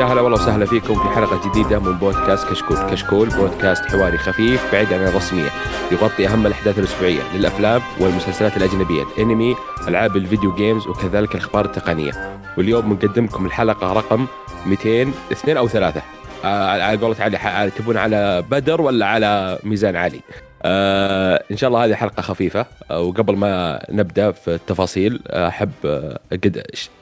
[0.00, 2.76] يا هلا والله وسهلا فيكم في حلقة جديدة من بودكاست كشكول.
[2.90, 5.50] كشكول بودكاست حواري خفيف بعيد عن الرسمية.
[5.92, 9.56] يغطي أهم الأحداث الأسبوعية للأفلام والمسلسلات الأجنبية الأنمي
[9.88, 12.12] ألعاب الفيديو جيمز وكذلك الأخبار التقنية.
[12.58, 14.26] واليوم بنقدم لكم الحلقة رقم
[14.66, 16.02] 202 أو ثلاثة.
[16.44, 20.20] آه على قولة علي تبون على بدر ولا على ميزان عالي
[20.62, 22.66] آه إن شاء الله هذه حلقة خفيفة.
[22.90, 26.20] آه وقبل ما نبدأ في التفاصيل آه أحب آه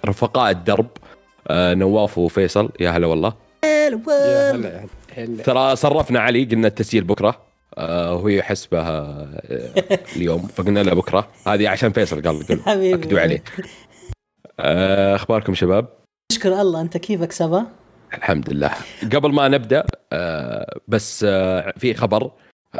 [0.06, 0.86] رفقاء الدرب.
[0.86, 1.17] آه
[1.50, 2.70] نواف وفيصل.
[2.80, 3.34] يا هلا والله.
[3.64, 3.88] يا
[4.52, 4.84] هلا
[5.16, 5.42] هلا.
[5.42, 7.40] ترى صرفنا علي قلنا التسجيل بكرة.
[7.78, 9.42] آه وهو يحس بها آه
[10.16, 10.46] اليوم.
[10.46, 11.28] فقلنا له بكرة.
[11.46, 13.42] هذه عشان فيصل قال قال اكدوا عليه.
[14.60, 15.88] آه أخباركم شباب؟
[16.32, 16.80] نشكر الله.
[16.80, 17.66] أنت كيفك سبا؟
[18.14, 18.70] الحمد لله.
[19.14, 22.30] قبل ما نبدأ آه بس آه في خبر.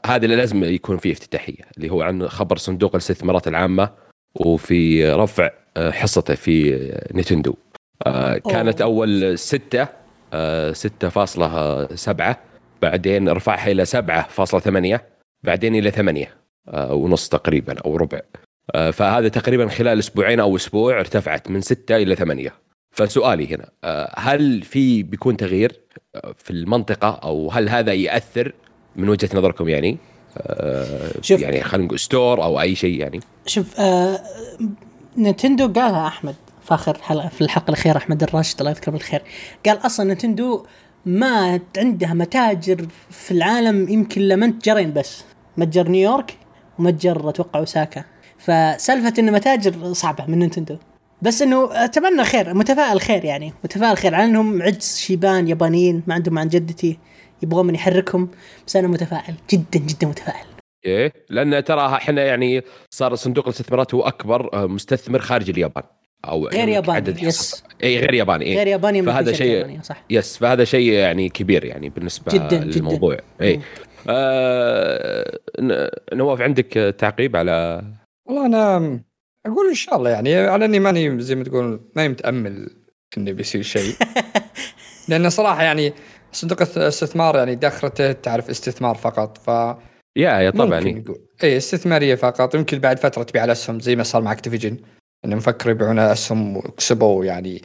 [0.07, 3.91] هذا اللي لازم يكون فيه افتتاحية اللي هو عن خبر صندوق الاستثمارات العامة
[4.35, 6.75] وفي رفع آه حصته في
[7.15, 7.51] نتندو.
[7.51, 7.68] آه
[8.51, 9.89] كانت أول ستة
[10.33, 12.37] آه 6.7
[12.83, 13.87] بعدين رفعها إلى
[14.97, 15.01] 7.8
[15.43, 16.35] بعدين إلى 8
[16.69, 18.21] آه ونص تقريبا أو ربع.
[18.75, 22.53] آه فهذا تقريبا خلال أسبوعين أو أسبوع ارتفعت من 6 إلى 8
[22.91, 25.81] فسؤالي هنا آه هل في بيكون تغيير
[26.37, 28.53] في المنطقة أو هل هذا يأثر
[28.97, 29.99] من وجهة نظركم يعني؟
[30.39, 31.41] آه شوف.
[31.41, 34.19] يعني خلينا نقول store أو أي شيء يعني؟ شوف آه
[35.19, 36.35] Nintendo قالها أحمد.
[36.69, 39.23] في اخر حلقه في الحلقة الأخيرة أحمد الراشد الله يذكره بالخير.
[39.67, 40.67] قال أصلا Nintendo
[41.07, 45.25] ما عندها متاجر في العالم يمكن الا متجرين بس.
[45.57, 46.37] متجر نيويورك
[46.79, 48.05] ومتجر أتوقع أوساكا.
[48.39, 50.77] فسالفة إنه متاجر صعبة من Nintendo.
[51.23, 53.53] بس إنه أتمنى خير متفائل خير يعني.
[53.65, 56.99] متفائل خير على إنهم عجز شيبان يابانيين ما عندهم عن جدتي.
[57.43, 58.29] يبغون من يحركهم.
[58.67, 60.47] بس أنا متفائل جدا جدا متفائل.
[60.87, 65.83] إيه لأن ترى إحنا يعني صار صندوق الاستثمارات هو أكبر مستثمر خارج اليابان.
[66.25, 67.65] أو غير يعني ياباني yes.
[67.83, 68.57] اي غير ياباني إيه.
[68.57, 70.05] غير ياباني فهذا شيء صح.
[70.11, 73.15] yes فهذا شيء يعني كبير يعني بالنسبة جدا للموضوع.
[73.15, 73.25] جدا.
[73.41, 73.61] اي
[74.09, 75.39] آه
[76.13, 77.83] نواف عندك تعقيب على
[78.27, 78.77] والله أنا
[79.47, 82.71] أقول إن شاء الله يعني على إني ماني زي ما تقول ماني متأمل
[83.19, 83.95] إنه بيصير شيء.
[85.09, 85.93] لأن صراحة يعني
[86.33, 89.49] صندوق الاستثمار يعني دخلته تعرف استثمار فقط ف
[90.17, 91.05] يا يا طبعا
[91.45, 94.77] اي استثمارية فقط يمكن بعد فترة تبيع الاسهم زي ما صار مع اكتيفيجن
[95.25, 97.63] انهم فكروا يبيعون أسهم وكسبوا يعني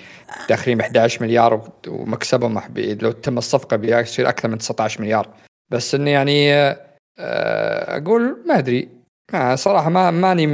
[0.50, 5.28] داخلين 11 مليار ومكسبهم لو تم الصفقة بيصير أكثر من 19 مليار.
[5.70, 8.90] بس انه يعني آه، أقول ما أدري.
[9.54, 10.48] صراحة ما ماني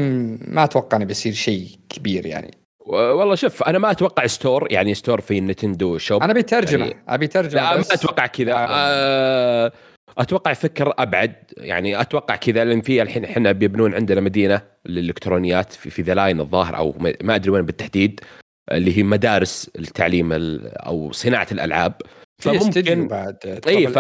[0.47, 2.51] ما أتوقع إنه بيصير شيء كبير يعني.
[2.89, 6.23] والله شوف أنا ما أتوقع store يعني store في Nintendo shop.
[6.23, 8.53] أنا ابي ترجمه يعني أبي ترجمه لا ما أتوقع كذا.
[8.55, 9.71] آه
[10.17, 11.35] أتوقع فكر أبعد.
[11.57, 16.39] يعني أتوقع كذا لأن في الحين إحنا بيبنون عندنا مدينة للإلكترونيات في, في The Line
[16.39, 18.19] الظاهر أو ما أدري وين بالتحديد
[18.71, 21.93] اللي هي مدارس التعليم أو صناعة الألعاب.
[22.41, 23.99] فممكن بعد إي ف...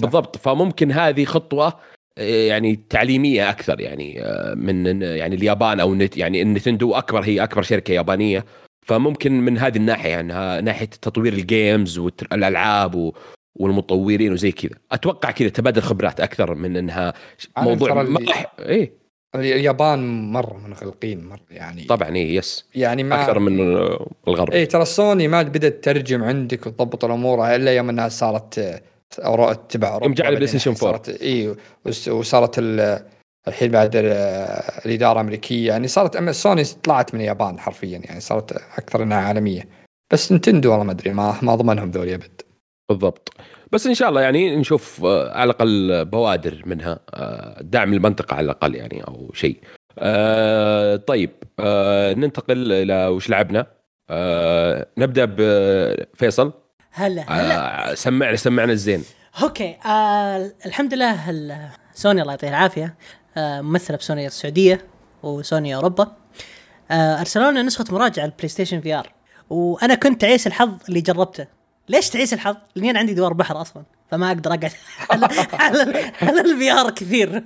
[0.00, 0.36] بالضبط.
[0.36, 1.72] فممكن هذه خطوة
[2.16, 3.80] يعني تعليمية أكثر.
[3.80, 4.24] يعني
[4.56, 8.44] من يعني اليابان أو نت يعني ال Nintendo أكبر هي أكبر شركة يابانية.
[8.86, 13.12] فممكن من هذه الناحية يعني ناحية تطوير ال games والالعاب
[13.54, 14.78] والمطورين وزي كذا.
[14.92, 17.12] أتوقع كذا تبادل خبرات أكثر من إنها
[17.58, 18.52] موضوع مح...
[18.58, 19.02] إيه.
[19.34, 21.84] اليابان مرة منغلقين مرة يعني.
[21.84, 23.60] طبعا إيه yes يعني ما أكثر من
[24.28, 24.50] الغرب.
[24.52, 28.82] إيه ترى سوني ما بدأت ترجم عندك وتضبط الأمور إلا يوم إنها صارت
[29.18, 31.56] أو تبع أوروبا يوم جعل PlayStation 4 اي
[32.10, 32.58] وصارت
[33.48, 33.90] الحين بعد
[34.86, 35.68] الإدارة الأمريكية.
[35.68, 39.68] يعني صارت سوني طلعت من اليابان حرفيا يعني صارت أكثر إنها عالمية.
[40.12, 42.42] بس Nintendo والله ما أدري ما ما اضمنهم ذولي أبد.
[42.88, 43.32] بالضبط.
[43.72, 48.44] بس إن شاء الله يعني نشوف آه، على الأقل بوادر منها آه، دعم المنطقة على
[48.44, 49.60] الأقل يعني أو شيء.
[49.98, 53.66] آه طيب آه ننتقل إلى وش لعبنا؟
[54.10, 56.52] آه نبدأ بفيصل
[56.92, 59.04] هلا هلا آه سمعنا سمعنا الزين.
[59.42, 62.94] okay آه الحمد لله سوني الله يعطيه العافية.
[63.36, 64.86] آه ممثلة بسوني السعودية
[65.22, 66.12] وسوني أوروبا.
[66.90, 69.12] آه ارسلوا لنا نسخة مراجعة ال PlayStation VR.
[69.50, 71.46] وأنا كنت تعيس الحظ اللي جربته.
[71.88, 74.72] ليش تعيس الحظ؟ لأني أنا عندي دوار بحر أصلا فما أقدر أقعد
[75.10, 77.44] على على, على ال VR كثير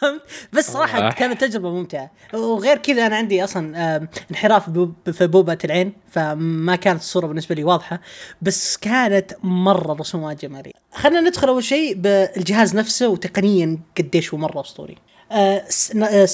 [0.00, 0.22] فهمت؟
[0.52, 4.70] بس صراحة كانت تجربة ممتعة وغير كذا أنا عندي أصلا انحراف
[5.12, 8.00] في بوبة العين فما كانت الصورة بالنسبة لي واضحة
[8.42, 10.72] بس كانت مرة رسومات جماليه.
[10.92, 14.96] خلينا ندخل أول شيء بالجهاز نفسه وتقنيا قديش هو مرة أسطوري.
[15.32, 15.64] آه،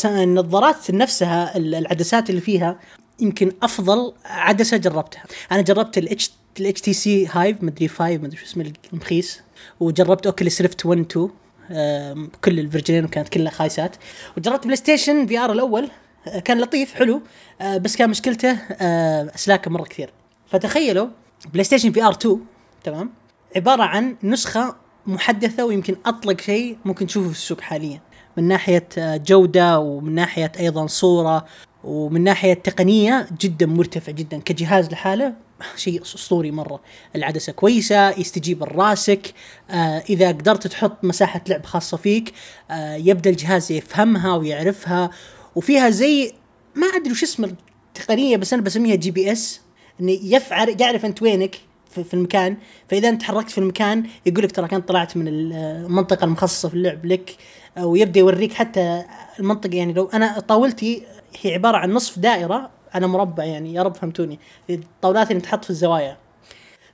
[0.05, 2.79] النظارات نفسها العدسات اللي فيها
[3.21, 6.31] يمكن أفضل عدسة جربتها أنا جربت الاتش
[6.61, 9.43] الاتش تي سي هايف مدري 5 مدري شو اسمه المخيس.
[9.81, 13.97] وجربت Oculus Rift 1 2 كل ال version ين وكانت كلها خايسات.
[14.37, 15.89] وجربت بلاي ستيشن VR الأول
[16.29, 17.23] آه، كان لطيف حلو
[17.61, 20.11] آه، بس كان مشكلته آه، أسلاكه مرة كثير.
[20.47, 21.09] فتخيلوا
[21.53, 22.41] بلاي ستيشن VR 2
[22.85, 23.11] تمام؟
[23.57, 28.01] عبارة عن نسخة محدثة ويمكن أطلق شيء ممكن تشوفه في السوق حاليا.
[28.37, 31.45] من ناحية جودة ومن ناحية أيضا صورة
[31.85, 35.35] ومن ناحية تقنية جدا مرتفع جدا كجهاز لحاله
[35.77, 36.81] شيء أسطوري مرة.
[37.17, 39.35] العدسة كويسة يستجيب لراسك.
[39.71, 42.33] آه إذا قدرت تحط مساحة لعب خاصة فيك
[42.71, 45.11] آه يبدأ الجهاز يفهمها ويعرفها.
[45.55, 46.33] وفيها زي
[46.75, 49.61] ما أدري وش اسم التقنية بس أنا بسميها GPS.
[50.01, 52.57] إنه يفعل يعرف أنت وينك في, المكان.
[52.89, 57.07] فإذا أنت تحركت في المكان يقول لك ترى كنت طلعت من المنطقة المخصصة في اللعب
[57.07, 57.37] لك.
[57.79, 59.05] ويبدأ يوريك حتى
[59.41, 59.75] المنطقة.
[59.75, 61.03] يعني لو أنا طاولتي
[61.41, 64.39] هي عبارة عن نصف دائرة على مربع يعني يا رب فهمتوني.
[64.71, 66.17] الطاولات اللي تحط في الزوايا.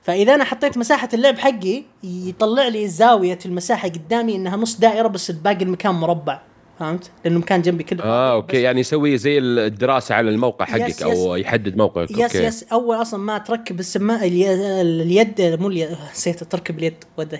[0.03, 5.31] فإذا أنا حطيت مساحة اللعب حقي يطلع لي زاوية المساحة قدامي إنها نص دائرة بس
[5.31, 6.41] باقي المكان مربع.
[6.79, 8.61] فهمت؟ لأنه مكان جنبي كله آه okay.
[8.61, 11.45] يعني يسوي زي الدراسة على الموقع حقك yes أو yes.
[11.45, 12.11] يحدد موقعك.
[12.11, 12.43] yes okay.
[12.43, 12.63] yes.
[12.63, 15.89] أول أصلا ما تركب السماعه الي- اليد مو اليد.
[16.13, 17.03] نسيت تركب اليد.
[17.17, 17.35] وات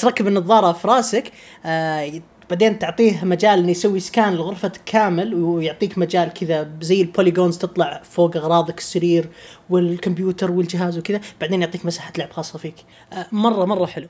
[0.00, 1.32] تركب النظارة في رأسك.
[1.64, 7.58] آه بعدين تعطيه مجال إنه يسوي scan لغرفتك كامل ويعطيك مجال كذا زي ال polygons
[7.58, 9.28] تطلع فوق أغراضك السرير
[9.70, 12.74] والكمبيوتر والجهاز وكذا بعدين يعطيك مساحة لعب خاصة فيك
[13.12, 14.08] آه مرة مرة حلو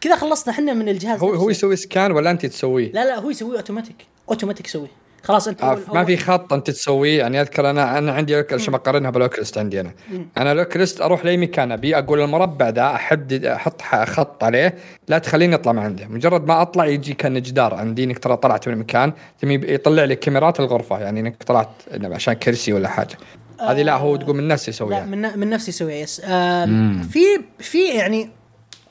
[0.00, 1.50] كذا خلصنا إحنا من الجهاز هو هو.
[1.50, 4.90] يسوي scan ولا أنت تسويه؟ لا لا هو يسويه automatic automatic يسويه
[5.24, 7.18] خلاص انت آه، أول- ما في خط أنت تسويه.
[7.18, 9.90] يعني أذكر أنا أنا عندي عشان بقارنها بال Oculus عندي أنا.
[10.38, 14.74] أنا ال Oculus أروح لأي مكان أبي أقول المربع ذا أحدد أحط خط عليه.
[15.08, 16.06] لا تخليني أطلع من عنده.
[16.08, 19.12] مجرد ما أطلع يجي كان جدار عندي إنك ترى طلعت من المكان
[19.42, 23.16] يطلع لي كاميرات الغرفة يعني إنك طلعت إنه عشان كرسي ولا حاجة.
[23.60, 26.22] هذه لا هو تقول من نفسه لا يسويها من من نفسي يسويها yes.
[26.24, 27.18] آم، في
[27.58, 28.28] في يعني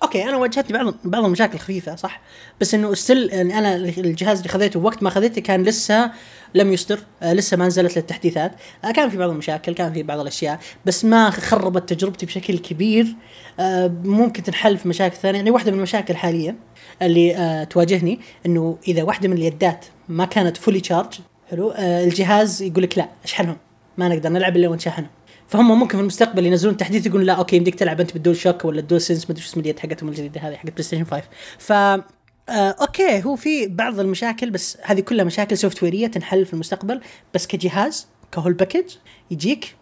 [0.03, 2.21] okay أنا واجهتني بعض بعض المشاكل خفيفه صح؟
[2.61, 6.11] بس إنه still يعني أنا الجهاز اللي خذيته وقت ما خذيته كان لسه
[6.55, 8.51] لم يصدر آه لسه ما نزلت له التحديثات
[8.85, 13.15] آه كان في بعض المشاكل كان في بعض الأشياء بس ما خربت تجربتي بشكل كبير.
[13.59, 15.37] آه ممكن تنحل في مشاكل ثانية.
[15.37, 16.55] يعني واحدة من المشاكل حاليا
[17.01, 21.19] اللي تواجهني إنه إذا واحدة من اليدات ما كانت fully charged
[21.51, 23.57] حلو الجهاز يقول لك لا اشحنهم
[23.97, 25.09] ما نقدر نلعب إلا ونشحنهم
[25.47, 28.79] فهم ممكن في المستقبل ينزلون تحديث يقولون لا okay يمديك تلعب أنت بال DualShock ولا
[28.79, 31.23] ال DualSense مدري شو اسم اليد حقتهم الجديدة هذه حقت بلاي ستيشن 5
[31.57, 32.01] ف آه
[32.49, 37.01] okay هو في بعض المشاكل بس هذه كلها مشاكل software تنحل في المستقبل
[37.33, 38.83] بس كجهاز ك whole package
[39.31, 39.75] يجيك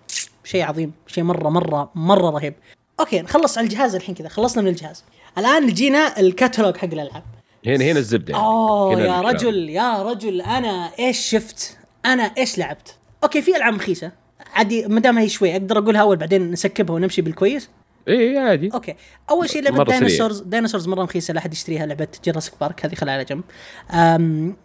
[0.43, 2.53] شيء عظيم شيء مرة مرة مرة رهيب
[2.99, 5.03] okay نخلص على الجهاز الحين كذا خلصنا من الجهاز
[5.37, 7.23] الآن جينا الكاتالوج حق الألعاب
[7.65, 8.45] هنا هنا الزبدة يعني.
[8.45, 9.35] أوه هنا يا الكلام.
[9.35, 14.11] رجل يا رجل أنا إيش شفت؟ أنا إيش لعبت؟ okay في ألعاب رخيصة
[14.53, 17.69] عادي ما دام هي شوي أقدر أقولها أول بعدين نسكبها ونمشي بالكويس؟
[18.07, 18.69] إيه عادي.
[18.73, 18.95] okay.
[19.29, 19.83] أول شيء لعبة.
[19.83, 23.43] dinosaurs dinosaurs مرة رخيصة لا أحد يشتريها لعبة Jurassic Park هذه خلها على جنب.
[23.91, 24.55] أم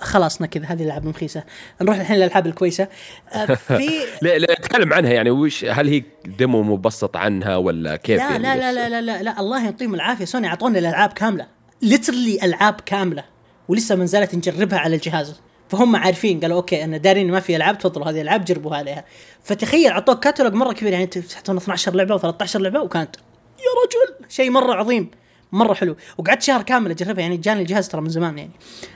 [0.00, 1.44] خلصنا كذا هذه الالعاب الرخيصه
[1.82, 2.88] نروح الحين للألعاب الكويسة.
[3.32, 3.88] أه، في
[4.22, 8.42] لا لا اتكلم عنها يعني وش هل هي demo مبسط عنها ولا كيف لا يعني
[8.42, 10.24] لا؟ لا لا لا لا لا الله يعطيهم العافية.
[10.24, 11.46] سوني اعطونا الألعاب كاملة.
[11.82, 13.24] literally ألعاب كاملة.
[13.68, 15.40] ولسه ما زالت نجربها على الجهاز.
[15.70, 19.04] فهم عارفين قالوا okay ان دارين ما في ألعاب تفضلوا هذه الألعاب جربوها عليها.
[19.44, 23.16] فتخيل اعطوك كاتالوج مرة كبير يعني تحطون 12 لعبة و13 لعبة وكانت
[23.58, 24.26] يا رجل!
[24.28, 25.10] شيء مرة عظيم
[25.52, 25.96] مرة حلو.
[26.18, 28.50] وقعدت شهر كامل أجربها يعني جاني الجهاز ترى من زمان يعني.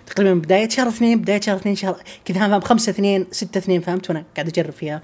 [0.06, 4.10] تقريبا بداية شهر اثنين بداية شهر اثنين شهر كذا فاهم؟ خمسة اثنين ستة اثنين فهمت؟
[4.10, 5.02] وأنا قاعد أجرب فيها.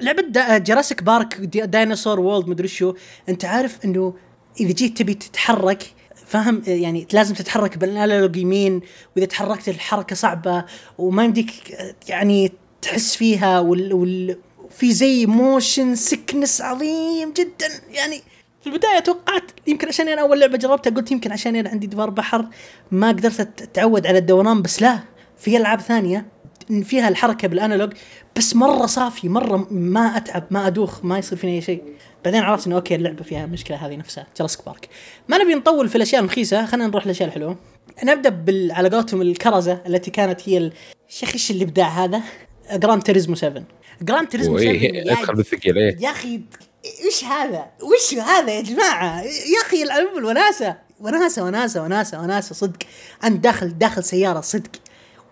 [0.00, 2.94] لعبة Jurassic Park دي- Dinosaur World مدري شو.
[3.28, 4.14] أنت عارف إنه
[4.60, 5.82] إذا جيت تبي تتحرك
[6.26, 8.80] فاهم يعني لازم تتحرك بال analog يمين
[9.16, 10.64] وإذا تحركت الحركة صعبة
[10.98, 11.50] وما يمديك
[12.08, 12.52] يعني
[12.82, 14.38] تحس فيها وال, وال
[14.70, 17.68] في زي motion sickness عظيم جدا.
[17.90, 18.22] يعني
[18.60, 22.10] في البداية توقعت يمكن عشان أنا أول لعبة جربتها قلت يمكن عشان أنا عندي دوار
[22.10, 22.46] بحر
[22.90, 24.98] ما قدرت أتعود على الدوران بس لا
[25.38, 26.26] في ألعاب ثانية
[26.84, 27.92] فيها الحركة بال analog
[28.36, 31.82] بس مرة صافي مرة ما أتعب ما أدوخ ما يصير فيني أي شيء.
[32.24, 34.88] بعدين عرفت إنه okay اللعبة فيها مشكلة هذه نفسها Jurassic Park
[35.28, 37.56] ما نبي نطول في الأشياء الرخيصة خلينا نروح للأشياء الحلوة.
[38.04, 40.72] نبدا بال على قولتهم الكرزة التي كانت هي
[41.22, 42.22] أخي إيش الإبداع هذا؟
[42.72, 43.62] Gran Turismo 7
[44.02, 45.96] Gran Turismo 7 وإيه يا أدخل بالثقيل إيه.
[46.00, 46.40] يا أخي
[47.04, 52.78] إيش هذا؟ وش هذا يا جماعة؟ يا أخي العلم وناسه وناسة وناسة وناسة وناسة صدق.
[53.24, 54.70] انت داخل داخل سيارة صدق.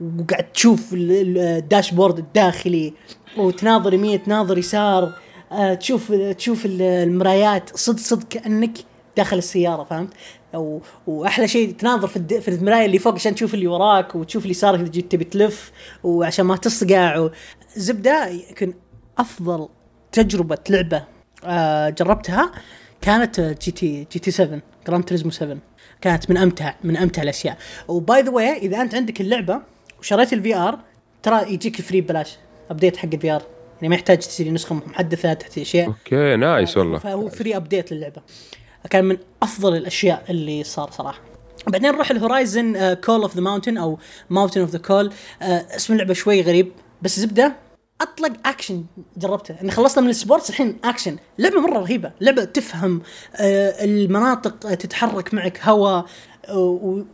[0.00, 2.92] وقاعد تشوف ال- ال- الداشبورد الداخلي
[3.36, 5.12] وتناظر يمين تناظر يسار
[5.52, 8.78] آه، تشوف تشوف ال- المرايات صدق صدق كأنك
[9.16, 10.12] داخل السيارة فهمت؟
[10.54, 10.78] و...
[11.06, 12.40] وأحلى شيء تناظر في.
[12.40, 15.72] في المراية اللي فوق عشان تشوف اللي وراك وتشوف اللي يسارك إذا جيت تبي تلف
[16.04, 17.28] وعشان ما تصقع.
[17.76, 18.74] زبدة يمكن
[19.18, 19.68] أفضل
[20.12, 21.04] تجربة لعبة
[21.44, 22.52] آه جربتها
[23.00, 25.56] كانت GT GT 7 Gran Turismo 7
[26.00, 29.60] كانت من أمتع من أمتع الأشياء و by the way إذا أنت عندك اللعبة
[30.04, 30.78] وشريت ال VR
[31.22, 32.36] ترى يجيك free ببلاش
[32.70, 33.42] update حق ال VR
[33.76, 35.86] يعني ما يحتاج تشتري نسخة محدثة تحتاج أشياء.
[35.86, 36.98] okay nice والله.
[36.98, 38.22] فهو free update للعبة.
[38.90, 41.20] كان من أفضل الأشياء اللي صار صراحة.
[41.66, 43.98] بعدين نروح ال Horizon Call of the Mountain أو
[44.30, 47.52] Mountain of the Call اسم اللعبة شوي غريب بس زبدة.
[48.00, 48.84] أطلق اكشن
[49.16, 49.56] جربته.
[49.62, 52.12] اني خلصنا من ال sports الحين اكشن لعبة مرة رهيبة.
[52.20, 53.02] لعبة تفهم
[53.36, 56.06] آه، المناطق تتحرك معك هواء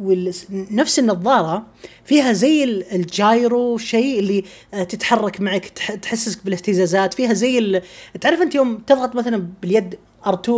[0.01, 1.67] ونفس النظارة
[2.05, 4.45] فيها زي ال- ال gyro شيء اللي
[4.75, 7.15] آه، تتحرك معك تح- تحسسك بالاهتزازات.
[7.15, 7.83] فيها زي
[8.21, 10.51] تعرف انت يوم تضغط مثلا باليد R2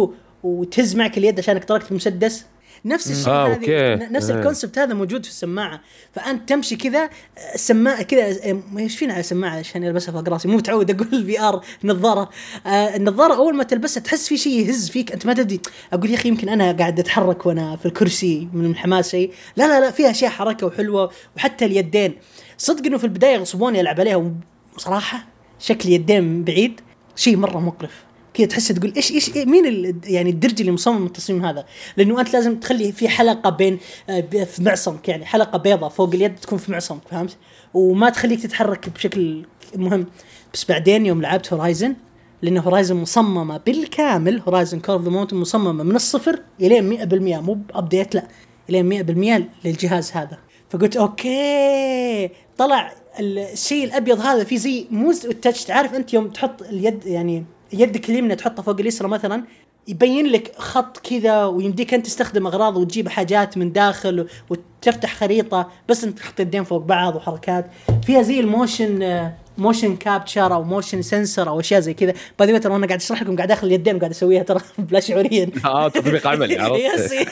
[0.42, 2.44] وتهز معك اليد عشانك طلقت المسدس
[2.84, 3.94] نفس الشيء آه، هذه okay.
[4.10, 4.38] نفس آه.
[4.38, 5.80] ال concept هذا موجود في السماعة.
[6.12, 7.10] فأنت تمشي كذا
[7.54, 8.36] السماعة كذا
[8.78, 10.48] إيش فينا على السماعة؟ عشان ألبسها فوق راسي.
[10.48, 12.30] مو متعود أقول ال VR نظارة.
[12.66, 15.12] آه النظارة أول ما تلبسها تحس في شيء يهز فيك.
[15.12, 15.60] أنت ما تدري.
[15.92, 19.32] أقول يا أخي يمكن أنا قاعد أتحرك وأنا في الكرسي من الحماس شيء.
[19.56, 22.14] لا لا لا فيها أشياء حركة وحلوة وحتى اليدين.
[22.58, 24.32] صدق إنه في البداية يغصبوني ألعب عليها
[24.76, 25.26] وصراحة
[25.58, 26.80] شكل يدين من بعيد
[27.16, 28.04] شيء مرة مقرف.
[28.34, 32.32] كذا تحس تقول إيش إيش إيه مين يعني الدرج اللي مصمم التصميم هذا؟ لأنه أنت
[32.32, 33.78] لازم تخلي في حلقة بين
[34.10, 37.36] آه، في معصمك يعني حلقة بيضة فوق اليد تكون في معصمك فهمت؟
[37.74, 39.44] وما تخليك تتحرك بشكل
[39.76, 40.06] مهم
[40.54, 41.94] بس بعدين يوم لعبت هورايزن
[42.42, 47.54] لأن هورايزن مصممة بالكامل Horizon Call of the Mountain مصممة من الصفر الين 100% مو
[47.54, 48.28] ب update لا
[48.70, 50.38] الين 100% للجهاز هذا
[50.70, 56.62] فقلت okay طلع الشيء الأبيض هذا فيه زي موز ال touch تعرف أنت يوم تحط
[56.62, 59.44] اليد يعني يدك اليمنى تحطها فوق اليسرى مثلا
[59.88, 66.04] يبين لك خط كذا ويمديك أنت تستخدم أغراض وتجيب حاجات من داخل وتفتح خريطة بس
[66.04, 67.66] أنت تحط يدين فوق بعض وحركات.
[68.06, 72.14] فيها زي ال motion motion capture أو motion sensor أو أشياء زي كذا.
[72.38, 75.50] by ترى وأنا قاعد أشرح لكم قاعد أخذ اليدين وقاعد أسويها ترى بلا شعوريا.
[75.64, 76.58] آه تطبيق عملي.
[76.62, 77.28] عرفت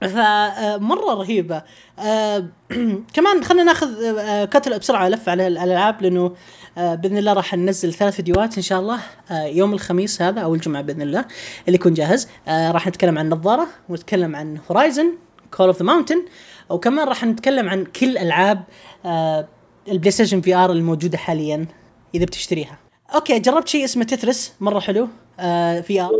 [0.00, 1.62] فمره رهيبة.
[1.98, 2.44] آه،
[3.14, 6.32] كمان خلينا ناخذ آه، كتل بسرعة لفه على الألعاب لأنه آه،
[6.76, 9.00] بإذن الله راح ننزل ثلاث فيديوهات إن شاء الله
[9.30, 11.24] آه، يوم الخميس هذا أو الجمعة بإذن الله
[11.66, 12.28] اللي يكون جاهز.
[12.48, 15.12] آه، راح نتكلم عن نظارة ونتكلم عن Horizon
[15.50, 16.22] Call of the Mountain
[16.70, 18.62] وكمان راح نتكلم عن كل ألعاب
[19.04, 19.48] آه،
[19.88, 21.66] البلاي ستيشن VR الموجودة حاليا
[22.14, 22.78] إذا بتشتريها.
[23.14, 25.08] okay جربت شيء اسمه Tetris مرة حلو.
[25.40, 26.10] آه في ار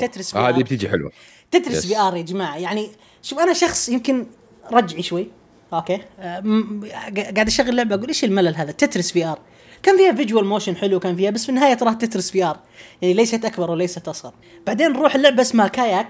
[0.00, 0.62] تترس في هذه آر.
[0.62, 1.10] بتيجي حلوة.
[1.50, 1.86] Tetris.
[1.86, 2.56] VR يا جماعة.
[2.56, 2.88] يعني
[3.22, 4.26] شوف أنا شخص يمكن
[4.72, 5.28] رجعي شوي.
[5.72, 5.98] Okay.
[6.20, 6.42] آه،
[7.16, 9.38] قاعد أشغل لعبة أقول إيش الملل هذا؟ Tetris VR
[9.82, 12.58] كان فيها visual motion حلو كان فيها بس في النهاية تراها Tetris VR.
[13.02, 14.32] يعني ليست أكبر وليست أصغر.
[14.66, 16.08] بعدين نروح اللعبه اسمها Kayak.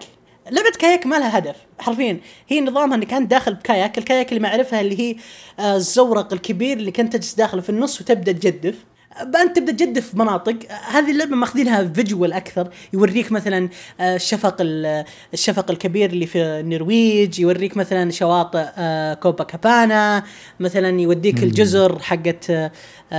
[0.50, 1.56] لعبة Kayak ما لها هدف.
[1.78, 3.98] حرفيا هي نظامها إنك أنت داخل ب kayak.
[3.98, 5.16] ال kayak اللي ما اعرفها اللي هي
[5.58, 8.74] آه، الزورق الكبير اللي كنت تجلس داخله في النص وتبدأ تجدف.
[9.22, 10.56] انت تبدأ تجدف مناطق.
[10.90, 12.68] هذه اللعبة ماخذينها visual أكثر.
[12.92, 13.68] يوريك مثلا
[14.00, 17.40] آه، الشفق ال- الشفق الكبير اللي في النرويج.
[17.40, 20.22] يوريك مثلا شواطئ آه، كوبا كابانا.
[20.60, 22.70] مثلا يوديك الجزر حقت آه،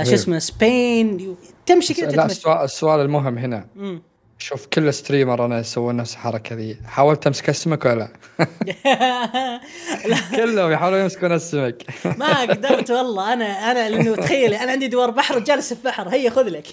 [0.02, 1.36] شو اسمه سبين.
[1.66, 2.26] تمشي كذا
[2.64, 3.66] السؤال المهم هنا.
[3.76, 4.02] مم.
[4.42, 6.76] شوف كل streamer أنا يسوون نفس الحركة ذي.
[6.86, 8.08] حاولت أمسك السمك ولا؟
[10.08, 11.82] لا؟ كلهم يحاولون يمسكون السمك
[12.20, 13.32] ما قدرت والله.
[13.32, 16.08] أنا أنا لأنه تخيل أنا عندي دوار بحر وجالس في بحر.
[16.08, 16.66] هيا خذ لك.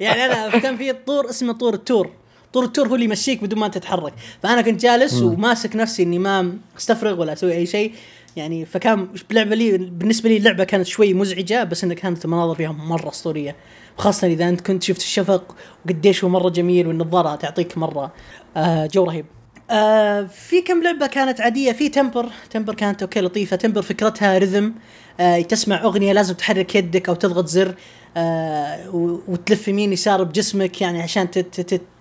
[0.00, 2.10] يعني أنا كان في طور اسمه طور ال tour.
[2.52, 4.12] طور ال tour هو اللي يمشيك بدون ما تتحرك.
[4.42, 7.92] فأنا كنت جالس وماسك نفسي إني ما أستفرغ ولا أسوي أي شيء.
[8.36, 12.72] يعني فكان لعبه لي بالنسبة لي اللعبة كانت شوي مزعجة بس انها كانت المناظر فيها
[12.72, 13.56] مرة أسطورية.
[13.98, 18.12] خاصة إذا أنت كنت شفت الشفق وقديش هو مرة جميل والنظارة تعطيك مرة
[18.56, 19.26] آه جو رهيب.
[19.70, 23.56] آه في كم لعبة كانت عادية في تمبر تمبر كانت okay لطيفة.
[23.56, 24.74] تمبر فكرتها rhythm
[25.20, 27.74] آه تسمع أغنية لازم تحرك يدك أو تضغط زر
[28.16, 28.90] آه
[29.28, 31.30] وتلف يمين يسار بجسمك يعني عشان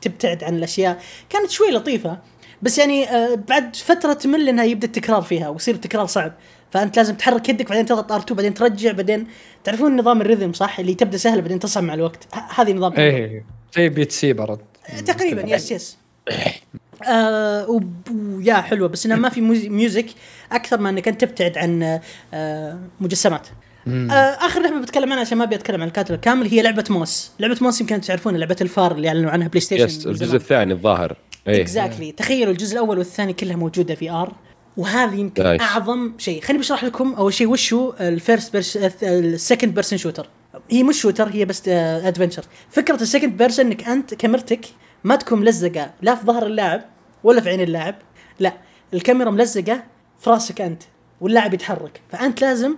[0.02, 1.02] تبتعد عن الأشياء.
[1.30, 2.18] كانت شوي لطيفة
[2.62, 6.34] بس يعني آه بعد فترة تمل إنها يبدأ التكرار فيها ويصير التكرار صعب.
[6.74, 9.27] فأنت لازم تحرك يدك بعدين تضغط R2 بعدين ترجع بعدين
[9.63, 12.27] تعرفون نظام ال rhythm صح؟ اللي تبدأ سهله بعدين تصعب مع الوقت.
[12.56, 12.94] هذه نظام.
[12.94, 14.60] إيه زي Beat Saber
[15.06, 15.98] تقريبا yes yes
[17.08, 20.06] آه ويا حلوة بس إنها ما في music
[20.51, 22.00] أكثر ما إنك أنت تبتعد عن
[22.34, 23.48] آه مجسمات.
[23.88, 27.32] آه آخر لعبة بتكلم عنها عشان ما أبي أتكلم عن الكاتلوج الكامل هي لعبة Moss.
[27.39, 31.18] لعبة Moss يمكن تعرفونها لعبة الفار اللي أعلنوا عنها بلاي ستيشن yes الجزء الثاني الظاهر.
[31.48, 34.34] Exactly تخيلوا الجزء الأول والثاني كلها موجودة VR
[34.77, 35.62] وهذه يمكن nice.
[35.62, 36.42] أعظم شيء.
[36.42, 40.30] خليني بشرح لكم أول شيء وش هو ال first pers ال second person shooter
[40.70, 44.65] هي مش shooter هي بس adventure فكرة ال second person إنك أنت كاميرتك
[45.03, 46.82] ما تكون ملزقة لا في ظهر اللاعب
[47.24, 47.96] ولا في عين اللاعب.
[48.39, 48.53] لا
[48.94, 49.84] الكاميرا ملزقة
[50.20, 50.84] في راسك أنت
[51.22, 52.01] واللاعب يتحرك.
[52.12, 52.75] فأنت لازم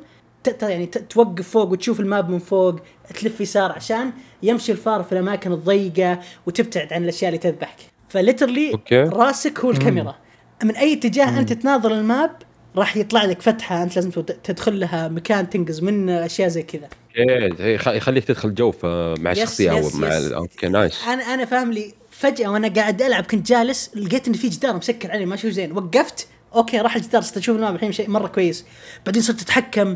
[0.61, 2.75] يعني توقف فوق وتشوف ال map من فوق
[3.21, 4.11] تلف يسار عشان
[4.43, 7.79] يمشي الفار في الأماكن الضيقة وتبتعد عن الأشياء اللي تذبحك.
[8.09, 8.79] ف literally.
[8.91, 10.15] راسك هو الكاميرا.
[10.63, 12.31] من أي اتجاه أنت تناظر ال map
[12.75, 14.11] راح يطلع لك فتحة أنت لازم
[14.43, 16.89] تدخل لها مكان تنقز منه أشياء زي كذا.
[17.17, 22.47] إيه يخليك تدخل جو مع الشخصية أو مع okay nice أنا أنا فاهم لي فجأة
[22.47, 25.71] وأنا قاعد ألعب كنت جالس لقيت إن في جدار مسكر علي ما أشوف زين.
[25.71, 28.65] وقفت okay راح الجدار صرت أشوف انه الحين شيء مرة كويس.
[29.05, 29.95] بعدين صرت أتحكم.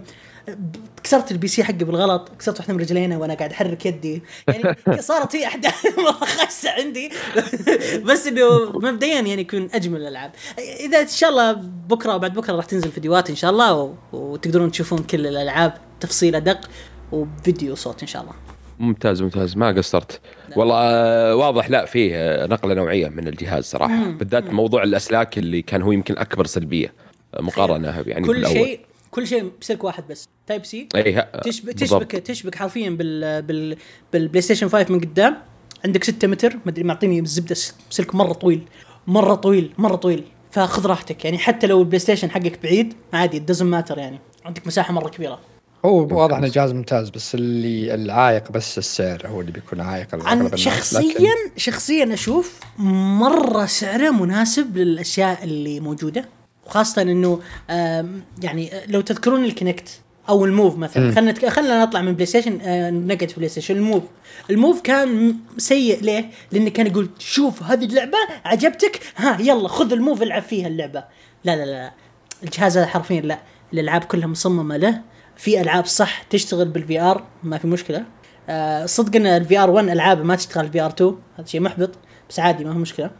[1.03, 4.21] كسرت ال PC حقي بالغلط كسرت واحدة من رجلينه وأنا قاعد أحرك يدي.
[4.47, 7.11] يعني صارت هي احداث مره خاصه عندي.
[8.07, 10.31] بس إنه مبدئيا يعني يكون أجمل الألعاب.
[10.79, 11.51] إذا إن شاء الله
[11.89, 16.69] بكرة وبعد بكرة راح تنزل فيديوهات إن شاء الله وتقدرون تشوفون كل الألعاب تفصيل أدق
[17.11, 18.33] وفيديو صوت إن شاء الله.
[18.79, 19.57] ممتاز ممتاز.
[19.57, 20.21] ما قصرت.
[20.55, 21.69] والله آه، واضح.
[21.69, 24.09] لا فيه آه، نقلة نوعية من الجهاز صراحة.
[24.11, 26.93] بالذات موضوع الأسلاك اللي كان هو يمكن أكبر سلبية
[27.33, 28.47] آه، مقارنة يعني كل.
[28.47, 30.27] شيء كل شيء بسلك واحد بس.
[30.47, 33.77] Type-C أي تشبك تشبك تشبك حرفيا بال بال
[34.13, 35.37] بالبلاي ستيشن 5 من قدام.
[35.85, 37.55] عندك 6 متر ما أدري معطيني الزبدة
[37.89, 38.61] سلك مرة طويل.
[39.07, 40.23] مرة طويل مرة طويل.
[40.51, 41.25] فخذ راحتك.
[41.25, 44.19] يعني حتى لو البلاي ستيشن حقك بعيد عادي doesn't matter يعني.
[44.45, 45.39] عندك مساحة مرة كبيرة.
[45.85, 50.57] هو واضح إنه جهاز ممتاز بس اللي العائق بس السعر هو اللي بيكون عائق عن
[50.57, 51.57] شخصيا لكن...
[51.57, 56.25] شخصيا أشوف مرة سعره مناسب للأشياء اللي موجودة.
[56.69, 57.39] وخاصه إنه
[58.43, 59.89] يعني لو تذكرون ال Kinect
[60.29, 63.75] أو ال Move مثلا خلينا خلينا نطلع من PlayStation آه نقعد في PlayStation.
[63.77, 64.03] ال Move
[64.49, 69.93] ال Move كان سيء ليه؟ لأنه كان يقول شوف هذه اللعبة عجبتك؟ ها يلا خذ
[69.93, 71.03] ال Move العب فيها اللعبة.
[71.43, 71.91] لا لا لا
[72.43, 73.39] الجهاز هذا حرفيا لا.
[73.73, 75.01] الألعاب كلها مصممة له.
[75.37, 78.05] في ألعاب صح تشتغل بال VR ما في مشكلة.
[78.49, 81.91] آه صدق ان ال VR 1 العاب ما تشتغل ال VR 2 هذا شيء محبط
[82.29, 83.11] بس عادي ما هو مشكلة.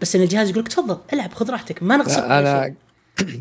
[0.00, 2.74] بس إن الجهاز يقول لك تفضل العب خذ راحتك ما نقصد أنا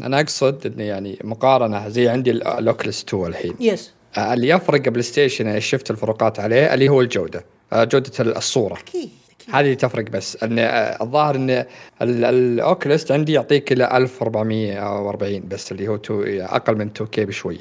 [0.03, 3.53] أنا أقصد انه يعني مقارنة زي عندي ال Oculus 2 الحين.
[3.59, 8.73] yes آه اللي يفرق PlayStation شفت الفروقات عليه اللي هو الجودة آه جودة الصورة.
[8.79, 9.09] أكيد
[9.53, 10.43] هذه اللي تفرق بس.
[10.43, 11.65] إن آه، الظاهر إن
[12.01, 17.59] ال Oculus عندي يعطيك إلى 1440 بس اللي هو أقل من 2 K بشوي.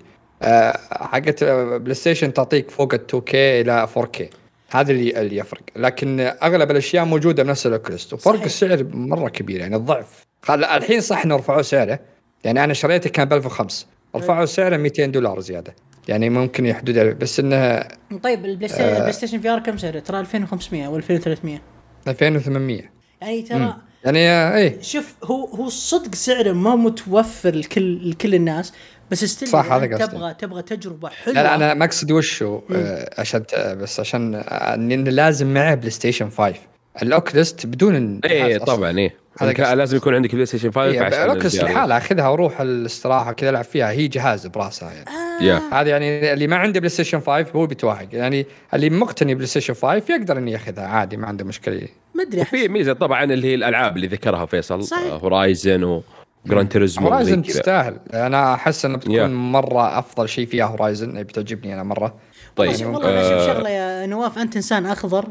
[0.90, 4.30] حقت PlayStation تعطيك فوق ال 2 K إلى 4 K
[4.70, 5.62] هذا اللي اللي يفرق.
[5.76, 10.26] لكن أغلب الأشياء موجودة بنفس ال Oculus وفرق السعر مرة كبير يعني الضعف.
[10.50, 12.00] الحين صح إنه رفعوا سعره.
[12.44, 15.74] يعني أنا شريته كان ب 1005 رفعوا سعره 200 دولار زيادة.
[16.08, 17.84] يعني ممكن يحدد بس إنه
[18.22, 21.62] طيب ال PlayStation, آه ال PlayStation VR كم سعره؟ ترى 2500 أو 2300
[22.08, 22.82] 2800
[23.20, 28.72] يعني ترى يعني اي شوف هو هو الصدق سعره ما متوفر لكل لكل الناس
[29.10, 30.16] بس still صح هذا قصدي.
[30.16, 31.34] تبغى تبغى تجربة حلوة.
[31.34, 34.76] لا, لا أنا مقصدي وش هو آه عشان بس عشان آه
[35.10, 36.54] لازم معه PlayStation 5
[37.02, 41.28] ال Oculus بدون اي طبعا اي هذا لازم يكون عندك PlayStation 5 إيه عشان ال
[41.28, 45.10] Oculus لحالها أخذها وروح الاستراحة كذا ألعب فيها هي جهاز براسها يعني.
[45.50, 45.62] آه.
[45.72, 48.08] هذا يعني اللي ما عنده PlayStation 5 هو بيتوهق.
[48.12, 51.88] يعني اللي مقتني PlayStation 5 يقدر انه ياخذها عادي ما عنده مشكلة.
[52.18, 56.02] ما أدري وفي ميزة طبعا اللي هي الألعاب اللي ذكرها فيصل Horizon و
[56.46, 57.98] Grand Horizon تستاهل.
[58.14, 59.30] أنا أحس إنه بتكون yeah.
[59.30, 62.14] مرة أفضل شيء فيها Horizon بتعجبني أنا مرة.
[62.56, 65.28] طيب يعني والله أنا أشوف شغلة يا نواف أنت إنسان أخضر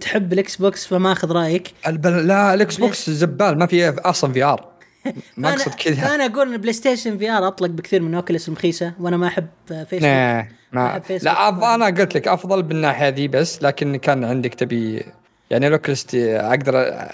[0.00, 1.72] تحب ال Xbox فما أخذ رأيك.
[2.04, 4.68] لا ال Xbox زبال ما في أصلا VR
[5.36, 6.14] ما أقصد كذا.
[6.14, 9.46] أنا أقول إن بلاي ستيشن في ار أطلق بكثير من Oculus المخيسه وأنا ما أحب
[9.68, 14.54] فيسبوك ما, ما فيسبوك لا أنا قلت لك أفضل بالناحية ذي بس لكن كان عندك
[14.54, 15.04] تبي
[15.50, 17.06] يعني ال Oculus أقدر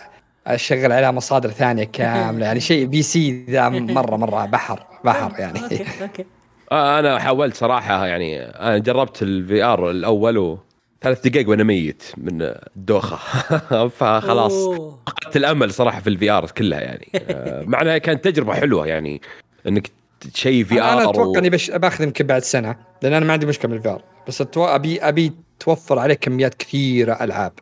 [0.47, 5.63] أشغل عليها مصادر ثانية كاملة يعني شيء PC ذا مرة مرة بحر بحر يعني.
[5.63, 6.25] أوكي أوكي.
[6.73, 10.59] آه، أنا حاولت صراحة يعني أنا جربت ال VR الأول و
[11.03, 12.43] ثلاث دقائق وأنا ميت من
[12.77, 13.19] الدوخة.
[13.99, 14.69] فخلاص
[15.07, 17.09] فقدت الأمل صراحة في ال VR كلها يعني.
[17.15, 19.21] آه، مع أنها كانت تجربة حلوة يعني
[19.67, 19.91] إنك
[20.35, 23.71] شيء VR أنا أتوقع إني بش بأخذ يمكن بعد سنة لأن أنا ما عندي مشكلة
[23.71, 27.53] بال VR بس ابي أبي توفر عليه كميات كثيرة ألعاب.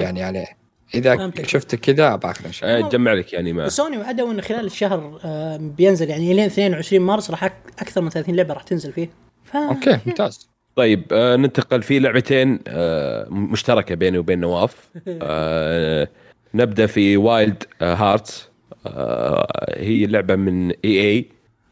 [0.00, 0.58] يعني عليه.
[0.94, 2.88] إذا شفت كذا باخذ إن شاء الله.
[2.88, 3.68] تجمع لك يعني ما.
[3.68, 7.44] سوني وعدوا انه خلال الشهر آه، بينزل يعني لين 22 مارس راح
[7.78, 9.10] أكثر من 30 لعبة راح تنزل فيه.
[9.44, 9.56] ف...
[9.56, 10.48] okay ممتاز.
[10.76, 14.90] طيب آه ننتقل في لعبتين آه مشتركة بيني وبين نواف.
[15.22, 16.08] آه
[16.54, 18.48] نبدأ في Wild آه Hearts
[18.86, 21.26] آه هي لعبة من EA.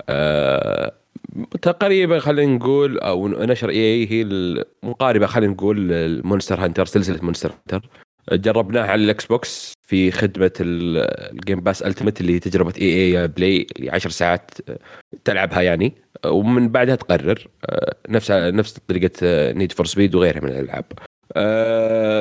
[0.09, 0.93] آه
[1.63, 7.51] تقريبا خلينا نقول أو نشر EA هي المقاربة خلينا نقول ال Monster Hunter سلسلة Monster
[7.51, 7.89] Hunter
[8.33, 13.67] جربناها على ال Xbox في خدمة ال Game Pass Ultimate اللي هي تجربة EA Play
[13.77, 14.51] اللي 10 ساعات
[15.25, 15.95] تلعبها يعني
[16.27, 19.13] ومن بعدها تقرر آه، نفس نفس طريقة
[19.53, 20.85] Need for Speed وغيرها من الألعاب.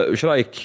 [0.09, 0.55] إيش رأيك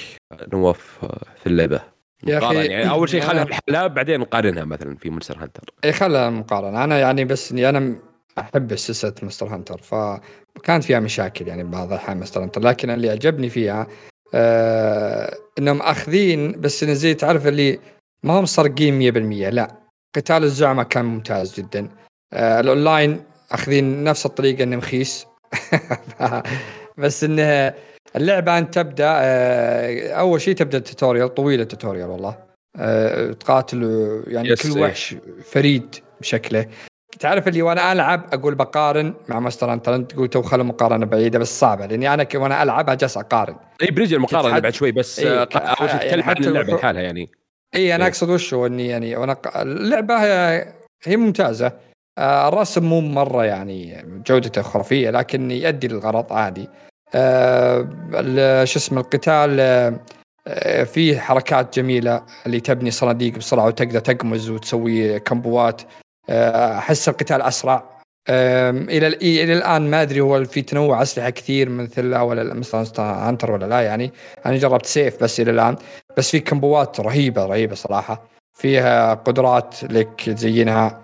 [0.53, 1.05] نواف
[1.37, 1.81] في اللعبة؟
[2.27, 5.63] يا أخي يعني أول شيء خلينا بحالها بعدين نقارنها مثلا في Monster Hunter.
[5.85, 11.49] اي خلها مقارنة أنا يعني بس اني أنا أحب سلسلة Monster Hunter فكانت فيها مشاكل
[11.49, 13.87] يعني بعض الاحيان Monster Hunter لكن اللي عجبني فيها
[14.35, 17.79] آه إنهم أخذين بس زي تعرف اللي
[18.23, 19.13] ما هم سرقين
[19.49, 19.77] 100% لا
[20.17, 21.89] قتال الزعماء كان ممتاز جدا.
[22.33, 23.21] آه الأونلاين
[23.53, 25.27] أخذين نفس الطريقة انه مخيس
[26.99, 27.75] بس إنه
[28.17, 32.39] اللعبة أنت تبدأ آه أول شيء تبدأ ال tutorial طويل ال tutorial والله.
[32.77, 33.83] آه تقاتل
[34.27, 34.83] يعني كل إيه.
[34.83, 36.67] وحش فريد بشكله.
[37.21, 41.39] تعرف اللي وأنا ألعب؟ أقول بقارن مع Monster Hunter انت تقول تو خلوا مقارنة بعيدة
[41.39, 43.57] بس صعبة لأني أنا وأنا العب جالس أقارن.
[43.83, 47.31] إي بريج المقارنه بعد شوي بس إيه، أول شيء يعني تتكلم عن اللعبة لحالها يعني.
[47.75, 48.11] إي أنا إيه.
[48.11, 50.67] أقصد وشو إني يعني وأنا اللعبة هي,
[51.05, 51.73] هي ممتازة.
[52.19, 56.69] آه، الرسم مو مرة يعني جودته خرافية لكن يؤدي للغرض عادي.
[57.15, 59.61] آه، شو اسمه القتال
[60.47, 65.83] آه، فيه حركات جميلة اللي تبني صناديق بسرعة وتقدر تقمز وتسوي كمبوات.
[66.31, 67.85] أحس القتال أسرع.
[68.29, 73.53] إلى ال- إلى الآن ما أدري هو في تنوع أسلحة كثير مثل ولا Monster Hunter
[73.53, 74.13] ولا لا يعني.
[74.47, 75.77] أنا جربت سيف بس إلى الآن.
[76.17, 78.23] بس في كمبوات رهيبة رهيبة صراحة.
[78.59, 81.03] فيها قدرات لك تزينها.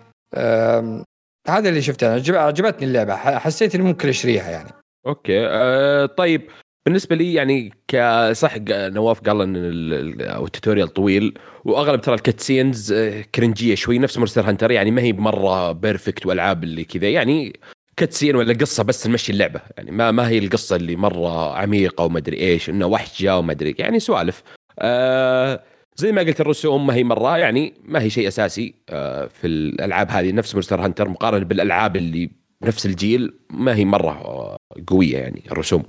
[1.49, 2.15] هذا اللي شفته.
[2.15, 3.17] عجب- عجبتني اللعبة.
[3.17, 4.71] حسيت إني ممكن اشتريها يعني.
[5.07, 5.47] okay.
[5.49, 6.43] أه طيب.
[6.87, 13.21] بالنسبة لي يعني كصح نواف قال إن ال tutorial طويل وأغلب ترى ال cutscenes آه،
[13.35, 17.53] كرنجية شوي نفس Monster Hunter يعني ما هي مره perfect والعاب اللي كذا يعني
[17.97, 22.19] cutscene ولا قصة بس تمشي اللعبة يعني ما ما هي القصة اللي مرة عميقة وما
[22.19, 24.43] أدري إيش إنه وحش جاء وما أدري يعني سوالف.
[24.79, 25.63] آه
[25.97, 30.11] زي ما قلت الرسوم ما هي مرة يعني ما هي شيء أساسي آه في الألعاب
[30.11, 35.43] هذه نفس Monster Hunter مقارنة بالألعاب اللي بنفس الجيل ما هي مرة آه، قوية يعني
[35.53, 35.83] الرسوم.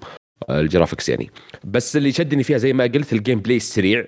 [0.50, 1.30] ال graphics يعني.
[1.64, 4.06] بس اللي شدني فيها زي ما قلت ال gameplay السريع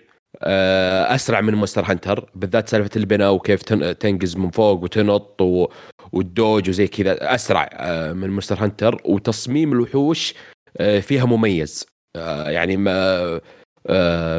[1.15, 5.42] أسرع من Monster Hunter بالذات سالفة البناء وكيف تن- تنقز من فوق وتنط.
[6.12, 10.34] وال dodge وزي كذا أسرع آه، من Monster Hunter وتصميم الوحوش
[10.78, 13.42] آه، فيها مميز آه، يعني ما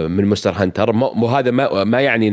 [0.09, 2.31] من Monster Hunter مو هذا ما, ما يعني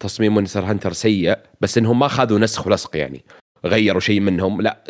[0.00, 3.24] تصميم Monster Hunter سيء بس إنهم ما اخذوا نسخ ولصق يعني
[3.66, 4.60] غيروا شيء منهم.
[4.60, 4.84] لا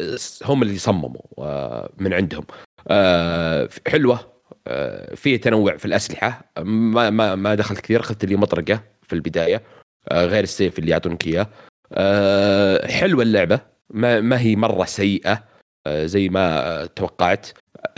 [0.44, 1.22] هم اللي صمموا
[1.98, 2.44] من عندهم.
[3.86, 4.32] حلوة.
[4.66, 6.52] آه، في تنوع في الأسلحة.
[6.64, 9.62] ما ما ما دخلت كثير اخذت لي مطرقة في البداية.
[10.08, 11.46] آه، غير السيف اللي يعطونك إياه.
[11.92, 13.60] آه، حلوة اللعبة.
[13.90, 15.44] ما ما هي مرة سيئة
[15.86, 17.46] آه، زي ما آه، توقعت.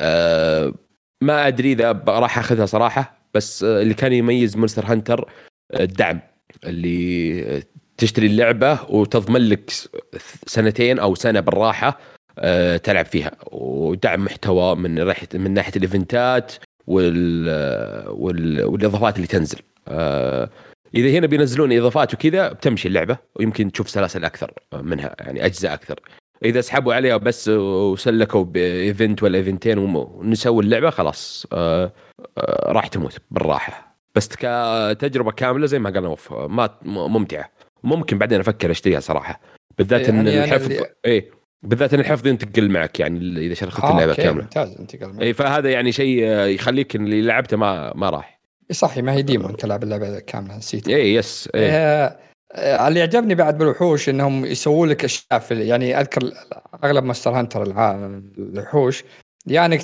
[0.00, 0.74] آه،
[1.22, 5.30] ما أدري إذا راح أخذها صراحة بس آه، اللي كان يميز Monster Hunter
[5.72, 6.20] آه، الدعم.
[6.64, 7.62] اللي آه،
[7.96, 9.70] تشتري اللعبة وتضمن لك
[10.46, 11.96] سنتين أو سنة بالراحة آه،
[12.82, 13.30] تلعب فيها.
[13.52, 16.52] ودعم محتوى من ناحيه من ناحية ال eventات
[16.86, 17.48] وال
[18.08, 19.58] وال والإضافات اللي تنزل.
[19.88, 20.50] آه،
[20.94, 26.00] إذا هنا بينزلون إضافات وكذا بتمشي اللعبة ويمكن تشوف سلاسل أكثر منها يعني أجزاء أكثر.
[26.44, 31.92] إذا سحبوا عليها بس وسلكوا ب event ولا eventين ونسووا اللعبة خلاص آه،
[32.38, 33.96] آه، راح تموت بالراحة.
[34.14, 37.50] بس كتجربه كاملة زي ما قال نوف آه، ما ممتعة.
[37.84, 39.40] ممكن بعدين أفكر أشتريها صراحة.
[39.78, 41.30] بالذات إن يعني أنا الحفظ اللي- إيه.
[41.64, 44.42] بالذات إن الحفظ ينتقل معك يعني إذا شريت آه، اللعبة كاملة.
[44.42, 45.26] ممتاز انتقل معي.
[45.26, 48.40] اي فهذا يعني شيء آه، يخليك اللي لعبته ما ما راح.
[48.70, 52.18] إي صحي ما هي demo انت لعب اللعبة كاملة نسيت اي yes اي آه،
[52.52, 56.32] آه، اللي عجبني بعد بالوحوش إنهم يسووا لك أشياء يعني أذكر
[56.84, 57.62] أغلب Monster Hunter
[58.38, 59.04] الوحوش
[59.46, 59.78] يعني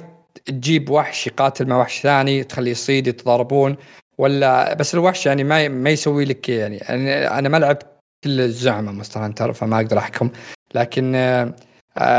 [0.44, 3.76] تجيب وحش يقاتل مع وحش ثاني تخليه يصيد يتضاربون
[4.18, 6.78] ولا بس الوحش يعني ما ما يسوي لك يعني
[7.38, 7.86] أنا ما لعبت
[8.24, 10.30] كل الزعماء Monster Hunter فما أقدر أحكم
[10.74, 11.54] لكن آه،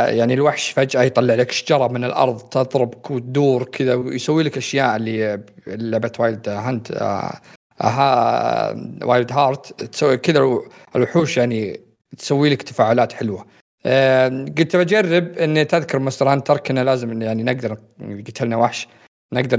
[0.08, 5.34] يعني الوحش فجأة يطلع لك شجرة من الأرض تضربك وتدور كذا ويسوي لك أشياء اللي
[5.34, 7.40] آه، لعبة Wild Hunt آه،
[7.82, 10.60] ها Wild Hearts تسوي كذا
[10.96, 11.80] الوحوش يعني
[12.18, 13.46] تسوي لك تفاعلات حلوة.
[13.86, 17.78] آه، قلت بجرب إني تذكر Monster Hunter كنا لازم يعني نقدر
[18.28, 18.88] قتلنا وحش
[19.34, 19.58] نقدر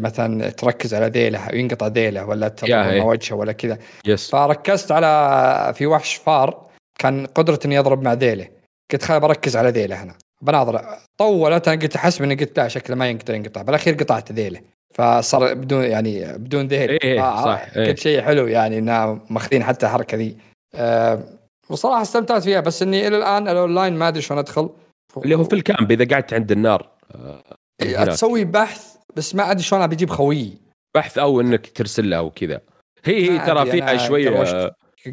[0.00, 3.78] مثلا تركز على ذيله وينقطع ذيله ولا تضرب وجهه ولا كذا.
[4.06, 6.66] yes فركزت على في وحش فار
[6.98, 8.61] كان قدرته إنه يضرب مع ذيله.
[8.92, 10.14] قلت خل بركز على ذيله هنا.
[10.42, 10.84] بناظر
[11.18, 13.62] طولت أنا قلت حسب اني قلت لا شكله ما يقدر ينقطع.
[13.62, 14.60] بالأخير قطعت ذيله.
[14.94, 17.88] فصار بدون يعني بدون ذيل إيه، إيه، صح، إيه.
[17.88, 20.36] قلت شيء حلو يعني إنه ماخذين حتى الحركة ذي.
[20.74, 21.22] أه
[21.70, 22.60] وصراحة استمتعت فيها.
[22.60, 24.70] بس إني إلى الآن الأونلاين ما أدري شلون أدخل.
[25.16, 27.42] اللي هو في ال camp إذا قعدت عند النار آه،
[27.82, 28.08] هناك.
[28.08, 30.58] تسوي بحث بس ما أدري شلون بجيب خويي.
[30.96, 32.60] بحث أو إنك ترسل له وكذا
[33.04, 34.28] هي هي ترى فيها شوي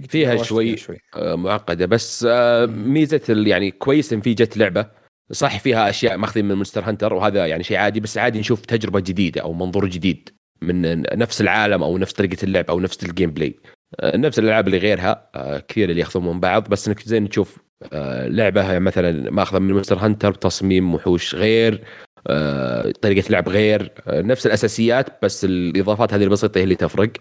[0.09, 0.97] فيها قروشت شوي.
[1.15, 1.85] آه، معقدة.
[1.85, 4.85] بس آه، ميزة يعني كويس إن في جت لعبة.
[5.31, 8.99] صح فيها أشياء ماخذين من Monster Hunter وهذا يعني شيء عادي بس عادي نشوف تجربة
[8.99, 10.29] جديدة أو منظور جديد
[10.61, 13.59] من نفس العالم أو نفس طريقة اللعب أو نفس ال gameplay
[13.99, 15.29] آه، نفس الألعاب اللي غيرها
[15.67, 16.69] كثير اللي ياخذون من بعض.
[16.69, 17.57] بس إنك زين تشوف
[18.27, 21.83] لعبة مثلا ماخذة من Monster Hunter تصميم وحوش غير
[23.01, 27.11] طريقة لعب غير نفس الأساسيات بس الإضافات هذه البسيطة هي اللي تفرق.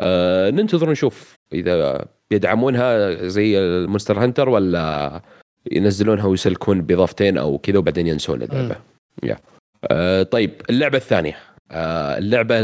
[0.00, 5.22] آه، ننتظر نشوف إذا يدعمونها زي ال Monster Hunter ولا
[5.72, 8.76] ينزلونها ويسلكون بإضافتين أو كذا وبعدين ينسون اللعبة.
[9.22, 9.36] yeah.
[9.90, 11.36] آه طيب اللعبة الثانية.
[11.70, 12.60] آه اللعبة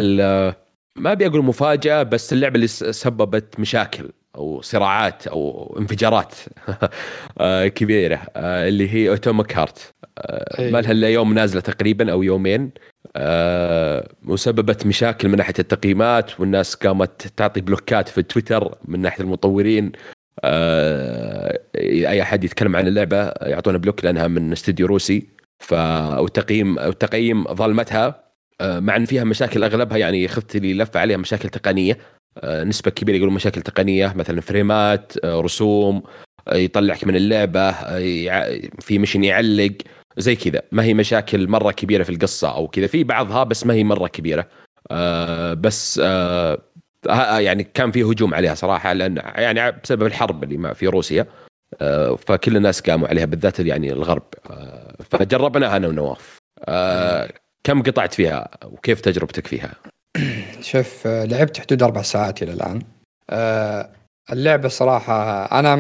[0.97, 4.11] ما أبي أقول مفاجأة بس اللعبة اللي سببت مشاكل.
[4.39, 6.35] أو صراعات أو انفجارات
[7.39, 9.95] آه، كبيرة آه، اللي هي Atomic Heart.
[10.19, 12.71] آه، ما لها إلا يوم نازلة تقريبا أو يومين
[14.27, 19.93] وسببت مشاكل من ناحية التقييمات والناس قامت تعطي blockات في تويتر من ناحية المطورين.
[20.45, 25.29] أي أحد يتكلم عن اللعبة يعطونا بلوك لأنها من استديو روسي.
[25.59, 28.25] فالتقييم التقييم ظلمتها.
[28.63, 31.99] مع إن فيها مشاكل أغلبها يعني اخذت لي لفه عليها مشاكل تقنية.
[32.45, 36.03] نسبة كبيرة يقولون مشاكل تقنية مثلا فريمات آه، رسوم
[36.49, 37.73] آه، يطلعك من اللعبة
[38.81, 39.73] في مشن يعلق
[40.17, 40.63] زي كذا.
[40.73, 42.87] ما هي مشاكل مرة كبيرة في القصة أو كذا.
[42.87, 44.49] في بعضها بس ما هي مرة كبيرة.
[45.55, 45.99] بس
[47.39, 51.27] يعني كان في هجوم عليها صراحة لأن يعني بسبب الحرب اللي في روسيا
[52.19, 54.23] فكل الناس قاموا عليها بالذات يعني الغرب.
[55.11, 56.39] فجربناها أنا ونواف.
[57.65, 59.75] كم قطعت فيها وكيف تجربتك فيها؟
[60.61, 62.83] شوف لعبت حدود أربع ساعات إلى الآن.
[63.31, 63.91] آه،
[64.33, 65.77] اللعبة صراحة أنا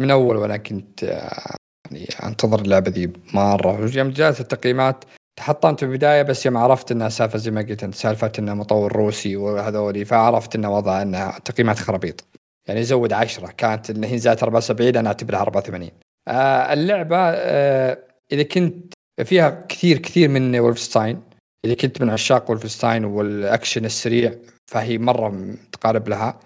[0.00, 1.56] من أول وأنا كنت آه،
[1.90, 3.90] يعني أنتظر اللعبة ذي مرة.
[3.94, 5.04] يوم جات التقييمات
[5.38, 8.92] تحطمت في البدايه بس يوم عرفت إنها سالفة زي ما قلت أنت سالفة إنه مطور
[8.96, 12.24] روسي وهذولي فعرفت إنه وضع انها تقييمات خرابيط.
[12.68, 15.90] يعني زود عشرة كانت اللي هي زادت 74 أنا أعتبرها 84
[16.28, 17.98] آه اللعبة آه
[18.32, 21.20] إذا كنت فيها كثير كثير من Wolfenstein
[21.64, 24.34] إذا كنت من عشاق Wolfenstein والأكشن السريع
[24.66, 26.40] فهي مرة تقارب لها.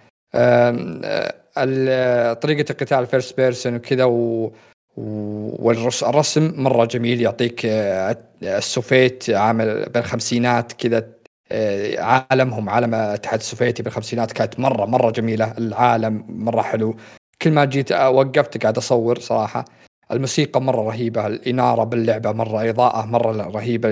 [2.35, 4.53] طريقة القتال first person وكذا و...
[4.97, 11.07] والرسم مرة جميل يعطيك آه، السوفيت عامل بالخمسينات كذا
[11.53, 16.97] آه، عالمهم عالم الاتحاد السوفيتي بالخمسينات كانت مرة مرة جميلة العالم مرة حلو.
[17.43, 19.65] كل ما جيت وقفت قاعد أصور صراحة.
[20.13, 23.89] الموسيقى مرة رهيبة الإنارة باللعبة مرة إضاءة مرة رهيبة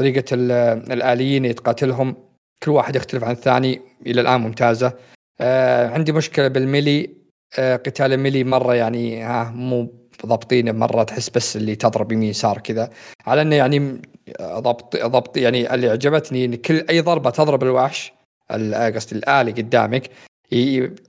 [0.00, 0.24] طريقة
[0.92, 2.16] الآليين يتقاتلهم.
[2.62, 4.92] كل واحد يختلف عن الثاني إلى الآن ممتازة.
[5.40, 7.10] آه عندي مشكلة بالميلي.
[7.58, 9.92] آه قتال الميلي مرة يعني ها مو
[10.26, 12.90] ضابطين مرة تحس بس اللي تضرب يمين يسار كذا.
[13.26, 14.00] على إنه يعني
[14.42, 18.12] ضبط ضبط يعني اللي عجبتني إن كل أي ضربة تضرب الوحش
[18.94, 20.10] قصدي الآلي قدامك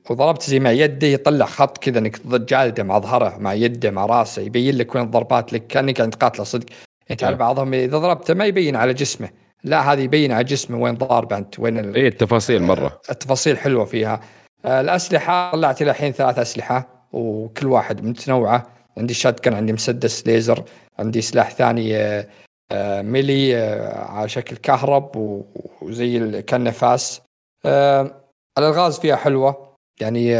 [0.09, 4.41] وضربت زي ما يده يطلع خط كذا إنك جالده مع ظهره مع يده مع راسه
[4.41, 6.65] يبين لك وين الضربات لك كأنك قاعد تقاتله صدق.
[7.11, 9.29] يعني تعرف بعضهم إذا ضربته ما يبين على جسمه.
[9.63, 11.95] لا هذه يبين على جسمه وين ضاربه أنت وين.
[11.95, 13.01] اي التفاصيل مرة.
[13.09, 14.21] التفاصيل حلوة فيها.
[14.65, 18.67] آه، الأسلحة طلعت إلى الحين ثلاث أسلحة وكل واحد متنوعة.
[18.97, 20.63] عندي شات عندي مسدس ليزر
[20.99, 22.27] عندي سلاح ثاني آه،
[22.71, 23.55] آه، ميلي
[23.93, 25.11] على شكل كهرب
[25.81, 27.21] وزي كان فاس.
[28.57, 29.75] الألغاز فيها حلوة.
[30.01, 30.35] يعني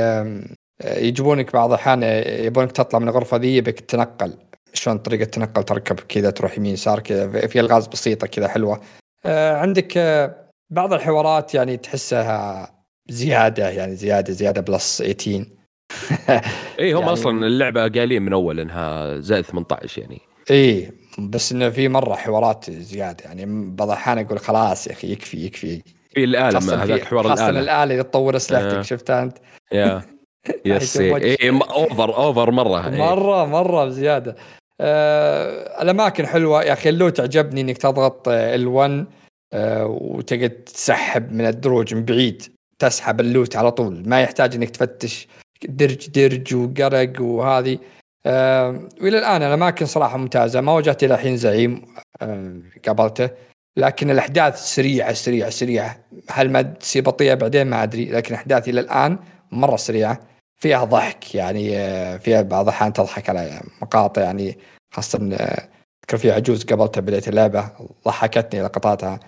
[0.86, 2.04] يجيبونك بعض الأحيان
[2.46, 4.34] يبونك تطلع من الغرفة ذي يبك تنقل.
[4.74, 8.82] شلون طريقة تنقل تركب كذا تروح يمين يسار كذا في ألغاز بسيطة كذا حلوة.
[9.26, 12.72] آه عندك آه بعض الحوارات يعني تحسها
[13.10, 15.46] زيادة يعني زيادة زيادة بلس 18
[16.80, 20.22] اي هم يعني أصلا اللعبة قايلين من أول إنها زائد 18 يعني.
[20.52, 25.46] اي بس إنه في مرة حوارات زيادة يعني بعض الأحيان أقول خلاص يا أخي يكفي
[25.46, 25.82] يكفي.
[26.14, 27.36] في الآلة هذاك حوار الآلة.
[27.36, 28.82] خاصه الآلة اللي تطور أسلحتك آه.
[28.82, 29.38] شفتها أنت؟
[29.72, 30.02] يا.
[30.66, 34.36] yes اي over over مرة مرة مرة بزيادة.
[34.84, 36.64] آه الأماكن حلوة.
[36.64, 39.06] يا أخي ال loot عجبني إنك تضغط ال1
[39.54, 42.44] آه وتقعد تسحب من الدروج من بعيد
[42.80, 44.10] تسحب ال loot على طول.
[44.10, 45.28] ما يحتاج إنك تفتش
[45.64, 47.78] درج درج وقرق وهذه.
[48.26, 50.62] آه والى الآن الأماكن صراحة ممتازة.
[50.62, 51.82] ما واجهت إلى الحين زعيم
[52.22, 52.54] آه
[52.88, 53.30] قابلته.
[53.78, 55.98] لكن الأحداث سريعة سريعة سريعة.
[56.30, 58.06] هل ما تصير بطيئه بعدين ما أدري.
[58.06, 59.20] لكن احداث إلى الآن
[59.52, 60.31] مرة سريعة.
[60.62, 64.58] فيها ضحك يعني آه، فيها بعض الأحيان تضحك على مقاطع يعني
[64.94, 67.70] خاصة أذكر في عجوز قبلتها بداية اللعبة
[68.06, 69.20] ضحكتني لقطاتها.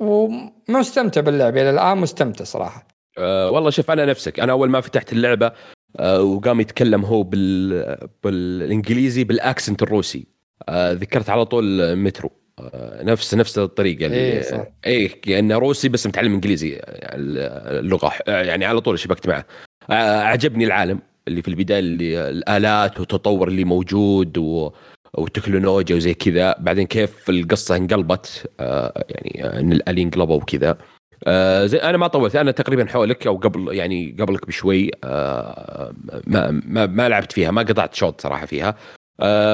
[0.00, 2.86] ومستمتع باللعبة إلى الآن مستمتع صراحة.
[3.18, 5.52] أه والله شوف أنا نفسك أنا أول ما فتحت اللعبة
[6.00, 8.08] أه وقام يتكلم هو بال...
[8.24, 10.26] بالإنجليزي بالأكسنت الروسي.
[10.68, 12.30] أه ذكرت على طول مترو.
[12.58, 14.66] أه نفس نفس الطريقة اللي إيه صح.
[14.86, 17.16] إيه كأنه روسي بس متعلم إنجليزي يعني
[17.78, 19.44] اللغة يعني على طول شبكت معه.
[19.92, 24.70] أعجبني العالم اللي في البداية اللي الآلات والتطور اللي موجود و
[25.14, 26.56] والتكنولوجيا وزي كذا.
[26.58, 30.78] بعدين كيف القصة انقلبت يعني إن الالي انقلبوا وكذا.
[31.66, 34.90] زي أنا ما طولت أنا تقريبا حولك أو قبل يعني قبلك بشوي.
[35.04, 38.76] ما, ما ما لعبت فيها ما قطعت شوط صراحة فيها.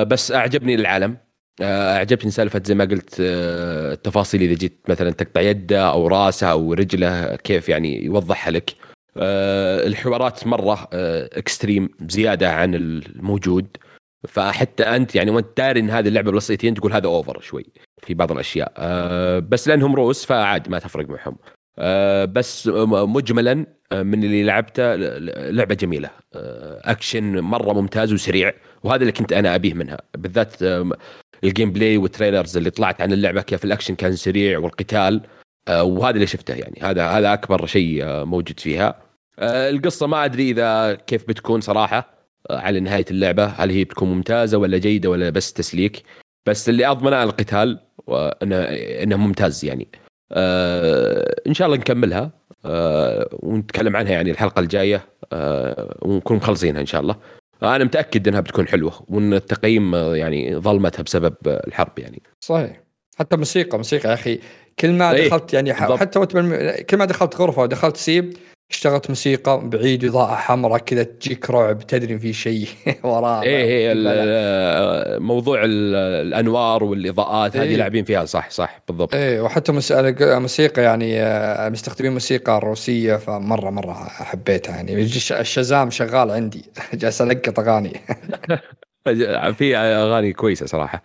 [0.04, 1.16] بس أعجبني العالم.
[1.62, 7.36] اعجبني سالفة زي ما قلت التفاصيل إذا جيت مثلا تقطع يده أو رأسه أو رجله
[7.36, 8.74] كيف يعني يوضحها لك.
[9.16, 13.66] الحوارات مرة آه extreme زيادة عن الموجود.
[14.28, 17.66] فحتى أنت يعني وأنت داري إن هذه اللعبة بلاي ستيشن تقول هذا over شوي
[18.02, 18.72] في بعض الأشياء.
[18.76, 21.36] آه بس لأنهم روس فعادي ما تفرق معهم.
[21.78, 24.94] آه بس مجملا آه، من اللي لعبته
[25.50, 26.10] لعبة جميلة.
[26.34, 29.98] آه اكشن مرة ممتاز وسريع وهذا اللي كنت أنا أبيه منها.
[30.18, 30.90] بالذات آه
[31.44, 35.14] ال gameplay وال trailers اللي طلعت عن اللعبة كيف الاكشن كان سريع والقتال.
[35.24, 35.37] آه
[35.68, 36.78] وهذا اللي شفته يعني.
[36.82, 38.94] هذا هذا أكبر شيء آه موجود فيها.
[39.38, 42.14] آه القصة ما أدري إذا كيف بتكون صراحة
[42.50, 43.44] آه على نهاية اللعبة.
[43.44, 46.02] هل هي بتكون ممتازة ولا جيدة ولا بس تسليك؟
[46.46, 48.56] بس اللي أضمنه القتال وانه
[49.02, 49.88] إنه ممتاز يعني.
[50.32, 52.30] آه إن شاء الله نكملها
[52.64, 57.16] آه ونتكلم عنها يعني الحلقة الجاية آه ونكون مخلصينها إن شاء الله.
[57.62, 62.22] أنا متأكد إنها بتكون حلوة وإن التقييم آه، يعني ظلمتها بسبب الحرب يعني.
[62.40, 62.80] صحيح.
[63.18, 64.40] حتى موسيقى موسيقى يا أخي
[64.80, 66.26] كل ما إيه، دخلت يعني حتى
[66.90, 68.34] كل ما دخلت غرفة ودخلت سيب
[68.70, 72.68] اشتغلت موسيقى بعيد اضاءه حمراء كذا تجيك رعب تدري في شيء
[73.04, 73.42] وراه.
[73.42, 77.62] إيه إيه موضوع الأنوار والإضاءات إيه.
[77.62, 79.14] هذه لاعبين فيها صح صح بالضبط.
[79.14, 79.72] إيه وحتى
[80.18, 85.02] موسيقى يعني آه، مستخدمين موسيقى روسيه فمرة مرة حبيتها يعني.
[85.30, 86.64] ال Shazam شغال عندي.
[86.94, 88.00] جالس ألقط أغاني.
[89.58, 91.02] في أغاني كويسة صراحة.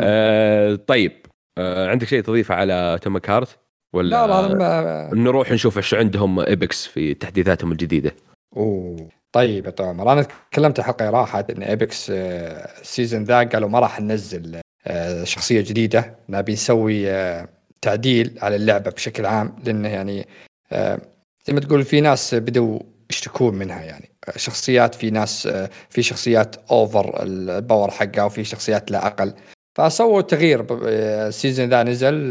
[0.00, 1.25] آه طيب.
[1.58, 3.58] آه عندك شيء تضيفه على Atomic Heart؟
[3.92, 5.10] ولا لا لا ما...
[5.14, 8.14] نروح نشوف إيش عندهم Apex في تحديثاتهم الجديدة؟
[8.56, 9.08] أوه.
[9.32, 14.00] طيب يا تامر أنا تكلمت الحلقة راحت إن Apex ال season ذا قالوا ما راح
[14.00, 16.14] ننزل آه، شخصية جديدة.
[16.28, 17.48] نبي نسوي آه،
[17.82, 20.26] تعديل على اللعبة بشكل عام لأنه يعني
[20.72, 20.98] آه،
[21.46, 22.78] زي ما تقول في ناس بدوا
[23.10, 24.10] يشتكون منها يعني.
[24.36, 25.48] شخصيات في ناس
[25.90, 29.34] في شخصيات over ال power حقها وفي شخصيات لا أقل.
[29.76, 32.28] فسووا تغيير ال season ذا نزل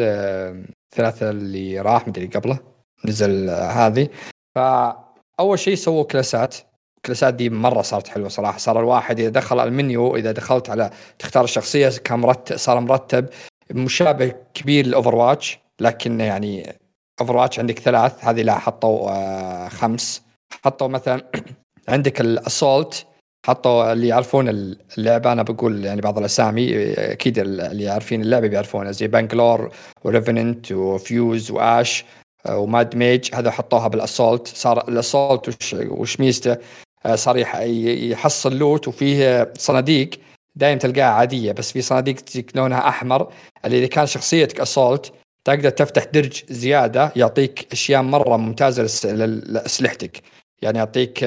[0.95, 2.60] ثلاثة اللي راح مدري قبله
[3.05, 4.08] نزل هذه.
[4.55, 6.55] فأول شيء سووا كلاسات.
[6.97, 8.58] الكلاسات دي مرة صارت حلوة صراحة.
[8.58, 13.29] صار الواحد إذا دخل المنيو إذا دخلت على تختار الشخصية كان مرتب صار مرتب.
[13.71, 16.73] مشابه كبير ل Overwatch لكن يعني
[17.21, 20.21] Overwatch عندك ثلاث هذه لا حطوا آه خمس.
[20.63, 21.31] حطوا مثلا
[21.89, 23.08] عندك ال assault.
[23.45, 24.49] حطوا اللي يعرفون
[24.97, 29.71] اللعبه أنا بقول يعني بعض الأسامي أكيد اللي عارفين اللعبه بيعرفونها زي Bangalore
[30.03, 32.05] و Revenant و Fuse و Ash
[32.45, 34.47] آه، و Mad Maggie هذا حطوها بال assault.
[34.47, 36.58] صار ال assault وش, وش ميزته؟
[37.05, 40.10] آه، صار يحصل لوت وفيه صناديق
[40.55, 42.15] دائما تلقاها عادية بس في صناديق
[42.55, 43.31] لونها أحمر
[43.65, 45.13] اللي إذا كان شخصيتك أسولت
[45.45, 49.13] تقدر تفتح درج زيادة يعطيك أشياء مرة ممتازة
[49.45, 50.21] لأسلحتك.
[50.62, 51.23] يعني يعطيك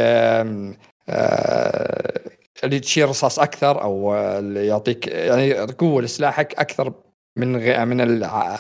[2.65, 6.93] اللي تشيل رصاص أكثر أو اللي يعطيك يعني قوه لسلاحك أكثر
[7.37, 7.53] من
[7.89, 7.97] من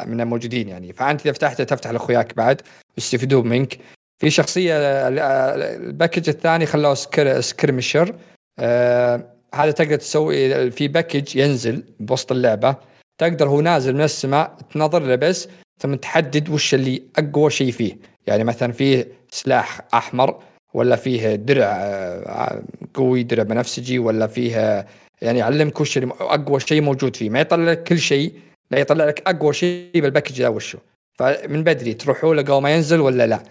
[0.06, 0.92] من الموجودين يعني.
[0.92, 2.62] فأنت إذا فتحته تفتح لأخوياك بعد
[2.98, 3.78] يستفيدون منك.
[4.18, 8.14] في شخصية ال package الثاني خلوه skir skirmisher.
[8.58, 12.76] آه هذا تقدر تسوي في package ينزل بوسط اللعبة.
[13.20, 15.48] تقدر هو نازل من السماء تنظر له بس
[15.80, 17.98] ثم تحدد وش اللي أقوى شيء فيه.
[18.26, 20.42] يعني مثلا فيه سلاح أحمر
[20.74, 22.62] ولا فيه درع آه،
[22.94, 24.86] قوي درع بنفسجي ولا فيه
[25.22, 27.30] يعني يعلمك وش أقوى شيء موجود فيه.
[27.30, 28.32] ما يطلع لك كل شيء
[28.70, 30.78] لا يطلع لك أقوى شيء بال package ذا وشه
[31.18, 33.42] فمن بدري تروحوا له قبل ما ينزل ولا لا؟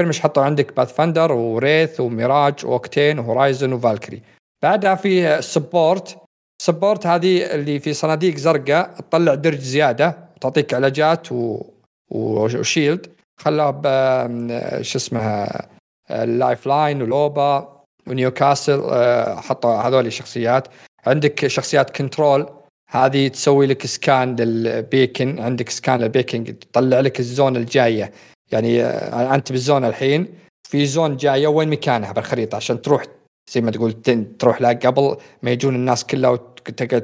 [0.00, 4.22] مش حطوا عندك باث فاندر وريث وميراج واوكتين وهورايزن وفالكري
[4.62, 6.18] بعدها في support
[6.62, 11.62] support هذه اللي في صناديق زرقاء تطلع درج زيادة تعطيك علاجات و...
[12.10, 13.06] و shield
[13.40, 15.68] خلاها شو اسمها؟
[16.10, 20.68] ال Lifeline و Loba و Newcastle آه، حطوا هذول الشخصيات.
[21.06, 22.46] عندك شخصيات control
[22.90, 25.40] هذه تسوي لك scan لل beacon.
[25.40, 28.12] عندك scan لل beacon تطلع لك ال zone الجاية.
[28.52, 30.34] يعني آه، أنت بال zone الحين
[30.68, 33.04] في zone جاية وين مكانها بالخريطة؟ عشان تروح
[33.50, 33.92] زي ما تقول
[34.38, 37.02] تروح لها قبل ما يجون الناس كلها وتقعد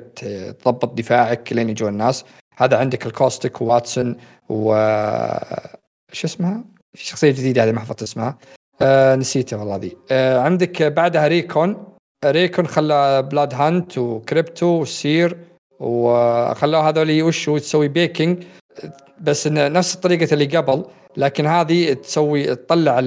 [0.62, 2.24] تضبط دفاعك لين يجون الناس.
[2.56, 4.16] هذا عندك ال Caustic و Wattson
[4.48, 4.74] و
[6.12, 8.38] شو اسمها؟ شخصية جديدة هذه ما حفظت اسمها.
[8.82, 9.96] آه نسيته والله ذي.
[10.10, 11.84] آه عندك بعدها recon.
[12.24, 15.38] recon خلى Bloodhound و Crypto و Seer
[15.80, 18.44] وخلوه هذول وش تسوي beacon
[19.20, 20.84] بس نفس الطريقة اللي قبل
[21.16, 22.98] لكن هذه تسوي تطلع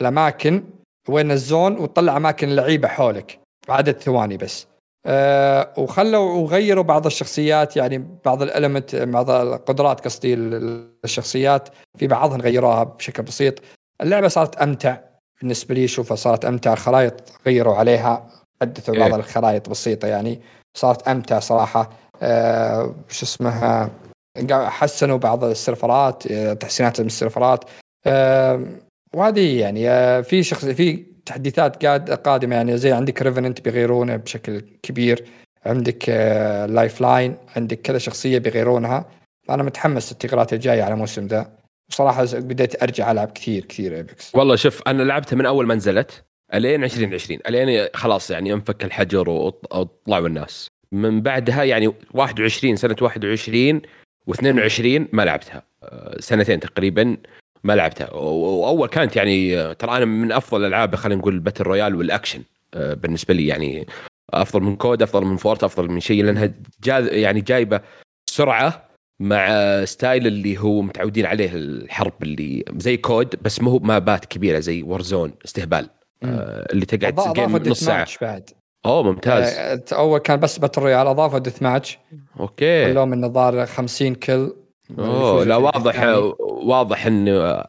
[0.00, 0.64] الأماكن
[1.08, 4.66] وين ال zone وتطلع أماكن اللعيبة حولك بعدد ثواني بس.
[5.06, 10.34] أه وخلوا وغيروا بعض الشخصيات يعني بعض ال element بعض القدرات قصدي
[11.04, 11.68] الشخصيات
[11.98, 13.54] في بعضهم غيروها بشكل بسيط.
[14.00, 14.96] اللعبة صارت أمتع.
[15.40, 16.72] بالنسبة لي اشوفها صارت أمتع.
[16.72, 17.14] الخرائط
[17.46, 18.28] غيروا عليها.
[18.62, 19.20] حدثوا بعض إيه.
[19.20, 20.40] الخرائط بسيطة يعني.
[20.74, 21.90] صارت أمتع صراحة.
[22.22, 23.90] أه شو اسمها؟
[24.50, 27.64] حسنوا بعض السيرفرات آه، تحسينات من السيرفرات.
[28.06, 28.66] أه
[29.14, 32.78] وهذه يعني آه، في شخص في تحديثات قاد قادمة يعني.
[32.78, 35.24] زي عندك Revenant بيغيرونه بشكل كبير.
[35.66, 36.08] عندك
[36.68, 39.04] Lifeline عندك كذا شخصية بيغيرونها.
[39.50, 41.63] أنا متحمس للتغييرات الجاية على الموسم ذا.
[41.88, 46.24] بصراحة بديت أرجع ألعب كثير كثير Apex والله شوف أنا لعبتها من أول ما نزلت
[46.54, 50.68] إلين 2020 إلين خلاص يعني انفك الحجر وطلعوا الناس.
[50.92, 53.82] من بعدها يعني 21 سنة 21
[54.30, 55.62] و22 ما لعبتها.
[55.82, 57.16] آه، سنتين تقريبا
[57.64, 58.10] ما لعبتها.
[58.12, 62.42] وأول كانت يعني ترى أنا من أفضل الألعاب خلينا نقول ال battle royale وال action
[62.74, 63.86] آه، بالنسبة لي يعني
[64.30, 66.52] أفضل من COD أفضل من Fort أفضل من شيء لأنها
[67.12, 67.80] يعني جايبة
[68.30, 68.88] سرعة
[69.20, 74.82] مع style اللي هو متعودين عليه الحرب اللي زي COD بس مو مابات كبيرة زي
[74.82, 75.90] Warzone استهبال.
[76.22, 78.08] آه اللي تقعد game نص ساعة.
[78.20, 78.50] بعد.
[78.86, 79.44] أوه ممتاز.
[79.44, 81.98] آه أول كان بس battle royale أضافوا death match
[82.40, 82.92] okay.
[82.92, 84.52] لهم انه ظهر 50 كل
[84.98, 86.04] أوه لا واضح
[86.40, 87.64] واضح انه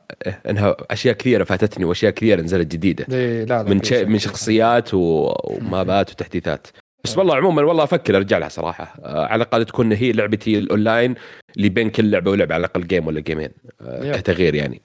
[0.49, 3.05] إنها أشياء كثيرة فاتتني وأشياء كثيرة نزلت جديدة.
[3.07, 6.67] لا لا من شيء من شخصيات ومابات وتحديثات.
[7.05, 8.95] بس والله عموما والله أفكر أرجع لها صراحة.
[9.03, 11.15] آه على الأقل تكون هي لعبتي الأونلاين
[11.57, 13.49] اللي بين كل لعبة ولعبة على الأقل game ولا جيمين
[13.81, 14.81] آه كتغيير يعني.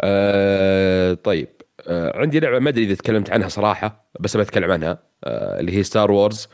[0.00, 1.48] آه طيب.
[1.88, 5.82] آه عندي لعبة ما أدري إذا تكلمت عنها صراحة بس بتكلم عنها آه اللي هي
[5.82, 6.48] Star Wars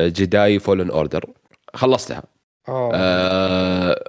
[0.00, 1.24] Jedi Fallen Order
[1.74, 2.22] خلصتها.
[2.68, 4.04] آه.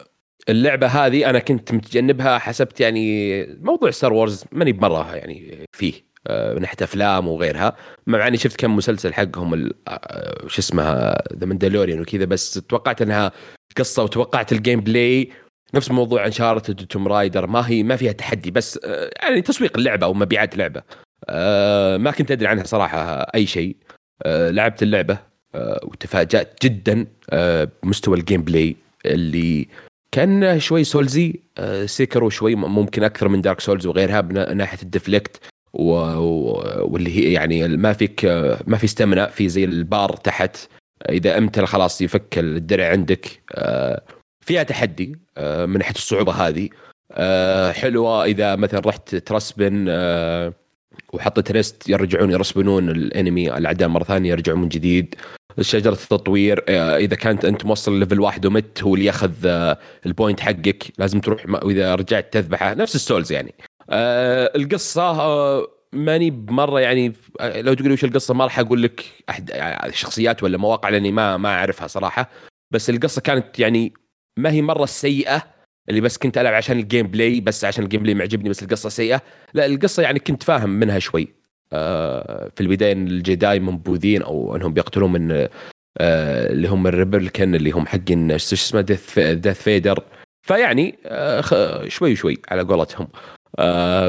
[0.49, 5.93] اللعبة هذه أنا كنت متجنبها حسبت يعني موضوع Star Wars ماني بمره يعني فيه.
[5.93, 7.75] آه، من ناحية أفلام وغيرها.
[8.07, 13.31] مع إني شفت كم مسلسل حقهم آه، شو اسمها The Mandalorian وكذا بس توقعت إنها
[13.77, 15.29] قصة وتوقعت ال gameplay
[15.73, 20.05] نفس موضوع Uncharted Tomb Raider ما هي ما فيها تحدي بس آه، يعني تسويق اللعبة
[20.05, 20.81] أو مبيعات لعبه
[21.97, 23.75] ما كنت أدري عنها صراحة أي شيء.
[24.25, 25.17] لعبت اللعبة
[25.83, 27.07] وتفاجأت جدا
[27.83, 28.75] بمستوى ال gameplay
[29.05, 29.67] اللي
[30.11, 31.39] كان شوي souls-y
[31.85, 35.39] Sekiro شوي ممكن أكثر من Dark Souls وغيرها من ناحية ال deflect
[35.77, 35.91] و...
[36.81, 38.25] واللي هي يعني ما فيك
[38.67, 40.57] ما في stamina في زي البار تحت.
[41.09, 43.41] إذا امتل خلاص يفك الدرع عندك
[44.45, 46.69] فيها تحدي من ناحيه الصعوبة هذه.
[47.73, 49.85] حلوة إذا مثلا رحت ترسبن
[51.13, 55.15] وحطيت rest يرجعون يرسبنون ال enemy الأعداء مرة ثانية يرجعون من جديد.
[55.61, 56.63] شجرة التطوير
[56.97, 59.31] إذا كانت أنت موصل level واحد ومت هو اللي ياخذ
[60.05, 63.53] ال point حقك لازم تروح وإذا رجعت تذبحه نفس ال Souls يعني.
[63.89, 69.05] آه القصة آه ماني بمرة يعني آه، لو تقول وش القصة ما راح أقول لك
[69.29, 72.29] أحد يعني شخصيات ولا مواقع لأني ما ما أعرفها صراحة.
[72.71, 73.93] بس القصة كانت يعني
[74.39, 75.43] ما هي مرة سيئة
[75.89, 79.21] اللي بس كنت ألعب عشان ال gameplay بس عشان ال gameplay معجبني بس القصة سيئة.
[79.53, 81.27] لا القصة يعني كنت فاهم منها شوي.
[81.73, 86.93] آه في البداية إن ال Jedi منبوذين أو إنهم بيقتلون من آه اللي هم ال
[86.93, 90.03] Republican اللي هم حقين إيش اسمه Darth Darth Vader
[90.47, 93.07] فيعني آه شوي شوي على قولتهم.
[93.15, 93.36] آه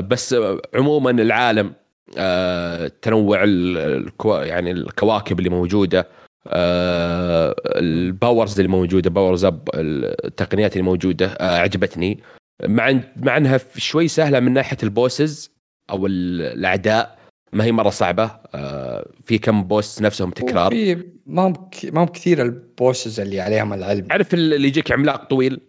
[0.01, 0.37] بس
[0.75, 1.73] عموما العالم
[2.19, 6.09] آه تنوع الكو يعني الكواكب اللي موجودة
[6.47, 12.21] آه ال powers اللي موجودة powers up التقنيات اللي موجودة آه عجبتني
[12.67, 15.51] مع مع إنها شوي سهلة من ناحية ال bosses
[15.91, 17.19] أو الأعداء
[17.53, 18.31] ما هي مرة صعبة.
[18.55, 23.41] آه في كم boss نفسهم تكرار؟ في ما هم ما هم كثير ال bosses اللي
[23.41, 24.09] عليهم العلم.
[24.11, 25.61] عارف اللي يجيك عملاق طويل.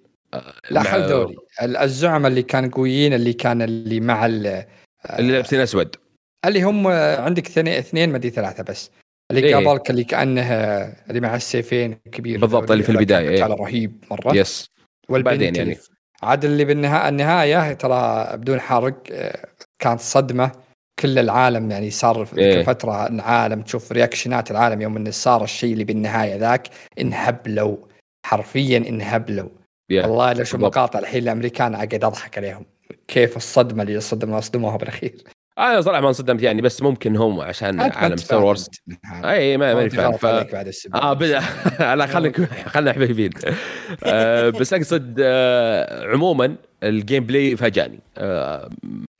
[0.71, 1.35] لا خل دوري.
[1.61, 4.65] الزعماء اللي كانوا قويين اللي كان اللي مع اللي
[5.19, 5.95] لابسين أسود.
[6.45, 8.91] اللي هم عندك اثنين اثنين ما ثلاثة بس.
[9.31, 10.41] اللي إيه؟ قابلك اللي كأنه
[11.09, 14.35] اللي مع السيفين كبير بالضبط اللي في البداية إيه؟ رهيب مرة.
[14.35, 14.69] yes
[15.09, 15.77] والبعدين يعني.
[16.23, 19.03] عاد اللي بالنهايه النهاية ترى بدون حرق
[19.79, 20.51] كانت صدمة.
[20.99, 25.73] كل العالم يعني صار في إيه؟ فتره العالم تشوف رياكشنات العالم يوم انه صار الشيء
[25.73, 26.67] اللي بالنهاية ذاك
[26.99, 27.77] إنهبلوا.
[28.25, 29.49] حرفيا إنهبلوا.
[29.93, 30.05] Yeah.
[30.05, 32.65] والله لو شو مقاطع الحين الأمريكان اقعد أضحك عليهم.
[33.07, 35.23] كيف الصدمة اللي صدموا صدموها بالأخير.
[35.59, 38.69] أنا صراحة ما انصدمت يعني بس ممكن هم عشان عالم Star Wars
[39.23, 40.25] أي ما ماني فاهم ف...
[40.95, 41.41] آه بدا
[41.95, 43.29] لا خليك خلينا حبيبين
[44.03, 47.99] آه بس أقصد آه عموما ال gameplay فاجأني.
[48.17, 48.69] آه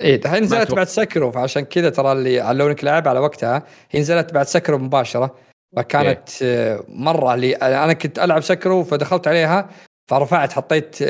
[0.02, 4.34] إيه الحين نزلت بعد Sekiro فعشان كذا ترى اللي علونك لعب على وقتها هي نزلت
[4.34, 5.36] بعد Sekiro مباشرة
[5.78, 6.84] فكانت إيه.
[6.90, 9.70] مرة اللي أنا كنت ألعب Sekiro فدخلت عليها
[10.10, 11.04] فرفعت حطيت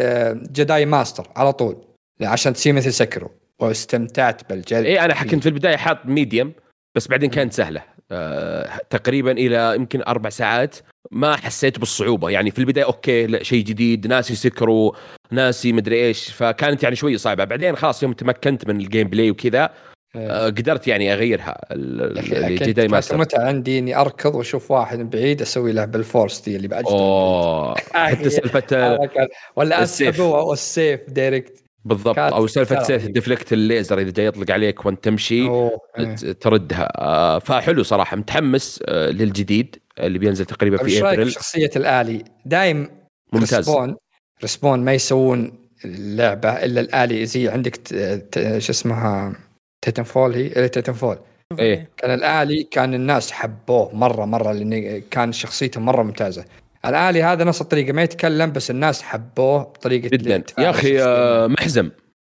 [0.51, 1.78] Jedi Master على طول
[2.22, 3.32] عشان تصير مثل Sekiro.
[3.60, 6.53] واستمتعت بالجلد اي أنا كنت في البداية حاط medium
[6.95, 7.84] بس بعدين كانت سهلة.
[8.12, 10.76] أه تقريبا إلى يمكن أربع ساعات
[11.12, 12.30] ما حسيت بالصعوبة.
[12.30, 14.95] يعني في البداية okay شيء جديد ناسي Sekiro
[15.32, 16.32] ناسي مدري إيش.
[16.32, 17.43] فكانت يعني شوي صعبة.
[17.43, 19.70] بعدين خلاص يوم تمكنت من ال gameplay وكذا
[20.16, 23.17] قدرت يعني أغيرها ال Jedi Master.
[23.18, 26.86] متى عندي إني أركض وأشوف واحد من بعيد أسوي له بال force دي اللي بعد
[26.86, 27.76] أوه.
[27.93, 28.97] حتى سالفة
[29.57, 32.20] ولا أسحبه والسيف direct بالضبط.
[32.20, 33.05] أو سالفة سيف.
[33.05, 35.72] deflect الليزر إذا جاي يطلق عليك وأنت تمشي إيه.
[36.16, 36.91] تردها.
[36.95, 38.18] آه، فحلو صراحة.
[38.18, 41.32] متحمس آه، للجديد اللي بينزل تقريبا طيب في إبريل.
[41.32, 42.89] شخصيه الآلي؟ دايم
[43.34, 43.55] ممتاز.
[43.70, 43.95] Respawn
[44.41, 47.26] Respawn ما يسوون اللعبه إلا الآلي.
[47.26, 47.80] زي عندك
[48.57, 49.36] شو اسمها؟
[49.82, 51.17] Titanfall هي؟ إيه Titanfall
[51.59, 51.89] إيه.
[51.97, 56.45] كان الالي كان الناس حبوه مرة مرة لأن كان شخصيته مرة ممتازة.
[56.86, 60.43] الالي هذا نفس الطريقة ما يتكلم بس الناس حبوه بطريقة جدا.
[60.59, 61.01] يا أخي.
[61.03, 61.89] آه، محزم.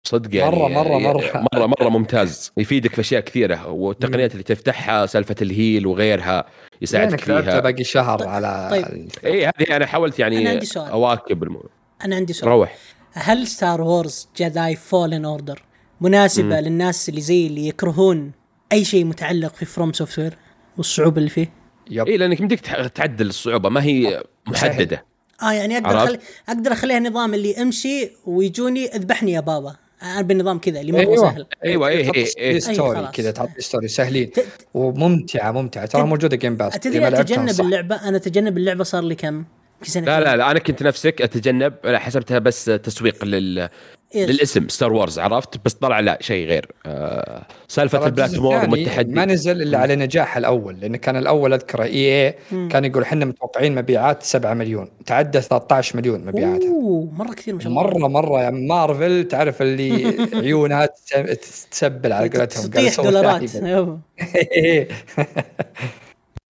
[0.07, 0.51] صدق يعني.
[0.55, 1.45] مرة- مرة- مرة.
[1.53, 2.51] مرة مرة ممتاز.
[2.57, 3.67] يفيدك في أشياء كثيرة.
[3.67, 6.45] والتقنيات اللي تفتحها سالفة ال heal وغيرها
[6.81, 7.59] يساعدك لعبته فيها.
[7.59, 9.09] باقي شهر طيب- على طيب.
[9.25, 10.89] اي هذه أنا حاولت أنا يعني عندي سؤال.
[10.91, 11.69] أواكب الموضوع.
[12.05, 12.51] أنا عندي سؤال.
[12.51, 12.75] روح.
[13.13, 15.61] هل Star Wars Jedi Fallen Order
[16.01, 16.53] مناسبة مم.
[16.67, 18.31] للناس اللي زي اللي يكرهون
[18.71, 20.37] أي شيء متعلق في From Software
[20.77, 21.49] والصعوبة اللي فيه؟
[21.91, 25.05] Yep اي لأنك يمديك تح- تعدل الصعوبة ما هي محددة
[25.43, 26.19] آه يعني أقدر؟ أخلي
[26.49, 31.15] أقدر أخليها نظام اللي امشي ويجوني اذبحني يا بابا أنا بالنظام كذا اللي مره أيوة.
[31.17, 33.11] سهل أيوه اي تحط اي اي story خلاص.
[33.15, 38.17] كذا تعطي story سهلين ت- وممتعة ممتعة ترى موجودة Game Pass تدري أتجنب اللعبة أنا
[38.17, 39.43] أتجنب اللعبة صار لي كم؟
[39.81, 43.69] في سنة لا لا لا أنا كنت نفسك أتجنب لا حسبتها بس تسويق لل...
[44.15, 46.71] إيش؟ للاسم Star Wars عرفت؟ بس طلع لا شيء غير.
[46.85, 49.11] آه سالفة ال platform ما والتحدي.
[49.13, 52.35] نزل إلا على نجاح الأول لأن كان الأول أذكر إي اي.
[52.69, 54.89] كان يقول إحنا متوقعين مبيعات 7 مليون.
[55.05, 56.69] تعدى 13 مليون مبيعاتها.
[56.69, 57.83] أوه مرة كثير ما شاء الله.
[57.83, 58.43] مرة مرة.
[58.43, 63.51] يا مارفل تعرف اللي عيونها تس- تسبل على قولتهم تطيح دولارات.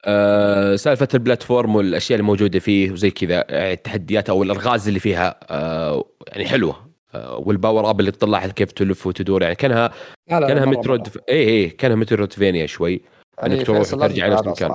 [0.05, 5.35] آه سالفة ال platform والأشياء الموجوده فيه وزي كذا يعني التحديات أو الألغاز اللي فيها
[5.49, 6.87] آه يعني حلوة.
[7.15, 9.91] وال power up اللي تطلعها كيف تلف وتدور يعني كانها
[10.29, 11.17] لا لا كانها Metroid.
[11.29, 13.01] اي اي كانها metroidvania شوي
[13.39, 14.71] يعني إنك تروح ترجع نفس المكان.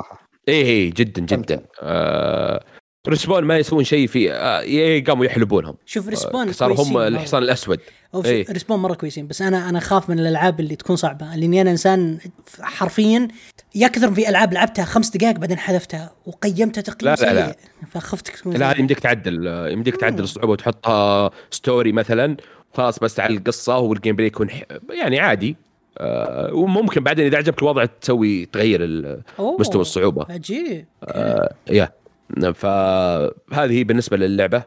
[0.48, 1.58] اي اي جدا جدا ممتع.
[1.82, 2.64] آه
[3.08, 6.98] Respawn ما يسوون شيء في آه إي قاموا يحلبونهم شوف Respawn صاروا هم.
[6.98, 7.80] الحصان الأسود
[8.14, 8.44] أو إيه.
[8.44, 11.70] شوف Respawn مرة كويسين بس أنا أنا أخاف من الألعاب اللي تكون صعبة لأني أنا
[11.70, 12.18] إنسان
[12.60, 13.28] حرفيا
[13.74, 17.56] يكثر في ألعاب لعبتها خمس دقائق بعدين حذفتها وقيمتها تقييم لا، لا، لا.
[17.90, 18.78] فخفت تكون لا.
[18.78, 22.36] يمديك تعدل آه، يمديك تعدل الصعوبة وتحطها story مثلا
[22.74, 24.48] خلاص بس على القصة وال gameplay يكون
[24.90, 25.56] يعني عادي
[25.98, 28.80] آه وممكن بعدين إذا عجبك الوضع تسوي تغير
[29.38, 31.88] مستوى الصعوبة عجيب آه يا
[32.40, 34.62] فهذه هي بالنسبة للعبة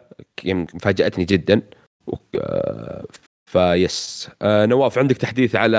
[0.82, 1.62] فاجأتني جدا.
[2.36, 3.06] آه،
[3.52, 5.78] فيس آه نواف عندك تحديث على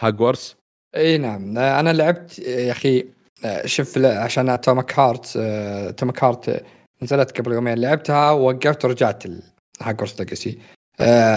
[0.00, 0.56] هاجورس
[0.96, 1.58] إي نعم.
[1.58, 3.06] أنا لعبت يا أخي
[3.64, 6.64] شوف عشان Atomic Heart Atomic Heart
[7.02, 7.78] نزلت قبل يومين.
[7.78, 9.22] لعبتها ووقفت ورجعت
[9.82, 10.58] Hogwarts Legacy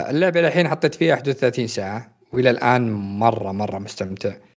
[0.09, 4.29] اللعبة الحين حطيت فيها حدود 30 ساعة وإلى الآن مرة مرة مستمتع.
[4.29, 4.54] آه،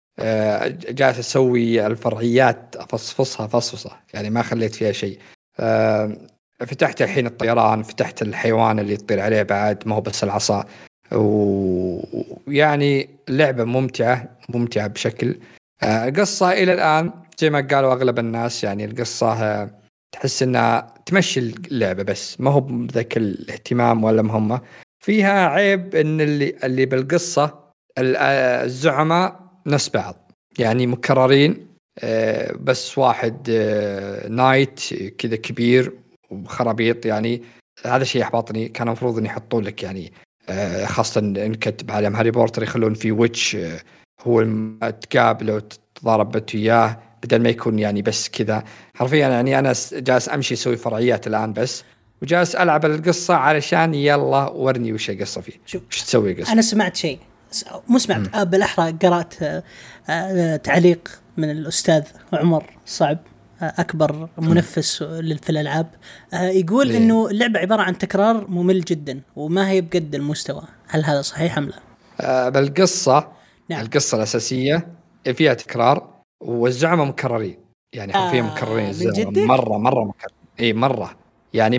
[0.90, 5.20] جالس أسوي الفرعيات أفصفصها فصفصه يعني ما خليت فيها شيء.
[5.60, 6.18] آه،
[6.60, 10.66] فتحت الحين الطيران فتحت الحيوان اللي تطير عليه بعد ما هو بس العصا.
[11.12, 15.40] ويعني لعبة ممتعة ممتعة بشكل.
[15.84, 19.70] آه، قصة إلى الآن زي ما قالوا أغلب الناس يعني القصة آه،
[20.12, 24.62] تحس إنها تمشي اللعبة بس ما هو بذاك الاهتمام ولا مهمة.
[25.00, 26.86] فيها عيب إن اللي اللي
[28.18, 30.32] آه، الزعماء نفس بعض.
[30.60, 31.68] يعني مكررين
[32.00, 34.80] آه، بس واحد آه، knight
[35.18, 35.94] كذا كبير
[36.30, 37.06] وخرابيط.
[37.06, 37.42] يعني
[37.86, 40.14] هذا شيء احبطني كان المفروض ان يحطون لك يعني
[40.50, 43.58] آه، خاصة ان كتب عالم هاري بوتر يخلون في witch
[44.22, 44.46] هو
[45.10, 48.64] تقابله وتضاربت وياه بدل ما يكون يعني بس كذا.
[48.96, 51.84] حرفيا يعني أنا جالس أمشي أسوي فرعيات الآن بس
[52.22, 55.54] وجالس ألعب القصة علشان يلا ورني وش القصة فيه.
[55.66, 57.20] شوف وش تسوي القصة أنا سمعت شيء.
[57.88, 59.64] مو سمعت آه، بالاحرى قرأت آه،
[60.10, 63.18] آه، تعليق من الأستاذ عمر صعب
[63.62, 65.04] أكبر منفس
[65.44, 65.88] في الألعاب
[66.34, 71.22] يقول ليه؟ إنه اللعبة عبارة عن تكرار ممل جدا وما هي بقد المستوى هل هذا
[71.22, 71.72] صحيح أم
[72.20, 73.28] لا؟ بالقصة
[73.70, 73.82] نعم.
[73.82, 74.88] القصة الأساسية
[75.34, 77.58] فيها تكرار والزعماء مكررين
[77.94, 81.16] يعني حرفيا آه، مكررين الزعماء؟ مرة مرة مكررين اي مرة
[81.54, 81.78] يعني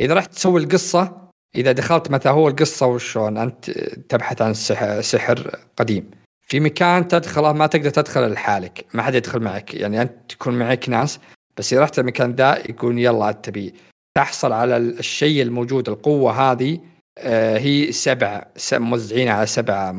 [0.00, 3.70] إذا رحت تسوي القصة إذا دخلت مثلا هو القصة وشون أنت
[4.08, 6.10] تبحث عن سحر, سحر قديم.
[6.48, 9.74] في مكان تدخله ما تقدر تدخل لحالك ما حد يدخل معك.
[9.74, 11.18] يعني أنت تكون معك ناس
[11.56, 13.74] بس إذا رحت المكان ذا يقول يلا تبي
[14.16, 16.80] تحصل على ال- الشيء الموجود القوة هذه
[17.18, 19.94] آه، هي سبع موزعين على سبع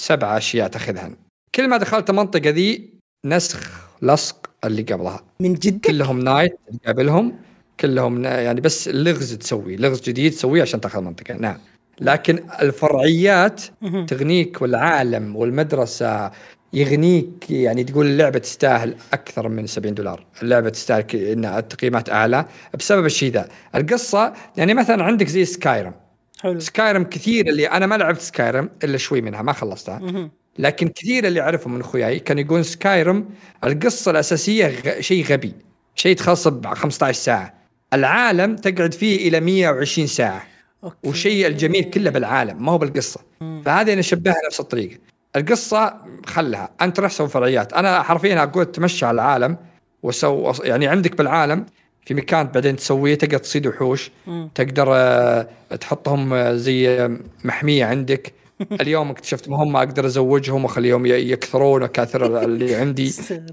[0.00, 1.10] سبع أشياء تأخذها.
[1.54, 2.90] كل ما دخلت المنطقة ذي
[3.26, 3.70] نسخ
[4.02, 5.24] لصق اللي قبلها.
[5.40, 7.38] من جدك؟ كلهم نايت تقابلهم
[7.80, 11.58] كلهم يعني بس لغز تسوي لغز جديد تسويه عشان تاخذ المنطقة نعم.
[12.00, 13.62] لكن الفرعيات.
[14.08, 16.30] تغنيك والعالم والمدرسة
[16.72, 22.44] يغنيك يعني تقول اللعبة تستاهل أكثر من 70 دولار، اللعبة تستاهل انها التقييمات أعلى
[22.78, 25.94] بسبب الشيء ذا، القصة يعني مثلا عندك زي Skyrim
[26.40, 26.60] حلو.
[26.60, 30.30] Skyrim كثير اللي أنا ما لعبت Skyrim إلا شوي منها ما خلصتها.
[30.58, 33.28] لكن كثير اللي أعرفهم من أخوياي كانوا يقولون Skyrim
[33.64, 35.00] القصة الأساسية غ...
[35.00, 35.54] شيء غبي
[35.94, 37.59] شيء تخلص ب 15 ساعة.
[37.94, 40.42] العالم تقعد فيه إلى 120 ساعة.
[40.84, 40.96] أوكي.
[41.08, 43.20] والشيء الجميل كله بالعالم ما هو بالقصة.
[43.40, 44.98] فهذه أنا أشبهها نفس الطريقة.
[45.36, 45.94] القصة
[46.26, 46.70] خلها.
[46.82, 47.72] أنت روح سوي فرعيات.
[47.72, 49.56] أنا حرفيا أقول تمشى على العالم
[50.02, 51.66] وسو يعني عندك بالعالم
[52.06, 54.50] في مكان بعدين تسويه تقدر تصيد وحوش مم.
[54.54, 55.48] تقدر آه،
[55.80, 58.32] تحطهم آه، زي آه، محمية عندك.
[58.80, 63.12] اليوم اكتشفت مهمه أقدر أزوجهم وأخليهم يكثرون وكاثر اللي عندي.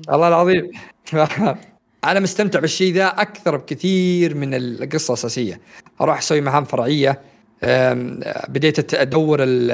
[0.09, 0.71] الله العظيم.
[2.06, 5.60] أنا مستمتع بالشيء ذا أكثر بكثير من القصة الأساسية.
[6.02, 7.22] أروح أسوي مهام فرعية
[8.48, 9.72] بديت أدور ال-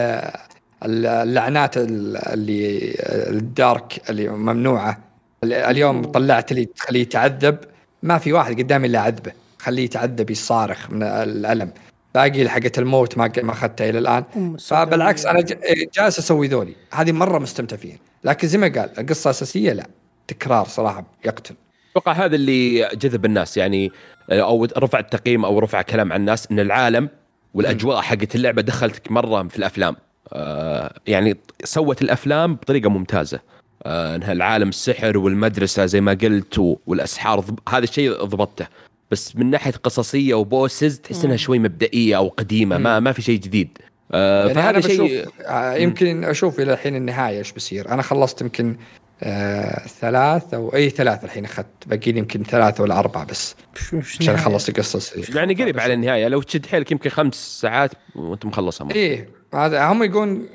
[0.85, 2.95] ال- اللعنات ال- اللي
[3.29, 4.99] الدارك اللي ممنوعة.
[5.43, 7.57] ال- اليوم طلعت لي تخليه يتعذب.
[8.03, 11.71] ما في واحد قدامي إلا أعذبه خليه يتعذب يصارخ من الألم.
[12.15, 14.23] باقي حقة الموت ما ما أخذتها إلى الآن.
[14.57, 15.57] فبالعكس أنا ج-
[15.95, 16.75] جالس أسوي ذولي.
[16.93, 17.97] هذه مرة مستمتع فيها.
[18.23, 19.87] لكن زي ما قال القصة الأساسية لا.
[20.27, 21.55] تكرار صراحة يقتل.
[21.97, 23.91] أتوقع هذا اللي جذب الناس يعني
[24.31, 27.09] أو رفع التقييم أو رفع كلام عن الناس إن العالم
[27.53, 29.95] والأجواء حقت اللعبة دخلتك مرة في الأفلام.
[30.33, 33.39] آه يعني سوت الأفلام بطريقة ممتازة.
[33.83, 37.59] آه إنها العالم السحر والمدرسة زي ما قلت والأسحار ضب...
[37.69, 38.67] هذا الشيء ضبطته.
[39.11, 43.39] بس من ناحية قصصية وبوسز تحس إنها شوي مبدئية أو قديمة ما ما في شيء
[43.39, 43.77] جديد.
[44.11, 47.89] آه يعني فهذا شيء آه، يمكن أشوف إلى الحين النهاية إيش بيصير.
[47.89, 48.75] أنا خلصت يمكن
[49.21, 51.67] آه ثلاث أو أي ثلاث الحين أخذت.
[51.85, 53.55] باقي لي يمكن ثلاث ولا أربع بس.
[53.93, 55.37] عشان؟ أخلص القصة السريعة.
[55.37, 56.27] يعني قريب على النهاية.
[56.27, 58.87] لو تشد حيلك يمكن خمس ساعات وأنت مخلصها.
[58.91, 60.47] إيه هذا هم يقولون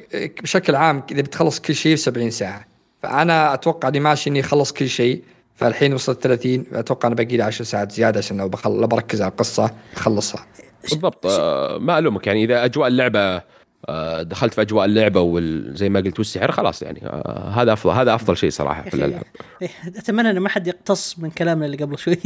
[0.42, 2.66] بشكل عام إذا بتخلص كل شيء في 70 ساعة.
[3.02, 5.22] فأنا أتوقع اني ماشي إني اخلص كل شيء.
[5.54, 8.86] فالحين وصلت 30 أتوقع أنا باقي لي 10 ساعات زيادة عشان لو بخل...
[8.86, 10.46] بركز على القصة أخلصها.
[10.82, 11.26] بالضبط.
[11.26, 13.42] آه ما ألومك يعني إذا أجواء اللعبة
[14.22, 17.06] دخلت في أجواء اللعبة وزي ما قلت والسحر خلاص يعني.
[17.06, 19.22] آه هذا افضل هذا أفضل شيء صراحة في الالعاب
[19.62, 22.18] إيه، أتمنى إن ما حد يقتص من كلامنا اللي قبل شوي.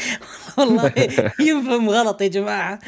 [0.58, 0.92] والله
[1.40, 2.78] يفهم غلط يا جماعة.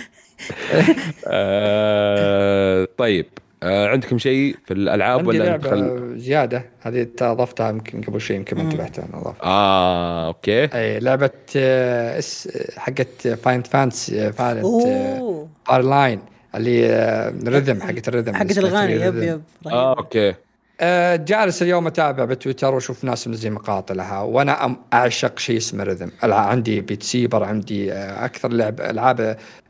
[1.27, 3.27] آه طيب.
[3.63, 8.21] آه عندكم شيء في الألعاب عندي ولا لعبة ندخل زيادة هذه أنت اضفتها يمكن قبل
[8.21, 10.65] شيء يمكن ما انتبهت أنا اضفتها آه okay.
[10.65, 15.49] أي لعبة آه، اس حقت Final Fantasy Final أوه.
[15.67, 16.21] Bar Line
[16.55, 20.35] اللي آه، rhythm حقت ال rhythm حقت الاغاني yep yep آه okay.
[20.81, 26.11] آه، جالس اليوم أتابع بتويتر وأشوف ناس منزلين مقاطع لها وأنا أعشق شيء اسمه rhythm
[26.25, 29.21] الع- عندي Beat Saber عندي آه، أكثر لعب ألعاب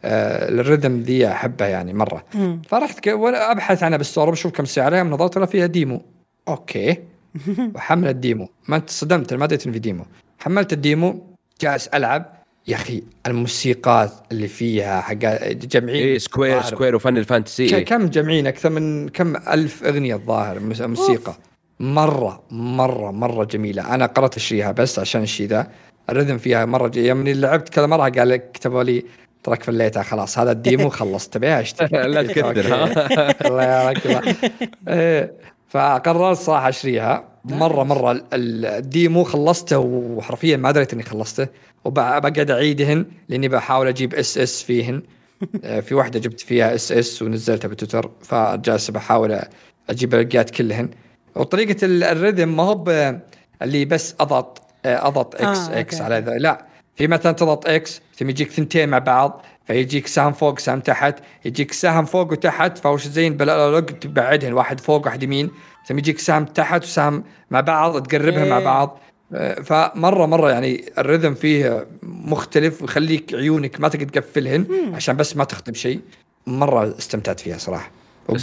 [0.05, 2.25] آه، ال rhythm ذي أحبها يعني مرة.
[2.35, 2.63] مم.
[2.69, 6.03] فرحت أبحث عنها بال store بشوف كم سعرها يوم نظرت ولا فيها demo.
[6.49, 6.97] okay.
[7.75, 10.05] وحمل ال demo أنا انصدمت ما ادري ان في demo.
[10.39, 11.27] حملت ال demo
[11.61, 12.38] جالس ألعب.
[12.69, 15.15] يا أخي الموسيقات اللي فيها حق
[15.53, 16.63] جمعين إيه Square.
[16.63, 17.85] Square و Final Fantasy إيه.
[17.85, 21.35] كم جمعين؟ أكثر من كم ألف أغنية الظاهر موسيقى.
[21.81, 23.95] مرة مرة مرة جميلة.
[23.95, 25.67] أنا قرأت اشتريها بس عشان الشيء ذا.
[26.11, 26.91] ال rhythm فيها مرة.
[26.97, 29.05] يوم لعبت كذا مرة قال لك كتبوا لي
[29.45, 32.85] track فليتها خلاص هذا ال demo خلص تبيها اشتري لا تكدر ها؟
[33.49, 34.35] الله الله.
[34.89, 35.33] إيه،
[35.69, 41.47] فقررت صراحة اشتريها مرة مرة ال- ال- ال demo خلصته وحرفيا ما دريت إني خلصته.
[41.89, 45.03] وبقعد أعيدهن لأني بحاول أجيب SS فيهن.
[45.65, 49.41] آه، في واحدة جبت فيها SS ونزلتها بتويتر فجالس بحاول
[49.91, 50.91] أجيب الباقيات كلهن.
[51.37, 52.85] وطريقة ال- ال rhythm ما هو
[53.63, 56.01] اللي بس أضغط آه، أضغط X آه، X.
[56.01, 56.33] على ذا.
[56.39, 56.67] لا
[56.97, 61.15] في مثلا تضغط X ثم يجيك ثنتين مع بعض فيجيك سهم فوق سهم تحت.
[61.45, 65.51] يجيك سهم فوق وتحت فوش زين بالالوج تبعدهن واحد فوق واحد يمين.
[65.87, 68.65] ثم يجيك سهم تحت وسهم مع بعض تقربهم مع إيه.
[68.65, 68.89] بعض.
[68.89, 69.08] آه،
[69.65, 75.45] فمرة مرة يعني ال rhythm فيه مختلف ويخليك عيونك ما تقدر تقفلهن عشان بس ما
[75.45, 76.01] تخطب شيء.
[76.47, 77.91] مرة استمتعت فيها صراحة.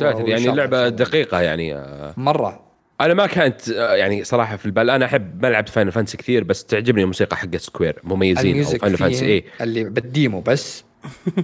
[0.01, 0.89] يعني اللعبه.
[0.89, 2.65] دقيقة يعني آه، مرة.
[3.01, 6.43] أنا ما كانت آه، يعني صراحة في البال أنا أحب ما لعبت Final Fantasy كثير
[6.43, 9.43] بس تعجبني الموسيقى حقت Square مميزين أو Final Fantasy فيهن إيه.
[9.61, 10.83] اللي بال demo بس.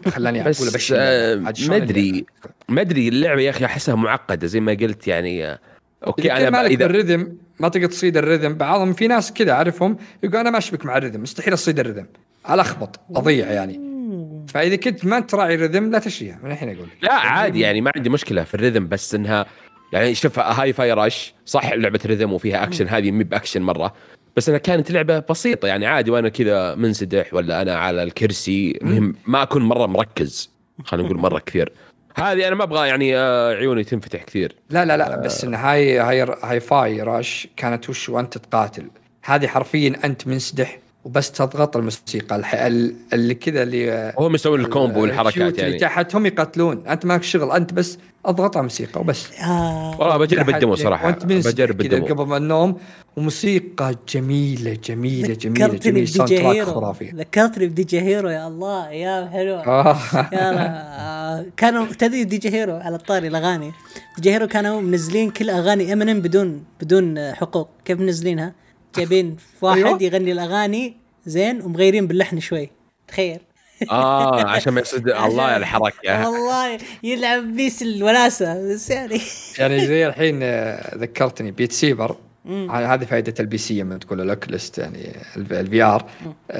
[0.07, 2.25] خلاني أقول بس آه، ما أدري
[2.69, 5.59] ما أدري اللعبة يا أخي أحسها معقدة زي ما قلت يعني آه،
[6.07, 9.51] okay أنا مالك إذا بال rhythm ما تقدر تصيد ال rhythm بعضهم في ناس كذا
[9.51, 12.05] أعرفهم يقول أنا ما أشبك مع ال rhythm مستحيل أصيد ال rhythm
[12.49, 13.91] الخبط أضيع يعني.
[14.47, 17.03] فإذا كنت ما تراعي ال rhythm لا تشتريها من الحين أقول لك.
[17.03, 19.45] لا عادي يعني ما عندي مشكلة في ال rhythm بس إنها
[19.93, 23.93] يعني شوف Hi-Fi Rush صح لعبة rhythm وفيها أكشن هذه مي بأكشن مرة
[24.37, 29.15] بس إنها كانت لعبة بسيطة يعني عادي وأنا كذا منسدح ولا أنا على الكرسي مهم
[29.27, 30.51] ما أكون مرة مركز
[30.83, 31.71] خلينا نقول مرة كثير.
[32.15, 34.55] هذه أنا ما أبغى يعني آه، عيوني تنفتح كثير.
[34.69, 38.87] لا لا لا بس إن Hi Hi Hi-Fi Rush كانت وش وأنت تقاتل.
[39.23, 42.35] هذه حرفيا أنت منسدح وبس تضغط الموسيقى.
[42.35, 42.53] الح...
[42.55, 46.25] ال- اللي كذا اللي هم يسوون ال combo والحركات ال cute اللي يعني تحت هم
[46.25, 49.27] يقتلون أنت ماك شغل أنت بس أضغط على الموسيقى وبس.
[49.41, 49.99] آه.
[49.99, 51.05] والله بجرب ال demo صراحة.
[51.05, 52.77] وأنت بجرب كذا ال demo قبل ما النوم
[53.17, 57.05] وموسيقى جميلة جميلة جميله ذكرتني جميلة ب DJ soundtrack Hero خرافي.
[57.15, 59.67] ذكرتني ب DJ Hero يا الله يا حلوة.
[59.67, 59.97] آه.
[60.33, 60.51] يا.
[61.01, 63.71] آه، كانوا تدري DJ Hero على الطاري الأغاني؟
[64.15, 67.69] DJ Hero كانوا منزلين كل أغاني امينيم بدون بدون آه، حقوق.
[67.85, 68.53] كيف منزلينها؟
[68.95, 70.03] جايبين واحد أيوة.
[70.03, 72.69] يغني الأغاني زين ومغيرين باللحن شوي.
[73.07, 73.39] تخيل.
[73.91, 79.21] آه عشان ما يصد الله على الحركه والله يلعب بيس الوناسه بس يعني
[79.59, 82.15] يعني زي الحين آه، ذكرتني Beat Saber.
[82.71, 86.05] هذه فائده ال PC لما تقول ال Oculus يعني ال VR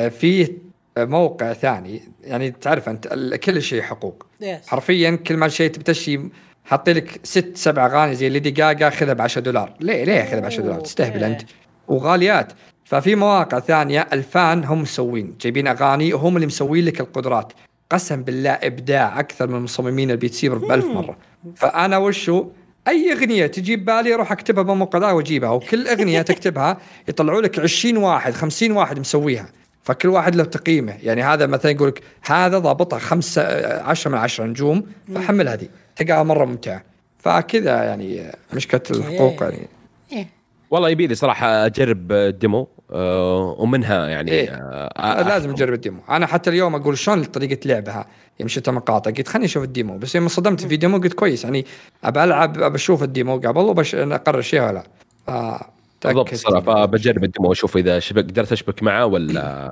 [0.09, 0.53] في
[0.97, 3.07] موقع ثاني يعني تعرف أنت
[3.43, 4.25] كل شيء حقوق.
[4.41, 4.67] yes.
[4.67, 6.19] حرفيا كل ما شيء تبي تشي
[6.65, 9.73] حاطين لك ست سبع أغاني زي Lady Gaga خذها ب 10 دولار.
[9.79, 11.23] ليه؟ ليه خذها ب 10 دولار تستهبل.
[11.23, 11.41] أنت.
[11.87, 12.53] وغاليات.
[12.85, 15.35] ففي مواقع ثانية ال fan هم مسوين.
[15.41, 17.53] جايبين أغاني وهم اللي مسوين لك القدرات.
[17.89, 21.17] قسم بالله إبداع أكثر من مصممين ال Beat Saber بألف مرة.
[21.55, 22.47] فأنا وشو؟
[22.87, 25.49] أي أغنية تجي ببالي أروح أكتبها ذا وأجيبها.
[25.49, 26.77] وكل أغنية تكتبها
[27.07, 29.49] يطلعوا لك 20 واحد 50 واحد مسويها.
[29.83, 30.97] فكل واحد له تقييمه.
[31.03, 33.43] يعني هذا مثلا يقول لك هذا ضابطها خمسة
[33.81, 34.83] عشرة من عشرة نجوم
[35.15, 35.67] فحمل هذه.
[35.95, 36.83] تلقاها مرة ممتعة.
[37.19, 39.67] فكذا يعني آه، مشكلة الحقوق يعني.
[40.11, 40.40] إيه.
[40.71, 44.49] والله يبي لي صراحة أجرب ال demo آه ومنها يعني إيه.
[44.49, 48.05] آه لازم نجرب ال demo أنا حتى اليوم أقول شلون طريقة لعبها
[48.39, 51.43] يوم شفت مقاطع قلت خليني أشوف ال demo بس يوم صدمت في demo قلت كويس
[51.43, 51.65] يعني
[52.03, 54.83] أبى ألعب أبى أشوف ال demo قبل وبش أقرر شيء ولا
[55.27, 55.67] لا
[56.05, 56.37] بالضبط تأكد.
[56.37, 59.71] صراحة فبجرب ال demo واشوف إذا شبك قدرت أشبك معه ولا لا.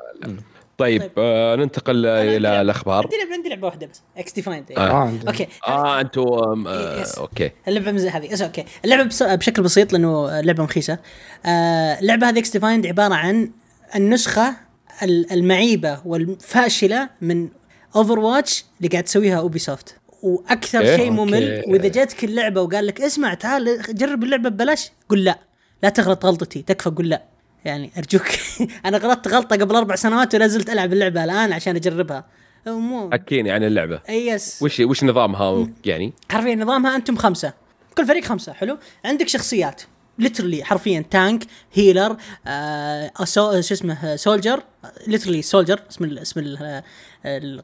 [0.80, 1.11] طيب طيب.
[1.17, 4.80] آه ننتقل إلى الأخبار عندي لعبة عندي لعبة واحدة بس XDefiant آه.
[4.80, 5.13] آه،.
[5.27, 7.05] okay آه أنتم آه.
[7.17, 7.89] okay اللعبة.
[8.17, 9.23] هذه بس okay اللعبة بس...
[9.23, 10.97] بشكل بسيط لأنه لعبة مخيسة
[11.45, 13.51] آه اللعبة هذه XDefiant عبارة عن
[13.95, 14.55] النسخة
[15.03, 17.49] ال- المعيبة والفاشلة من
[17.95, 21.63] Overwatch اللي قاعد تسويها Ubisoft وأكثر إيه؟ شيء ممل.
[21.67, 25.39] وإذا جاتك اللعبه وقال لك اسمع تعال جرب اللعبة ببلاش قل لا
[25.84, 27.23] لا تغلط غلطتي تكفى قل لا
[27.66, 28.24] يعني أرجوك.
[28.86, 32.26] أنا غلطت غلطة قبل أربع سنوات ولا زلت ألعب اللعبة الآن عشان أجربها.
[32.68, 33.10] مو.
[33.14, 34.01] حكيني عن اللعبة.
[34.09, 34.59] yes.
[34.62, 37.53] وش وش نظامها يعني؟ حرفيا نظامها أنتم خمسة.
[37.97, 39.82] كل فريق خمسة حلو؟ عندك شخصيات.
[40.19, 42.17] literally حرفيا tank healer
[42.47, 44.63] آه so شو اسمه soldier
[45.07, 46.84] literally soldier اسم ال اسم ال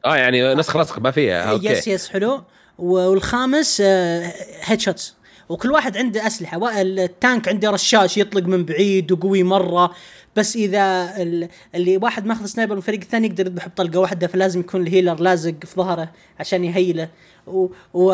[0.04, 1.42] آه يعني نسخ لصق ما فيها.
[1.42, 1.66] okay.
[1.66, 2.44] yes yes حلو
[2.78, 5.14] والخامس آه headshots
[5.48, 6.80] وكل واحد عنده أسلحة.
[6.80, 9.94] ال tank عنده رشاش يطلق من بعيد وقوي مرة.
[10.36, 14.60] بس إذا ال- اللي واحد ماخذ sniper من الفريق الثاني يقدر يذبح بطلقة واحدة فلازم
[14.60, 17.08] يكون ال healer لازق في ظهره عشان يهيله.
[17.46, 17.66] و...
[17.94, 18.04] و...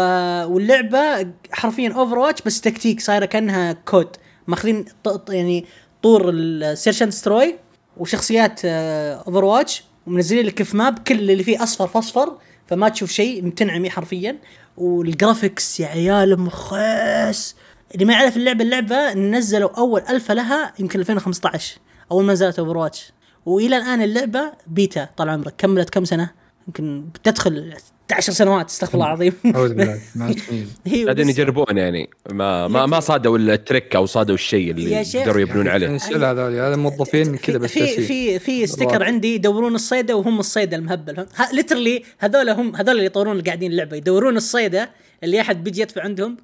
[0.46, 4.08] واللعبة حرفيا Overwatch بس تكتيك صايرة كأنها COD
[4.46, 4.84] ماخذين
[5.28, 5.64] يعني
[6.02, 7.54] طور ال search and destroy
[7.96, 13.90] وشخصيات Overwatch ومنزلين لك في map كل اللي فيه أصفر فاصفر فما تشوف شيء منعمي
[13.90, 14.36] حرفيا.
[14.76, 17.56] وال graphics يا عيال مخيس
[17.94, 21.78] اللي ما يعرف اللعبة اللعبة نزلوا أول الفا لها يمكن 2015
[22.12, 23.12] أول ما نزلت Overwatch
[23.46, 25.54] وإلى الآن اللعبة بيتا طال عمرك.
[25.58, 26.30] كملت كم سنة؟
[26.68, 27.74] يمكن بتدخل
[28.12, 29.32] 10 سنوات استغفر الله العظيم.
[29.54, 30.00] أعوذ بالله.
[31.06, 32.10] ولسه- يجربون يعني.
[32.32, 35.14] ما ما ما صادوا التريك أو صادوا الشيء اللي شيخ.
[35.20, 35.88] يقدروا يبنون عليه.
[35.88, 38.06] نسال هذول هذا موظفين كذا بس في.
[38.06, 39.02] في في ستيكر.
[39.04, 41.26] عندي يدورون الصيدة وهم الصيدة المهبل.
[41.52, 43.96] ليترلي هذول هم هذول اللي يطورون اللي قاعدين اللعبة.
[43.96, 44.90] يدورون الصيدة
[45.24, 46.36] اللي أحد بيجي يدفع عندهم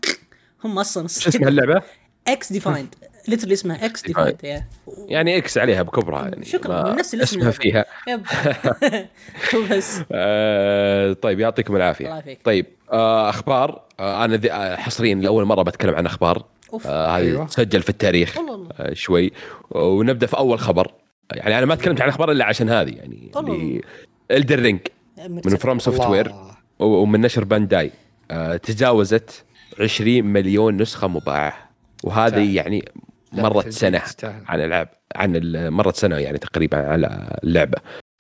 [0.65, 1.83] هم أصلا شو اسمها اللعبة؟
[2.29, 2.95] إكس ديفايند
[3.29, 4.63] ليترلي اسمها إكس ديفايند
[5.09, 6.95] يعني إكس عليها بكبرها يعني شكرا.
[6.95, 7.85] نفس الاسم اسمها فيها.
[9.71, 10.01] بس.
[10.13, 12.39] آه طيب يعطيكم الله العافيه يعافيك.
[12.45, 13.83] طيب آه أخبار.
[14.01, 16.45] آه أنا حصريا لأول مرة بتكلم عن أخبار.
[16.87, 17.47] آه هذه أيوة.
[17.47, 18.39] تسجل في التاريخ.
[18.79, 19.33] آه شوي.
[19.71, 20.93] ونبدأ في أول خبر.
[21.33, 23.83] يعني أنا ما تكلمت عن أخبار إلا عشان هذه يعني اللي
[24.31, 24.81] Elden Ring
[25.29, 26.33] من FromSoftware.
[26.79, 27.91] ومن نشر Bandai
[28.31, 29.45] آه تجاوزت
[29.81, 31.69] 20 مليون نسخة مباعة.
[32.05, 32.57] وهذه.
[32.57, 32.85] يعني
[33.33, 33.69] مرت.
[33.69, 34.03] سنة.
[34.23, 35.41] عن العاب عن
[35.73, 37.79] مرت سنة يعني تقريبا على اللعبة.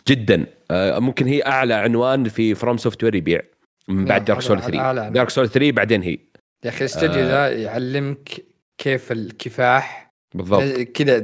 [0.09, 0.47] جدا.
[0.71, 3.41] آه، ممكن هي أعلى عنوان في FromSoftware يبيع.
[3.89, 5.13] من بعد Dark Souls أعلى 3 عنوان.
[5.13, 6.19] Dark Souls 3 بعدين هي.
[6.65, 8.45] يا أخي الاستوديو ذا يعلمك
[8.79, 10.13] كيف الكفاح.
[10.35, 10.81] بالضبط.
[10.81, 11.23] كذا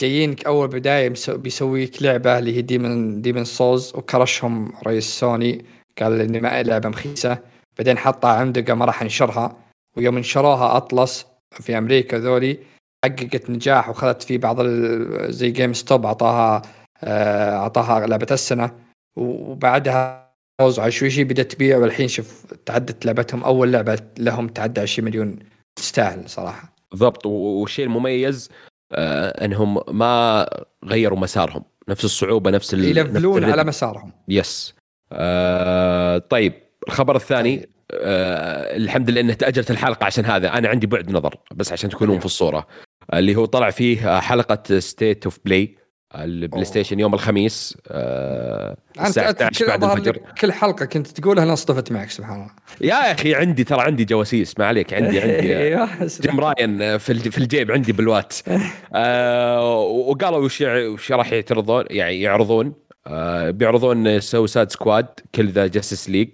[0.00, 5.64] جايينك أول بداية بيسويك لعبة اللي هي Demon Demon's Souls وكرشهم رئيس سوني.
[6.02, 7.38] قال إني ما لعبة مخيسة.
[7.78, 9.56] بعدين حطها عنده قام راح ينشرها
[9.96, 12.58] ويوم نشروها Atlus في أمريكا ذولي.
[13.06, 16.62] حققت نجاح وخذت في بعض ال- زي GameStop أعطاها
[17.04, 18.70] آه، أعطاها لعبة السنة.
[19.16, 20.26] وبعدها
[20.60, 25.38] وزعوا شوي شوي بدأت تبيع والحين شوف تعدت لعبتهم أول لعبة لهم تعدى 20 مليون
[25.76, 26.72] تستاهل صراحة.
[26.90, 27.26] بالضبط.
[27.26, 28.50] والشيء المميز
[28.92, 30.46] آه إنهم ما
[30.84, 31.62] غيروا مسارهم.
[31.88, 32.98] نفس الصعوبة نفس ال...
[32.98, 34.12] يلفلون على مسارهم.
[34.28, 34.74] يس
[35.12, 36.52] آه طيب.
[36.88, 37.68] الخبر الثاني طيب.
[37.92, 40.48] آه الحمد لله انه تأجلت الحلقة عشان هذا.
[40.58, 42.18] أنا عندي بعد نظر بس عشان تكونون.
[42.18, 42.66] في الصورة.
[43.14, 45.76] اللي هو طلع فيه حلقة State of Play
[46.14, 46.64] ال Play.
[46.64, 50.18] Station يوم الخميس آه الساعة انت 11 كل بعد الفجر.
[50.40, 52.50] كل حلقة كنت تقولها أنا اصطفت معك سبحان الله.
[52.80, 55.56] يا أخي عندي ترى عندي جواسيس ما عليك عندي عندي.
[55.62, 55.88] أيوه
[56.20, 58.34] جيم رايان في الج- في الجيب عندي بالوات.
[58.94, 62.72] آه وقالوا وش وش راح يعترضون يعني يعرضون
[63.06, 66.28] آه بيعرضون Suicide Squad Kill the Justice League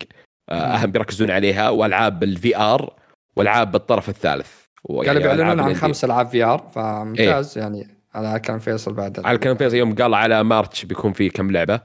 [0.51, 2.95] آه أهم بيركزون عليها والعاب ال VR
[3.37, 4.62] والعاب بالطرف الثالث.
[4.89, 5.74] قالوا بيعلنون عن.
[5.74, 7.59] خمس ألعاب VR فممتاز.
[7.59, 9.20] يعني على كلام فيصل بعد.
[9.24, 11.80] على كلام فيصل يوم قال على March بيكون في كم لعبة.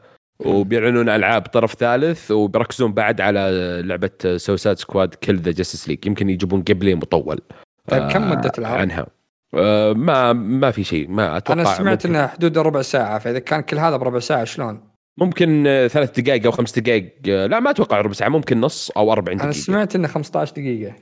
[0.45, 6.29] وبيعلنون ألعاب طرف ثالث وبيركزون بعد على لعبة Suicide Squad Kill the Justice League يمكن
[6.29, 7.39] يجيبون play مطول.
[7.87, 9.07] طيب كم آه، مدة العرض؟ عنها.
[9.55, 13.39] آه ما ما في شيء ما أتوقع أنا سمعت ممكن, إنه حدود ربع ساعة فإذا
[13.39, 14.81] كان كل هذا بربع ساعة شلون؟
[15.17, 17.13] ممكن ثلاث دقائق أو خمس دقائق.
[17.29, 19.63] آه، لا ما أتوقع ربع ساعة ممكن نص أو 40 أنا دقيقة.
[19.63, 20.93] سمعت إنه 15 دقيقة.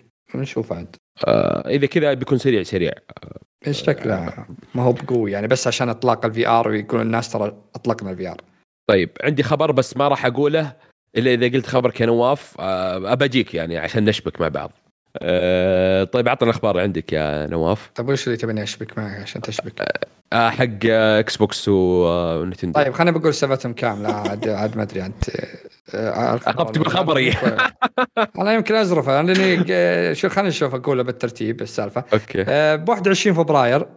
[0.42, 0.96] نشوف عاد
[1.28, 2.92] آه إذا كذا بيكون سريع سريع.
[3.68, 8.12] إيش شكله ما هو بقوي يعني بس عشان أطلاق ال VR ويقول الناس ترى أطلقنا
[8.12, 8.42] ال VR
[8.90, 10.74] طيب عندي خبر بس ما راح أقوله
[11.18, 14.72] إلا إذا قلت خبر كنواف آه أبجيك يعني عشان نشبك مع بعض.
[15.22, 17.92] آه طيب عطنا الأخبار عندك يا نواف.
[17.96, 19.88] طيب وش اللي تبيني اشبك معك عشان تشبك؟
[20.36, 25.06] آه حق آه Xbox و Nintendo طيب خليني بقول سالفتهم كامله عاد عاد ما أدري
[25.06, 25.30] انت
[25.96, 27.34] آه، الخبر- أخذت بالخبري.
[28.40, 32.04] أنا يمكن أزرفه لاني آه، شو خليني نشوف أقوله بالترتيب السالفة.
[32.14, 32.44] أوكي.
[32.78, 33.88] ب 21 فبراير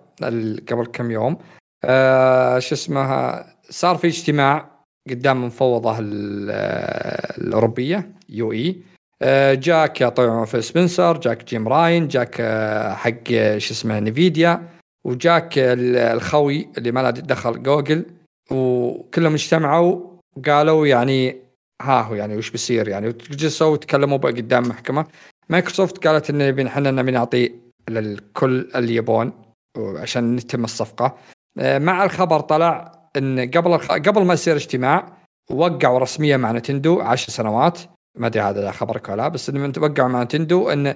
[0.69, 1.39] قبل كم يوم.
[1.85, 4.71] آه، شو اسمها صار في اجتماع
[5.11, 8.83] قدام المفوضه ال- آه، الأوروبية EU.
[9.23, 14.63] آه، جاك طبعا فيل سبنسر جاك جيم رايان جاك آه، حق آه، شو اسمه Nvidia
[15.09, 18.05] وجاك ال- الخوي اللي ما له دخل جوجل
[18.51, 20.01] وكلهم اجتمعوا
[20.37, 21.37] وقالوا يعني
[21.83, 25.07] ها هو يعني وش بيصير يعني جلسوا وتكلموا بقى قدام محكمة
[25.49, 27.53] مايكروسوفت قالت إن إحنا نبي نعطي
[27.89, 29.33] للكل اللي يبون
[29.79, 31.17] عشان نتم الصفقة
[31.59, 33.79] آه، مع الخبر طلع إن قبل.
[33.79, 35.13] قبل ما يصير اجتماع
[35.51, 37.79] وقعوا رسميا مع Nintendo 10 سنوات
[38.19, 40.95] ما أدري هذا خبرك ولا لا، بس انهم وقعوا مع Nintendo إن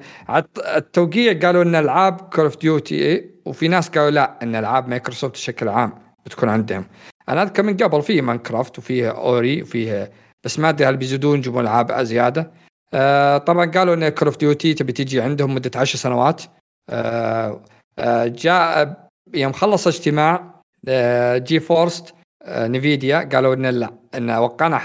[0.77, 5.69] التوقيع قالوا إن العاب Call of Duty وفي ناس قالوا لا إن ألعاب مايكروسوفت بشكل
[5.69, 5.93] عام
[6.27, 6.85] بتكون عندهم.
[7.29, 10.11] أنا أذكر من قبل فيه Minecraft وفيه Ori وفيه
[10.45, 12.51] بس ما أدري هل بيزيدون يجيبون ألعاب زيادة.
[12.95, 16.43] آه طبعا قالوا إن Call of Duty تبي تجي عندهم مدة 10 سنوات.
[16.91, 17.61] آه
[17.99, 18.97] آه جاء
[19.35, 20.55] يوم خلص اجتماع
[20.89, 24.77] آه GeForce آه Nvidia قالوا إن لا إن وقعنا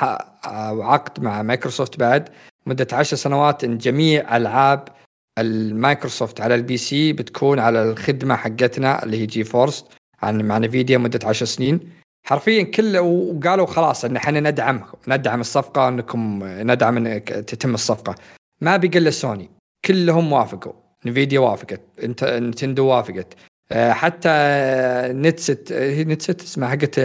[0.45, 2.29] آه، عقد مع مايكروسوفت بعد
[2.65, 4.87] مدة 10 سنوات إن جميع ألعاب
[5.37, 9.85] المايكروسوفت على ال PC بتكون على الخدمة حقتنا اللي هي GeForce.
[10.21, 11.79] عن مع نفيديا مدة 10 سنين.
[12.25, 18.15] حرفيا كل وقالوا خلاص إن إحنا ندعم ندعم الصفقة إنكم ندعم إن تتم الصفقة.
[18.61, 19.49] ما بقى الا سوني
[19.85, 20.73] كلهم وافقوا.
[21.05, 21.81] نفيديا وافقت.
[22.03, 23.33] انت نتندو وافقت.
[23.71, 24.29] آه، حتى
[25.13, 26.99] نتست هي نتست اسمها حقت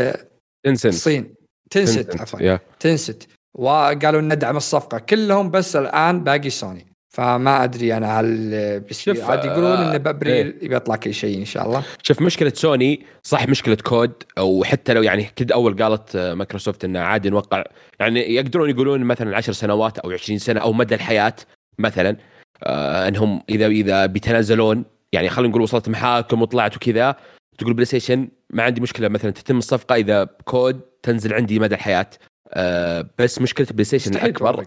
[0.64, 1.34] تنسنت الصين
[1.70, 2.42] تنست عفوا.
[2.42, 4.98] يا تنست وقالوا ندعم الصفقة.
[4.98, 6.91] كلهم بس الآن باقي سوني.
[7.12, 11.66] فما أدري أنا هل بيصير عاد يقولون آه، انه بابريل بيطلع كل شيء إن شاء
[11.66, 11.84] الله.
[12.02, 16.84] شوف مشكلة سوني صح مشكلة كود أو حتى لو يعني كد أول قالت آه، مايكروسوفت
[16.84, 17.64] إنه عادي نوقع.
[18.00, 21.34] يعني يقدرون يقولون مثلا 10 سنوات أو 20 سنة أو مدى الحياة
[21.78, 22.16] مثلا
[22.62, 27.16] آه إنهم إذا إذا بيتنازلون يعني خلينا نقول وصلت محاكم وطلعت وكذا
[27.58, 32.10] تقول بلاي ستيشن ما عندي مشكلة مثلا تتم الصفقة إذا كود تنزل عندي مدى الحياة.
[32.54, 34.64] آه بس مشكلة بلاي ستيشن الاكبر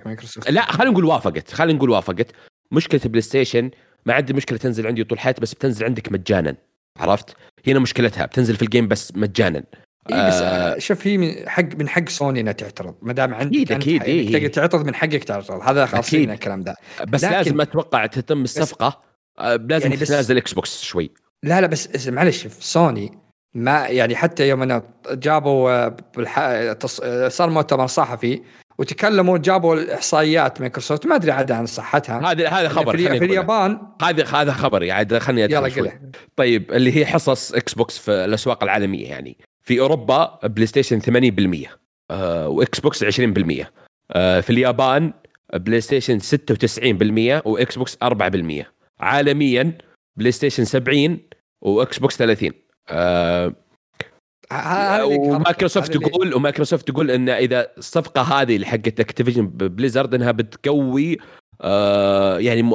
[0.49, 2.27] لا خلينا نقول وافقت خلينا نقول وافقت.
[2.71, 3.71] مشكلة بلاي ستيشن
[4.05, 6.55] ما عندي مشكلة تنزل عندي طول حياتي بس بتنزل عندك مجانا
[6.99, 7.35] عرفت؟
[7.67, 9.63] هنا مشكلتها بتنزل في ال Game Pass مجانا.
[10.11, 10.75] إي بس آه.
[10.75, 12.95] آه شوف هي من حق من حق سوني إنها تعترض.
[13.01, 14.47] ما دام عندك أكيد، حق- إيه، تقدر إيه.
[14.51, 15.61] تعترض من حقك تعترض.
[15.61, 16.31] هذا خاصين.
[16.31, 16.75] الكلام ده.
[17.07, 19.01] بس لكن- لازم أتوقع تتم الصفقه
[19.39, 21.11] آه لازم يعني تتنازل إكس بوكس شوي.
[21.43, 23.11] لا لا بس معلش سوني
[23.55, 24.81] ما يعني حتى يوم
[25.11, 26.77] جابوا آه،.
[27.03, 28.41] آه، صار مؤتمر صحفي
[28.77, 31.05] وتكلموا جابوا الإحصائيات مايكروسوفت.
[31.05, 32.31] ما أدري عاد عن صحتها.
[32.31, 33.25] هذا هذا خبر في, في.
[33.25, 33.77] اليابان.
[34.01, 35.91] هذا هذا خبر عاد خليني يلا شوي.
[36.35, 39.37] طيب اللي هي حصص إكس بوكس في الأسواق العالمية يعني.
[39.65, 41.01] في أوروبا بلاي ستيشن
[41.65, 41.69] 80%
[42.11, 43.65] آه وإكس بوكس 20%
[44.11, 45.13] آه في اليابان
[45.53, 48.63] بلاي ستيشن 96% وإكس بوكس 4%
[48.99, 49.77] عالميا
[50.17, 51.19] بلاي ستيشن 70
[51.61, 52.51] وإكس بوكس 30
[52.89, 53.53] آه
[55.05, 61.17] ومايكروسوفت تقول ومايكروسوفت تقول إن إذا الصفقة هذه اللي حقت Activision Blizzard إنها بتقوي
[61.61, 62.71] آه يعني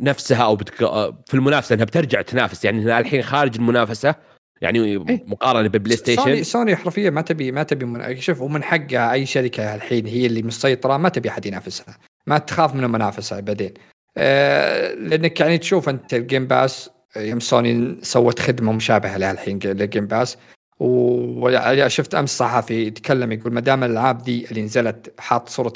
[0.00, 0.82] نفسها أو بتك...
[0.82, 2.64] آه، في المنافسة إنها بترجع تنافس.
[2.64, 4.14] يعني انها الحين خارج المنافسة
[4.60, 5.24] يعني إيه.
[5.26, 9.26] مقارنة ببلاي سوني ستيشن سوني حرفيا ما تبي ما تبي من شوف ومن حقها أي
[9.26, 11.98] شركة الحين هي اللي مسيطرة ما تبي أحد ينافسها.
[12.26, 13.74] ما تخاف من المنافسة بعدين
[14.16, 19.58] آه لأنك يعني تشوف أنت ال Game Pass يوم سوني سوت خدمة مشابهه لها الحين
[19.64, 20.36] لل Game Pass.
[20.80, 25.72] وشفت أمس صحفي يتكلم يقول ما دام الألعاب دي اللي نزلت حاط صورة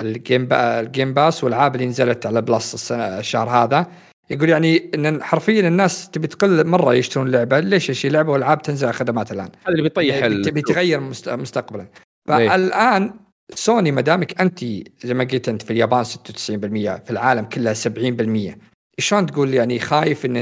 [0.00, 3.86] ال Game Pa ال Game Pass والألعاب اللي نزلت على Plus السنة الشهر هذا
[4.30, 7.60] يقول يعني إن حرفيا الناس تبي تقل مرة يشترون لعبة.
[7.60, 9.48] ليش اشتري لعبة وألعاب تنزل على خدمات الآن.
[9.64, 11.86] هذا اللي بيطيح يعني تبي تغير مست- مستقبلا.
[12.28, 13.14] فالآن
[13.54, 14.58] سوني ما دامك أنت
[15.04, 18.58] زي ما قلت أنت في اليابان 96% في العالم كلها 70%
[18.98, 20.36] شلون تقول يعني خايف إن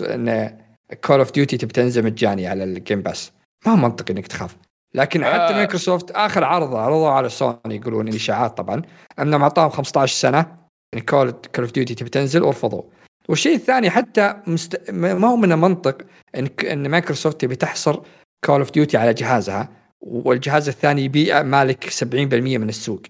[0.00, 0.58] إن
[1.04, 3.32] Call of Duty تبي تنزل مجاني على ال Game Pass
[3.66, 4.56] ما منطقي إنك تخاف.
[4.94, 5.52] لكن حتى آه.
[5.52, 8.82] مايكروسوفت آخر عرض عرضوا على سوني يقولون اشاعات طبعا
[9.18, 10.56] انهم اعطاهم 15 سنة
[10.94, 12.82] إن Call Call of Duty تبي تنزل ورفضوا
[13.28, 14.90] والشيء الثاني حتى مست...
[14.90, 16.02] ما هو من المنطق
[16.36, 18.00] إن إن مايكروسوفت تبي تحصر
[18.44, 19.68] Call of Duty على جهازها
[20.00, 23.02] والجهاز الثاني يبيع مالك 70% من السوق.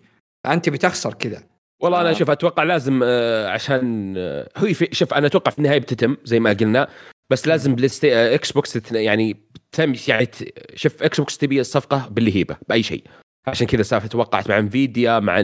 [0.47, 1.43] انت بتخسر كذا.
[1.81, 2.13] والله أنا آه.
[2.13, 6.53] شوف أتوقع لازم آه، عشان آه، هو شوف أنا أتوقع في النهاية بتتم زي ما
[6.53, 6.89] قلنا
[7.31, 7.91] بس لازم بلاي
[8.35, 9.37] إكس بوكس يعني
[9.73, 10.29] تم يعني
[10.75, 13.05] شوف إكس بوكس تبي الصفقة باللي هيبه بأي شيء.
[13.47, 15.41] عشان كذا سالفة توقعت مع إنفيديا مع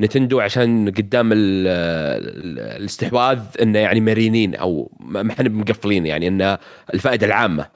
[0.00, 6.58] نتندو عشان قدام ال- ال- الاستحواذ إنه يعني مرينين أو ما إحنا مقفلين يعني إنه
[6.94, 7.66] الفائدة العامة.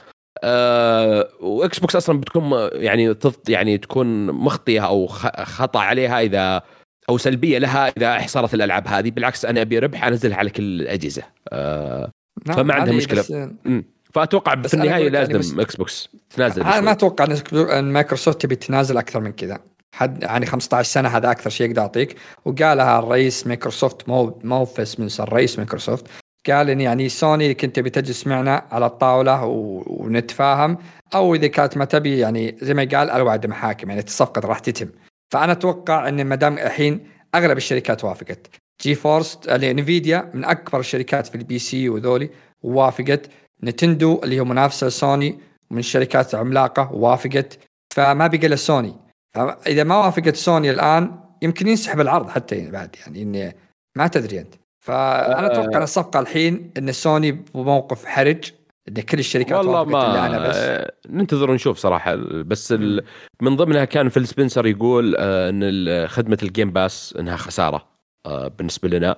[0.44, 6.62] أه وإكس بوكس أصلا بتكون يعني تض- يعني تكون مخطئة أو خطأ عليها إذا
[7.08, 11.22] أو سلبية لها إذا احصرت الألعاب هذه بالعكس أنا أبي ربح أنزلها على كل الأجهزة
[11.48, 12.10] أه
[12.46, 12.96] نعم، فما عندها.
[12.96, 13.30] بس-
[13.64, 13.84] مم.
[14.12, 16.92] فأتوقع بس في النهاية يعني لازم إكس بوكس تنازل أنا ما.
[16.92, 19.58] أتوقع إن مايكروسوفت تبي تنازل أكثر من كذا
[19.94, 25.32] حد يعني 15 سنة هذا أكثر شيء أقدر اعطيك وقالها الرئيس مايكروسوفت مو مو سبنسر
[25.32, 26.04] رئيس مايكروسوفت
[26.48, 29.82] قال ان يعني سوني كنت تبي تجلس معنا على الطاولة و...
[29.86, 30.78] ونتفاهم
[31.14, 34.88] أو إذا كانت ما تبي يعني زي ما قال الوعد محاكم يعني الصفقه راح تتم
[35.32, 38.46] فأنا أتوقع أن ما دام الحين أغلب الشركات وافقت.
[38.82, 42.30] GeForce Nvidia من أكبر الشركات في ال PC وذولي
[42.62, 43.30] وافقت.
[43.64, 45.38] Nintendo اللي هو منافسة لسوني
[45.70, 47.58] من الشركات العملاقه وافقت.
[47.94, 48.94] فما بقى إلا سوني.
[49.34, 53.56] فإذا ما وافقت سوني الآن يمكن ينسحب العرض حتى يعني بعد يعني إني
[53.96, 54.54] ما تدري أنت.
[54.84, 55.52] فأنا آه.
[55.52, 58.52] أتوقع أن الصفقة الحين إن سوني بموقف حرج.
[58.98, 60.56] ان كل الشركات والله ما بس.
[60.56, 62.14] آه، ننتظر ونشوف صراحة.
[62.42, 63.02] بس ال...
[63.42, 67.84] من ضمنها كان Phil Spencer يقول آه، إن خدمة ال Game Pass إنها خسارة
[68.26, 69.16] آه، بالنسبة لنا.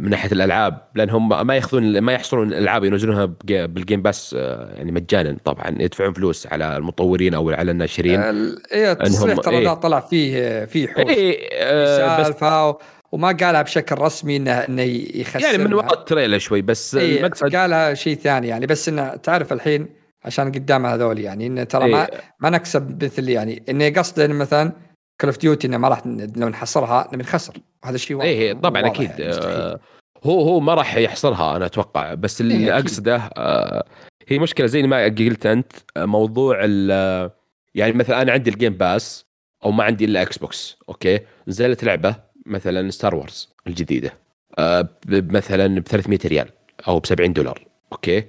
[0.00, 3.24] من ناحية الألعاب لانهم ما ياخذون ما يحصرون الألعاب ينزلونها
[3.66, 4.32] بال Game Pass
[4.76, 8.20] يعني مجانا طبعا يدفعون فلوس على المطورين أو على الناشرين.
[8.20, 9.74] ال- إيه أنهم- ترى إيه.
[9.74, 11.10] طلع فيه فيه حوش.
[11.10, 12.78] اي آه، بس سالفه
[13.12, 14.82] وما قالها بشكل رسمي انه إنه
[15.14, 18.88] يخسر يعني من وراء ال trailer شوي بس إيه المقصد قالها شيء ثاني يعني بس
[18.88, 19.88] إنه تعرف الحين
[20.24, 22.20] عشان قدام هذول يعني إنه ترى ما إيه.
[22.40, 24.72] ما نكسب مثل يعني إنه قصده إنه مثلا
[25.20, 26.06] Call of Duty إنه ما راح
[26.36, 27.54] لو نحصرها نبي نخسر
[27.84, 29.50] هذا الشيء واضح إيه طبعا واضح أكيد يعني مستحيل.
[29.50, 29.80] آه،
[30.24, 32.78] هو هو ما راح يحصرها أنا أتوقع بس اللي إيه،.
[32.78, 33.84] أقصده آه،
[34.28, 37.30] هي مشكلة زي ما قلت أنت آه، موضوع ال-
[37.74, 39.26] يعني مثلا أنا عندي ال Game Pass
[39.64, 42.16] أو ما عندي إلا Xbox أوكي نزلت لعبة
[42.48, 44.12] مثلا Star Wars الجديدة.
[44.58, 46.48] آه، مثلا ب 300 ريال
[46.88, 47.64] أو ب 70 دولار.
[47.92, 48.24] أوكي؟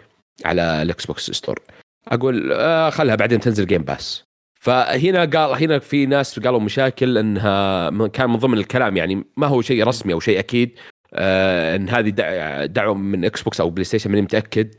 [0.45, 1.59] على ال Xbox Store.
[2.07, 4.23] أقول آه خلها بعدين تنزل Game Pass
[4.61, 9.61] فهنا قال هنا في ناس قالوا مشاكل إنها كان من ضمن الكلام يعني ما هو
[9.61, 10.75] شيء رسمي أو شيء أكيد
[11.13, 14.75] آه إن هذه دع- دعوه من Xbox أو PlayStation ماني متأكد.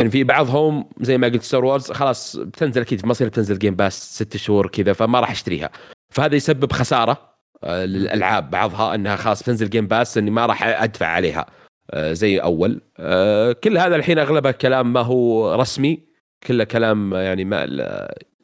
[0.00, 4.14] إن في بعضهم زي ما قلت Star Wars خلاص بتنزل أكيد مصير بتنزل Game Pass
[4.14, 5.70] ست شهور كذا فما راح أشتريها.
[6.10, 7.31] فهذا يسبب خسارة.
[7.64, 11.46] للألعاب بعضها إنها خلاص بتنزل جيم باس إني ما راح أدفع عليها.
[11.90, 12.80] آه زي أول.
[12.98, 16.12] آه كل هذا الحين أغلبه كلام ما هو رسمي.
[16.46, 17.66] كله كلام يعني ما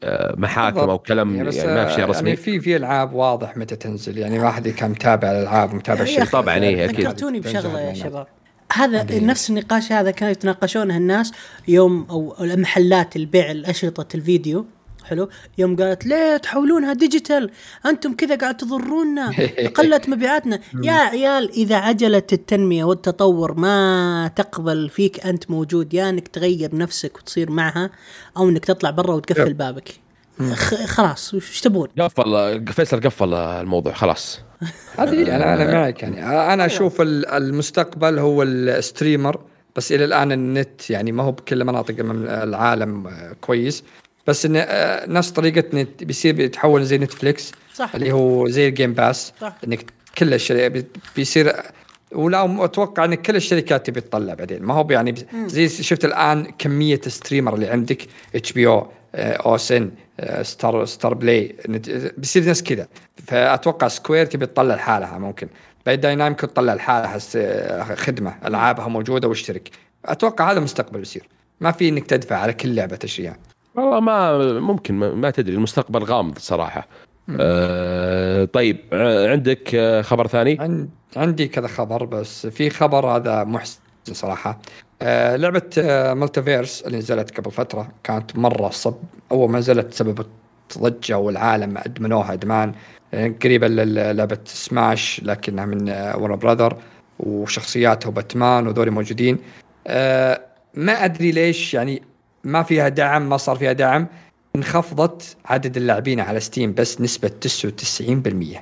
[0.03, 0.99] آه، محاكم أو.
[0.99, 2.37] كلام يعني يعني ما في شيء يعني رسمي.
[2.37, 4.19] في في ألعاب واضح متى تنزل.
[4.19, 7.01] يعني واحد كان متابع الألعاب ومتابع يا الشركات أخي، طبعاً، إيه، أكيد.
[7.01, 8.27] ذكرتوني بشغلة يا تنزل شباب.
[8.73, 9.21] هذا.
[9.21, 11.33] نفس النقاش هذا كانوا يتناقشونه الناس
[11.69, 14.67] يوم أو المحلات البيع الأشرطة الفيديو.
[15.09, 15.29] حلو؟
[15.59, 17.51] يوم قالت ليه تحولونها digital
[17.87, 19.31] أنتم كذا قاعد تضرونا
[19.79, 20.61] قلت مبيعاتنا.
[20.83, 25.95] يا عيال إذا عجله التنمية والتطور ما تقبل فيك أنت موجود.
[25.95, 27.91] يا إنك تغير نفسك وتصير معها
[28.37, 29.89] أو إنك تطلع برا وتقفل بابك.
[30.53, 34.41] خ- خلاص وش تبون؟ قفل فيصل قفل الموضوع خلاص.
[34.99, 36.27] هذه أنا أنا معك يعني.
[36.55, 39.41] أنا أشوف ال- المستقبل هو ال streamer
[39.77, 43.85] بس إلى الآن النت يعني ما هو بكل مناطق من العالم آه، كويس.
[44.29, 47.95] بس انه آه، نفس طريقة نت بيصير بيتحول زي Netflix صح.
[47.95, 49.55] اللي هو زي ال Game Pass صح.
[49.65, 49.85] إنك
[50.19, 51.53] كل بي- بيصير
[52.13, 54.63] ولا أتوقع إن كل الشركات تبي تطلع بعدين.
[54.63, 55.15] ما هو يعني
[55.47, 58.03] زي شفت الآن كمية ال streamer اللي عندك
[58.35, 59.91] اتش بي أو أو اس ان
[60.43, 61.57] ستار ستار بلاي
[62.19, 62.89] بيصير نفس كذا.
[63.27, 65.49] فأتوقع Square تبي تطلع لحالها ممكن.
[65.87, 67.19] Bandai Namco تطلع لحالها
[67.95, 69.71] خدمة ألعابها موجودة واشترك.
[70.05, 71.29] أتوقع هذا المستقبل بيصير.
[71.61, 73.37] ما في إنك تدفع على كل لعبة تشريها.
[73.79, 76.89] والله ما ممكن ما, تدري المستقبل غامض صراحة.
[77.41, 78.79] آه طيب
[79.31, 83.81] عندك آه، خبر ثاني؟ عندي كذا خبر بس في خبر هذا محسن
[84.13, 84.59] صراحة.
[85.03, 88.95] آه لعبة آه ملتيفيرس اللي نزلت قبل فترة كانت مرة صب
[89.33, 90.27] أول ما نزلت سببت
[90.79, 92.73] ضجه والعالم أدمنوها أدمان.
[93.15, 96.77] آه قريبة للعبه سماش لكنها من ورا آه براذر
[97.19, 99.39] وشخصياتها وباتمان وذولي موجودين.
[99.87, 100.41] آه
[100.75, 102.03] ما أدري ليش يعني
[102.45, 104.07] ما فيها دعم ما صار فيها دعم
[104.57, 107.31] انخفضت عدد اللاعبين على ستيم بس نسبة
[108.57, 108.59] 99%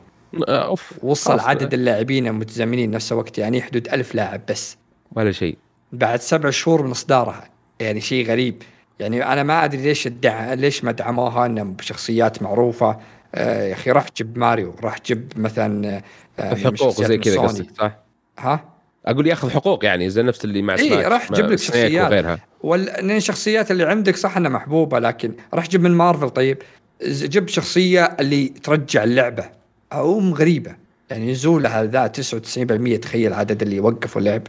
[0.49, 4.77] أوف وصل عدد اللاعبين المتزامنين نفس الوقت يعني حدود ألف لاعب بس.
[5.13, 5.59] ولا شيء.
[5.93, 7.45] بعد سبع شهور من اصدارها
[7.81, 8.63] يعني شيء غريب.
[8.99, 10.55] يعني أنا ما أدري ليش الدع...
[10.55, 12.99] ليش ما دعموها انهم بشخصيات معروفة.
[13.35, 16.03] آه يا أخي راح جيب ماريو راح جيب مثلا
[16.39, 17.97] آه حقوق زي كذا قصدك صح؟
[18.39, 18.76] ها؟
[19.09, 22.07] أقول ياخذ حقوق يعني زي نفس اللي مع اي راح تجيب لك شخصيات.
[22.07, 22.39] وغيرها.
[22.65, 26.31] لأن الشخصيات اللي عندك صح إنها محبوبة لكن راح تجيب من مارفل.
[26.31, 26.59] طيب
[27.05, 29.45] جيب شخصية اللي ترجع اللعبة.
[29.93, 30.77] أو غريبة.
[31.11, 34.43] يعني نزولها ذا 99% تخيل عدد اللي وقفوا اللعب.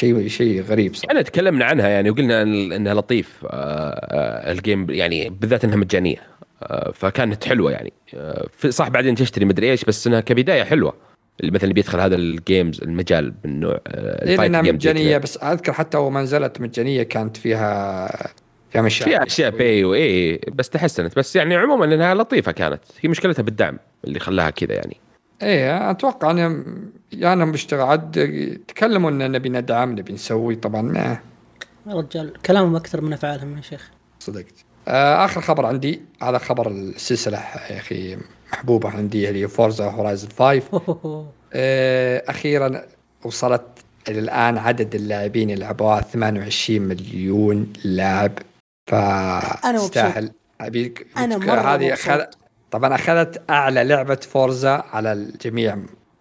[0.00, 1.08] شيء شيء غريب صح.
[1.08, 6.16] إحنا تكلمنا عنها يعني وقلنا إنها لطيف آه، آه، ال game يعني بالذات إنها مجانية.
[6.62, 7.92] آه، فكانت حلوة يعني.
[8.68, 11.09] صح بعدين تشتري مدري إيش بس إنها كبداية حلوة.
[11.40, 15.72] اللي مثلا بيدخل هذا ال games المجال من نوع ال fight game مجانية بس أذكر
[15.72, 18.08] حتى اول ما نزلت مجانية كانت فيها
[18.70, 19.10] فيها مشاكل.
[19.10, 22.80] فيها أشياء باي واي بس تحسنت بس يعني عموما إنها لطيفة كانت.
[23.00, 24.96] هي مشكلتها بالدعم اللي خلاها كذا يعني.
[25.42, 31.18] إيه أتوقع أنا بشتغل عاد تكلموا ان نبي ندعم نبي نسوي طبعا ما.
[31.86, 33.90] يا رجال كلامهم أكثر من أفعالهم يا شيخ.
[34.18, 34.44] صدقت.
[34.44, 37.38] آه آخر خبر عندي هذا خبر السلسلة
[37.70, 38.18] يا أخي
[38.52, 40.62] محبوبة عندي اللي Forza Horizon 5
[41.52, 42.82] آه أخيرا
[43.24, 43.62] وصلت
[44.08, 48.32] إلى الآن عدد اللاعبين اللي لعبوها 28 مليون لاعب.
[48.90, 52.20] فتستاهل ابيك أنا مرة هذه أخذ...
[52.70, 55.78] طبعا أخذت أعلى لعبة Forza على الجميع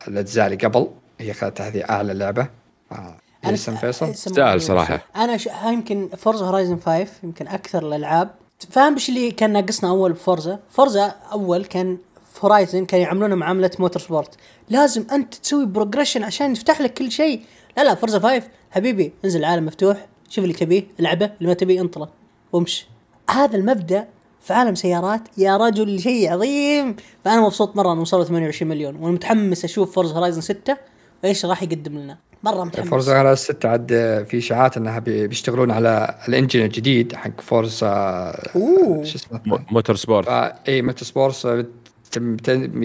[0.07, 0.88] الأجزاء اللي قبل.
[1.20, 2.47] هي أخذت هذه أعلى لعبة.
[2.91, 3.18] آه.
[3.45, 4.99] أنا فيصل؟ تستاهل صراحة.
[5.16, 5.49] أنا ش...
[5.66, 8.30] يمكن Forza Horizon 5 يمكن أكثر الألعاب
[8.68, 11.97] فاهم إيش اللي كان ناقصنا أول ب Forza؟ Forza أول كان
[12.41, 14.36] Horizon كانوا يعاملونه معامله Motorsport
[14.70, 17.41] لازم أنت تسوي progression عشان يفتح لك كل شيء.
[17.78, 21.82] لا لا Forza 5 حبيبي انزل العالم مفتوح شوف اللي تبيه العبه اللي ما تبيه
[21.82, 22.10] انطله
[22.53, 22.88] وامشي.
[23.30, 24.07] هذا المبدأ
[24.41, 26.95] في عالم سيارات يا رجل شيء عظيم.
[27.26, 30.78] فأنا مبسوط مرة إنه وصلوا 28 مليون وأنا متحمس أشوف Forza Horizon 6
[31.24, 32.18] وإيش راح يقدم لنا.
[32.44, 33.88] مره متحمس Forza Horizon 6 عاد
[34.30, 39.04] في اشاعات إنها بيشتغلون على ال engine الجديد حق Forza أوه.
[39.04, 39.40] شو اسمه؟
[39.72, 40.28] Motorsport.
[40.68, 41.68] إي Motorsport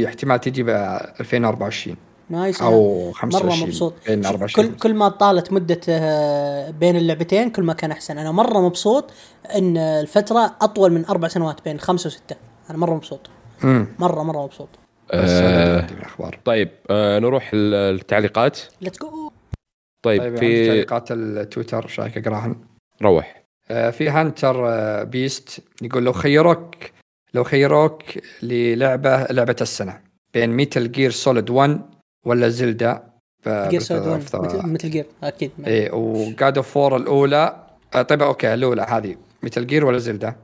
[0.05, 1.97] احتمال تجي ب 2024
[2.31, 2.63] nice.
[2.63, 3.95] أو 25 مرة مبسوط.
[4.57, 8.19] كل كل ما طالت مدة آه، بين اللعبتين كل ما كان أحسن.
[8.19, 9.11] أنا مرة مبسوط
[9.57, 12.37] إن الفترة أطول من أربع سنوات بين خمسة وستة.
[12.71, 13.21] أنا مرة مبسوط.
[13.63, 13.87] مم.
[13.99, 14.69] مره مرة مبسوط.
[15.11, 15.87] آه
[16.45, 19.24] طيب آه نروح للتعليقات let's go
[20.05, 22.57] طيب, طيب في تعليقات التويتر؟ إيش رأيك اقراهن؟
[23.03, 23.45] روح.
[23.71, 26.75] آه في Hunter آه Beast يقول لو خيروك
[27.35, 28.03] لو خيروك
[28.43, 30.01] للعبة لعبة السنة
[30.35, 31.81] بين Metal Gear Solid 1
[32.27, 33.03] ولا Zelda
[33.49, 34.23] Gear Solid
[34.65, 35.51] Metal Gear أكيد.
[35.67, 37.65] اي و God of War الأولى.
[37.95, 39.17] آه، طيب أوكي الأولى هذه.
[39.43, 40.37] Metal Gear ولا Zelda؟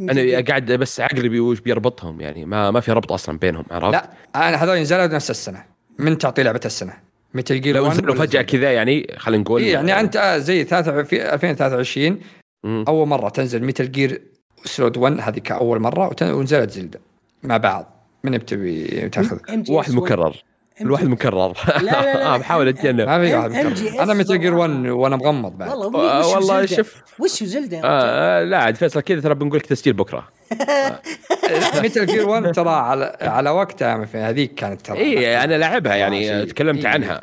[0.00, 4.10] أنا قاعد بس عقلي وش بيربطهم يعني ما ما في ربط أصلا بينهم عرفت؟ لا
[4.36, 5.64] أنا هذول نزلوا نفس السنة
[5.98, 7.09] من تعطي لعبة السنة.
[7.34, 8.72] Metal Gear لو نزلوا فجأة كذا.
[8.72, 10.64] يعني خلينا نقول إيه يعني أنت آه، زي
[11.04, 12.20] في 2023
[12.64, 12.84] مم.
[12.88, 14.22] أول مرة تنزل Metal Gear
[14.64, 17.00] Solid 1 هذه كأول مرة ونزلت Zelda
[17.42, 17.96] مع بعض.
[18.24, 19.38] من بتبي تأخذ؟
[19.68, 20.36] واحد مكرر.
[20.80, 21.52] الواحد مكرر.
[21.68, 22.36] لا لا لا.
[22.36, 23.00] بحاول أتجنب.
[23.06, 24.02] ما في واحد مكرر.
[24.02, 25.68] أنا متل جير 1 وأنا مغمض بعد.
[25.70, 26.94] والله والله شوف.
[27.18, 30.28] وش زلدة آه لا عاد فيصل كذا ترى بنقول لك تسجيل بكرة.
[31.82, 36.86] متل جير 1 ترى على على وقتها هذيك كانت ترى إي أنا لعبها يعني تكلمت
[36.86, 37.20] عنها.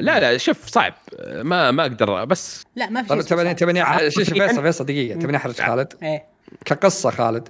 [0.00, 0.94] لا لا شوف صعب.
[1.28, 5.18] ما ما أقدر بس لا ما في تبني تبني شوف فيصل فيصل دقيقة.
[5.18, 5.92] تبني أحرج خالد؟
[6.64, 7.48] كقصة خالد.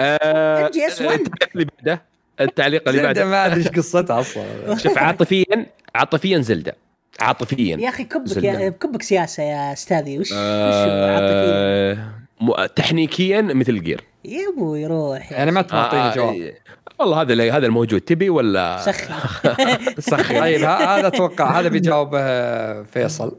[0.00, 1.20] إم جي إس 1
[1.54, 2.02] اللي بعده.
[2.40, 3.24] التعليق اللي بعده.
[3.24, 4.44] ما أدري إيش قصتها أصلا.
[4.82, 6.76] شوف عاطفيا عاطفيا زلدة.
[7.20, 7.76] عاطفيا.
[7.76, 10.18] يا أخي كبك يا كبك سياسة يا أستاذي.
[10.18, 12.66] وش آه عاطفيا.
[12.66, 14.04] تحنيكيا مثل جير.
[14.24, 16.34] يا أبوي روح يعني ما تعطيني آه جواب.
[16.34, 16.58] إيه.
[16.98, 18.00] والله هذا اللي- هذا الموجود.
[18.00, 19.14] تبي ولا سخن
[20.10, 20.40] سخي.
[20.40, 23.36] طيب هذا أتوقع هذا بيجاوب آه، فيصل.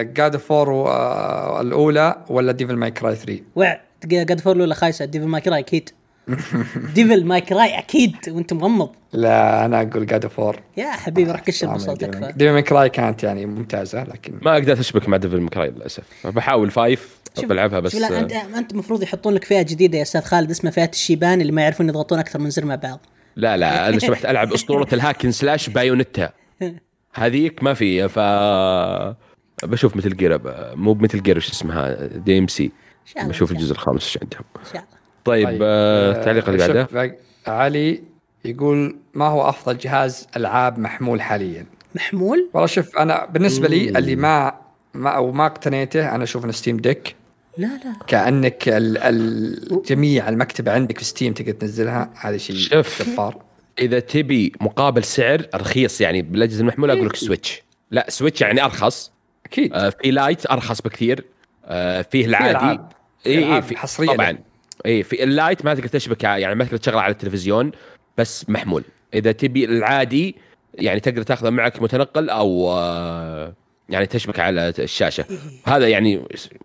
[0.00, 0.90] جاد فور
[1.60, 3.80] الأولى ولا Devil May Cry 3 وع
[4.12, 5.90] God of War الأولى خايسة Devil May Cry أكيد
[6.94, 8.90] Devil May Cry أكيد وأنت مغمض.
[9.12, 12.88] لا أنا أقول God of War يا حبيبي روح كشر بصوت تكفى Devil May Cry
[12.88, 16.26] كانت يعني ممتازة لكن ما قدرت أشبك مع Devil May Cry للأسف.
[16.26, 20.50] بحاول five بلعبها بس لا انت أنت المفروض يحطون لك فئة جديدة يا أستاذ خالد
[20.50, 23.00] اسمها فئة الشيبان اللي ما يعرفون يضغطون أكثر من زر مع بعض.
[23.36, 26.30] لا لا أنا سمحت ألعب أسطورة ال hack and slash Bayonetta.
[27.14, 28.18] هذيك ما في ف
[29.64, 30.40] بشوف Metal Gear
[30.76, 32.72] مو ب Metal Gear وش اسمها DMC
[33.16, 34.95] بشوف الجزء الخامس إيش عندهم؟ إن شاء الله.
[35.26, 36.88] طيب, طيب، آه، آه، التعليق اللي شوف بعده.
[36.92, 38.02] بق- علي
[38.44, 44.16] يقول ما هو أفضل جهاز ألعاب محمول حاليا؟ محمول؟ والله شوف أنا بالنسبة لي اللي
[44.16, 44.54] ما
[44.94, 47.14] ما أو ما اقتنيته أنا أشوف ان Steam Deck
[47.58, 47.92] لا لا.
[48.06, 53.02] كأنك ال ال جميع المكتبة عندك في Steam تقدر تنزلها هذا شيء شوف.
[53.08, 53.42] جبار.
[53.78, 59.12] إذا تبي مقابل سعر رخيص يعني بالأجهزة المحمولة أقول لك Switch لا Switch يعني أرخص.
[59.46, 59.72] أكيد.
[59.72, 61.24] آه، في Lite أرخص بكثير.
[61.64, 62.80] آه، فيه العادي.
[63.26, 64.08] اي اي في حصرية.
[64.08, 64.38] طبعا.
[64.86, 67.72] اي في ال Lite ما تقدر تشبك يعني ما تقدر تشغله على التلفزيون
[68.18, 68.84] بس محمول.
[69.14, 70.36] إذا تبي العادي
[70.74, 73.52] يعني تقدر تاخذه معك متنقل أو آه،
[73.88, 75.24] يعني تشبك على الشاشة.
[75.66, 76.22] هذا يعني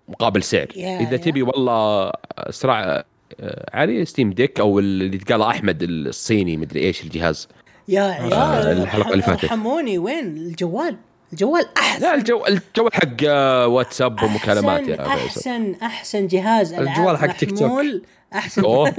[0.07, 0.67] مقابل سعر.
[0.75, 1.17] إذا.
[1.17, 3.03] تبي والله اسرع
[3.39, 7.47] آه، علي Steam Deck أو اللي قاله أحمد الصيني مدري إيش الجهاز.
[7.87, 9.43] يا عيال الحلقة اللي فاتت.
[9.43, 10.97] ارحموني وين؟ الجوال.
[11.31, 12.01] الجوال أحسن.
[12.01, 17.17] لا الجو الجو حق آه، واتساب ومكالمات أحسن يا فيصل أحسن أحسن جهاز ألعاب الجوال
[17.17, 17.81] حق تيك توك.
[18.33, 18.63] أحسن.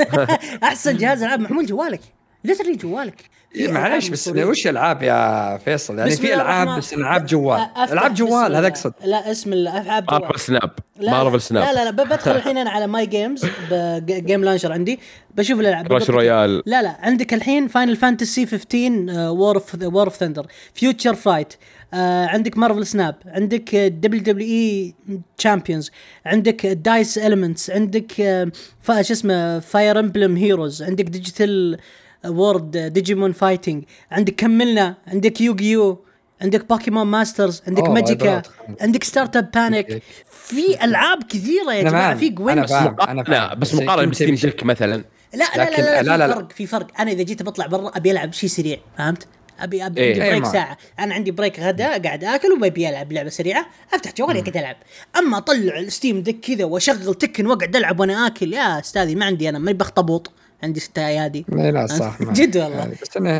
[0.62, 2.00] أحسن جهاز ألعاب محمول جوالك.
[2.44, 3.20] literally جوالك.
[3.52, 4.28] في إيه، معليش بس.
[4.28, 7.66] وش ألعاب يا فيصل؟ يعني في ألعاب بس ألعاب جوال.
[7.90, 8.56] ألعاب جوال.
[8.56, 8.92] هذا أقصد.
[9.04, 10.20] لا اسم الله ألعاب جوال.
[10.22, 13.46] Marvel Snap لا مارفل لا Snap لا لا ب- بدخل الحين أنا على my games
[13.70, 15.00] ب game launcher عندي.
[15.34, 15.88] بشوف الألعاب.
[15.88, 16.10] Clash.
[16.10, 16.62] Royale.
[16.66, 21.54] لا لا عندك الحين Final Fantasy 15 War of War of Thunder Future Fight
[21.94, 25.90] عندك Marvel Snap عندك WWE Champions
[26.26, 28.50] عندك Dice Elements عندك آه،
[28.88, 31.78] شو اسمه Fire Emblem Heroes عندك Digital
[32.26, 36.04] World Digimon Fighting عندك كملنا عندك Yu-Gi-Oh
[36.42, 38.42] عندك Pokémon Masters عندك Magicka.
[38.80, 42.14] عندك Startup Panic في ألعاب كثيرة يا أنا جماعة.
[42.14, 42.96] في أنا جوين فاهم.
[43.00, 43.58] أنا لا فاهم.
[43.60, 44.34] بس بس مقارنه بستيم.
[44.34, 45.04] ديك مثلا
[45.34, 46.34] لا لا لا, لا, لا، لا، في لا.
[46.34, 49.26] فرق في فرق أنا إذا جيت بطلع برا أبي ألعب شيء سريع فهمت؟
[49.64, 50.08] ابي ابي إيه.
[50.08, 50.52] عندي إيه، break ما.
[50.52, 50.76] ساعة.
[50.98, 54.76] أنا عندي break غداء قاعد آكل وببي العب لعبة سريعة أفتح جوالي قاعد ألعب.
[55.18, 59.24] أما أطلع ال Steam Deck كذا وأشغل Tekken وأقعد ألعب وأنا آكل يا استاذي ما
[59.24, 60.32] عندي أنا ماني بخطبوط.
[60.62, 62.76] عندي ست ايادي إيه، لا صح جد والله.
[62.78, 62.94] يعني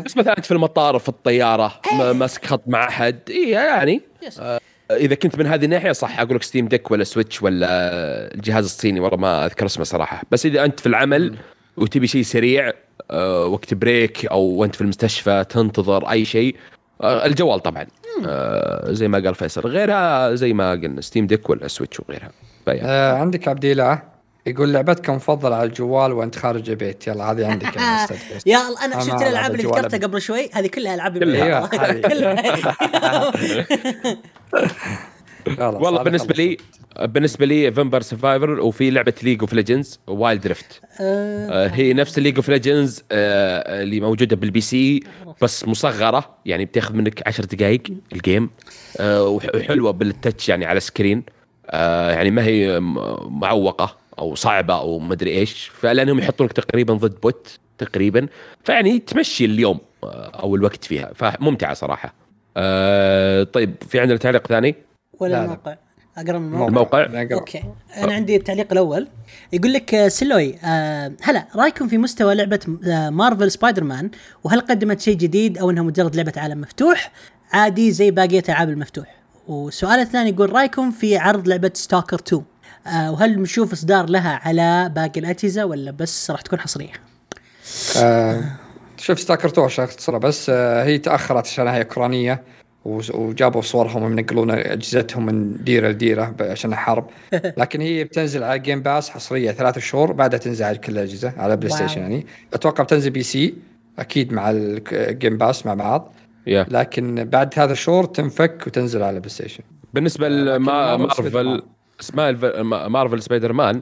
[0.05, 4.01] بس مثلا أنت في المطار في الطيارة ما- ماسك خط مع احد اي يعني.
[4.39, 4.59] آه،
[4.91, 7.67] إذا كنت من هذه الناحية صح أقول لك Steam Deck ولا Switch ولا
[8.35, 10.21] الجهاز الصيني والله ما أذكر اسمه صراحة.
[10.31, 11.35] بس إذا أنت في العمل
[11.77, 12.71] وتبي شيء سريع
[13.47, 16.55] وقت break أو وأنت في المستشفى تنتظر أي شيء.
[17.01, 17.85] آه، الجوال طبعا.
[18.27, 22.31] آه، زي ما قال فيصل غيرها زي ما قلنا Steam Deck ولا Switch وغيرها.
[22.67, 24.01] آه عندك عبد الإله
[24.45, 27.07] يقول لعبتك مفضله على الجوال وأنت خارج البيت.
[27.07, 27.75] يلا هذه عندك
[28.45, 29.97] يا الله أنا أنا شفت الألعاب اللي ذكرتها.
[29.99, 30.49] قبل شوي.
[30.53, 31.69] هذه كلها ألعاب كلها.
[35.57, 36.33] خلاص، والله بالنسبة.
[36.33, 36.57] لي
[37.01, 40.81] بالنسبة لي Vampire Survivors وفي لعبة League of Legends Wild Rift
[41.73, 44.99] هي نفس League of Legends اللي موجودة بال PC
[45.41, 47.81] بس مصغرة يعني بتاخذ منك 10 دقائق
[48.13, 48.49] ال game
[48.99, 51.23] آه، وح- وحلوة بال touch يعني على screen
[51.69, 52.79] آه، يعني ما هي
[53.29, 55.71] معوقة أو صعبة أو مدري إيش.
[55.73, 58.27] فلأنهم يحطونك تقريبا ضد bot تقريبا.
[58.63, 60.07] فيعني تمشي اليوم آه،
[60.43, 61.11] أو الوقت فيها.
[61.15, 62.13] فممتعة صراحة.
[62.57, 64.75] آه، طيب في عندنا تعليق ثاني؟
[65.19, 65.43] ولا لا، لا.
[65.43, 65.75] الموقع
[66.17, 67.05] أقرأ من الموقع.
[67.05, 67.35] الموقع.
[67.35, 67.63] okay.
[67.97, 69.07] أنا عندي التعليق الأول.
[69.53, 74.11] يقول لك آه، سلوي آه هلا رأيكم في مستوى لعبة آه Marvel Spider-Man؟
[74.43, 77.11] وهل قدمت شيء جديد أو إنها مجرد لعبة عالم مفتوح؟
[77.51, 79.15] عادي زي باقيه ألعاب المفتوح.
[79.47, 82.43] والسؤال الثاني يقول رأيكم في عرض لعبة Stalker 2
[82.87, 86.91] آه وهل نشوف إصدار لها على باقي الأجهزة ولا بس راح تكون حصرية؟
[87.97, 88.43] آه
[88.97, 92.43] شوف Stalker عشان اختصرها بس آه هي تأخرت عشان هي أوكرانية.
[92.85, 97.07] وجابوا صورهم وينقلون أجهزتهم من ديرة لديرة عشان الحرب.
[97.57, 101.57] لكن هي بتنزل على Game Pass حصرية ثلاث شهور بعدها تنزل على كل الأجهزة على
[101.57, 101.69] Play.
[101.69, 102.25] Station يعني.
[102.53, 103.53] أتوقع بتنزل PC
[103.99, 106.13] أكيد مع ال Game Pass مع بعض.
[106.47, 110.29] يا لكن بعد ثلاث شهور تنفك وتنزل على PlayStation بالنسبة.
[110.29, 111.61] ل
[112.89, 113.81] Marvel Marvel Spider-Man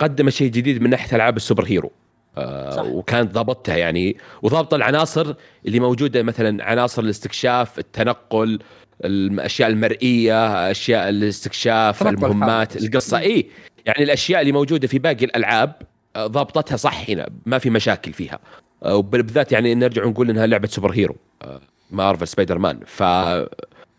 [0.00, 1.92] قدم شيء جديد من ناحية ألعاب ال superhero.
[2.36, 2.84] صح.
[2.84, 5.34] وكانت ضابطتها يعني وضابطه العناصر
[5.66, 8.58] اللي موجودة مثلا عناصر الاستكشاف التنقل
[9.04, 12.76] الأشياء المرئية أشياء الاستكشاف المهمات.
[12.76, 13.18] القصة.
[13.18, 13.46] اي
[13.86, 15.72] يعني الأشياء اللي موجودة في باقي الألعاب
[16.16, 18.38] آه، ضابطتها صح هنا ما في مشاكل فيها.
[18.82, 21.60] آه، وبالذات يعني نرجع نقول إنها لعبة super hero آه،
[21.90, 23.02] مارفل سبايدر مان ف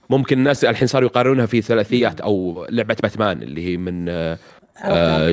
[0.09, 4.37] ممكن الناس الحين صاروا يقارنونها في ثلاثيات أو لعبة باتمان اللي هي من آه، آه،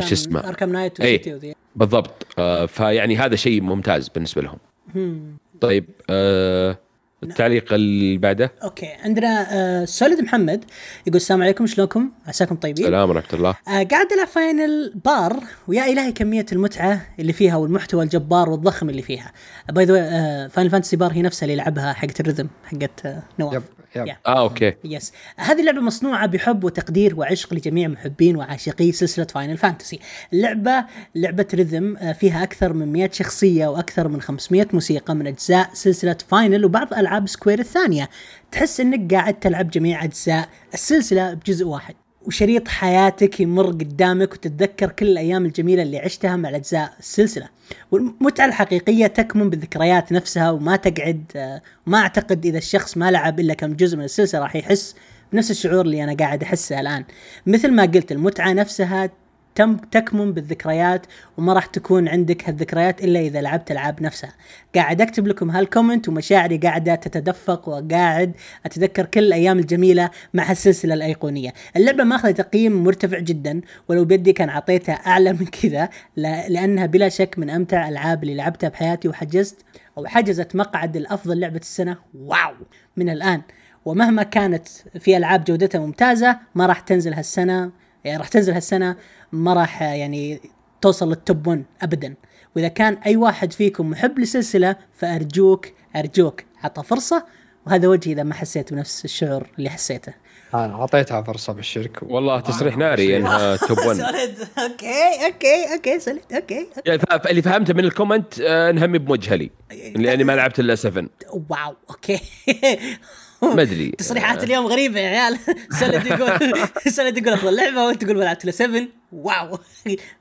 [0.00, 1.34] شو اسمه؟ اركام نايت إيه.
[1.34, 4.58] وذي بالضبط آه، فيعني هذا شيء ممتاز بالنسبة لهم
[4.94, 5.36] هم.
[5.60, 6.78] طيب آه،
[7.22, 10.64] التعليق اللي بعده okay عندنا آه سوليد محمد
[11.06, 15.36] يقول السلام عليكم شلونكم؟ عساكم طيبين؟ سلام ورحمة الله آه قاعد العب فاينل بار
[15.68, 19.32] ويا إلهي كمية المتعة اللي فيها والمحتوى الجبار والضخم اللي فيها.
[19.70, 23.62] by the فاينل فانتسي بار هي نفسها اللي يلعبها حقت ال rhythm حقت آه نواف.
[23.96, 24.16] yeah.
[24.26, 24.74] آه okay.
[24.84, 29.98] yes هذه اللعبة مصنوعة بحب وتقدير وعشق لجميع محبين وعاشقي سلسلة فاينل فانتسي
[30.32, 30.84] اللعبة
[31.14, 36.16] لعبة rhythm آه، فيها أكثر من 100 شخصية وأكثر من 500 موسيقى من أجزاء سلسلة
[36.28, 38.08] فاينل وبعض ألعاب سكوير الثانية.
[38.52, 41.94] تحس أنك قاعد تلعب جميع أجزاء السلسلة بجزء واحد.
[42.30, 47.48] وشريط حياتك يمر قدامك وتتذكر كل الأيام الجميلة اللي عشتها مع أجزاء السلسلة.
[47.90, 53.54] والمتعة الحقيقية تكمن بالذكريات نفسها وما تقعد آه، ما أعتقد إذا الشخص ما لعب إلا
[53.54, 54.96] كم جزء من السلسلة راح يحس
[55.32, 57.04] بنفس الشعور اللي أنا قاعد أحسه الآن.
[57.46, 59.10] مثل ما قلت المتعة نفسها
[59.54, 61.06] تم تكمن بالذكريات
[61.38, 64.32] وما راح تكون عندك هالذكريات إلا إذا لعبت العاب نفسها.
[64.74, 68.32] قاعد أكتب لكم هال comment ومشاعري قاعدة تتدفق وقاعد
[68.66, 71.52] أتذكر كل الأيام الجميلة مع السلسله الأيقونية.
[71.76, 77.08] اللعبة ماخذه تقييم مرتفع جدا ولو بيدي كان أعطيتها أعلى من كذا لا- لأنها بلا
[77.08, 79.56] شك من أمتع الألعاب اللي لعبتها بحياتي وحجزت
[79.98, 82.54] أو حجزت مقعد الأفضل لعبة السنة wow
[82.96, 83.42] من الآن.
[83.84, 84.68] ومهما كانت
[85.00, 87.70] في ألعاب جودتها ممتازة ما راح تنزل هالسنه
[88.04, 88.96] يعني راح تنزل هالسنة
[89.32, 90.40] ما راح يعني
[90.80, 92.14] توصل لل top 1 ابدا.
[92.56, 95.66] وإذا كان أي واحد فيكم محب لسلسلة فأرجوك
[95.96, 97.24] أرجوك عطها فرصة.
[97.66, 100.12] وهذا وجهي إذا ما حسيت بنفس الشعور اللي حسيته.
[100.54, 101.98] أنا أعطيتها فرصة بالشرك.
[102.02, 106.66] والله تصريح ناري انها توب 1 سوليد أوكي أوكي أوكي سوليد أوكي.
[106.86, 109.50] يعني ف- اللي فهمته من ال comment آه، انها مب موجهه لي
[109.96, 112.20] لأني ما لعبت إلا 7 wow okay.
[113.56, 113.90] ما أدري.
[113.90, 115.38] تصريحات اليوم غريبة يا عيال.
[115.80, 116.38] سند يقول
[116.96, 118.82] سند يقول افضل لعبة وأنت تقول ما لعبت الا 7
[119.12, 119.58] wow.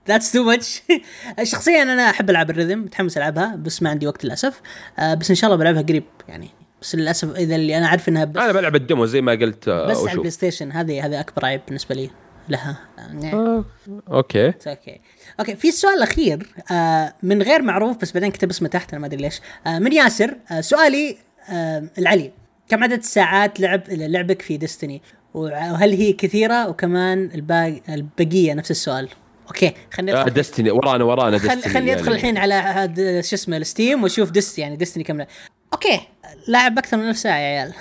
[0.07, 0.81] that's too much
[1.43, 4.61] شخصيا أنا أحب ألعب ال rhythm متحمس ألعبها بس ما عندي وقت للأسف.
[4.99, 6.49] آه، بس إن شاء الله بلعبها قريب يعني.
[6.81, 9.67] بس للأسف إذا اللي أنا عارف إنها بس أنا بلعب ال demo زي ما قلت
[9.67, 12.09] آه، بس على البلاي ستيشن هذه هذا أكبر عيب بالنسبة لي
[12.49, 12.77] لها.
[12.99, 13.65] آه،
[14.11, 14.45] okay.
[14.47, 15.01] okay
[15.39, 19.07] okay في السؤال الاخير آه من غير معروف بس بعدين كتب اسمه تحت أنا ما
[19.07, 19.41] أدري ليش.
[19.67, 21.17] آه من ياسر آه سؤالي
[21.49, 22.31] آه العلي.
[22.69, 25.01] كم عدد الساعات لعب لعبك في ديستني
[25.33, 29.09] وهل هي كثيرة؟ وكمان الباقي البقية؟ نفس السؤال.
[29.47, 33.35] okay خليني آه ادخل دستني ورانا ورانا خل دستني خليني أدخل الحين على هذا شو
[33.35, 35.25] اسمه الستيم وأشوف ديست يعني ديستني كم
[35.73, 35.99] okay
[36.47, 37.73] لاعب أكثر من ألف ساعة يا عيال.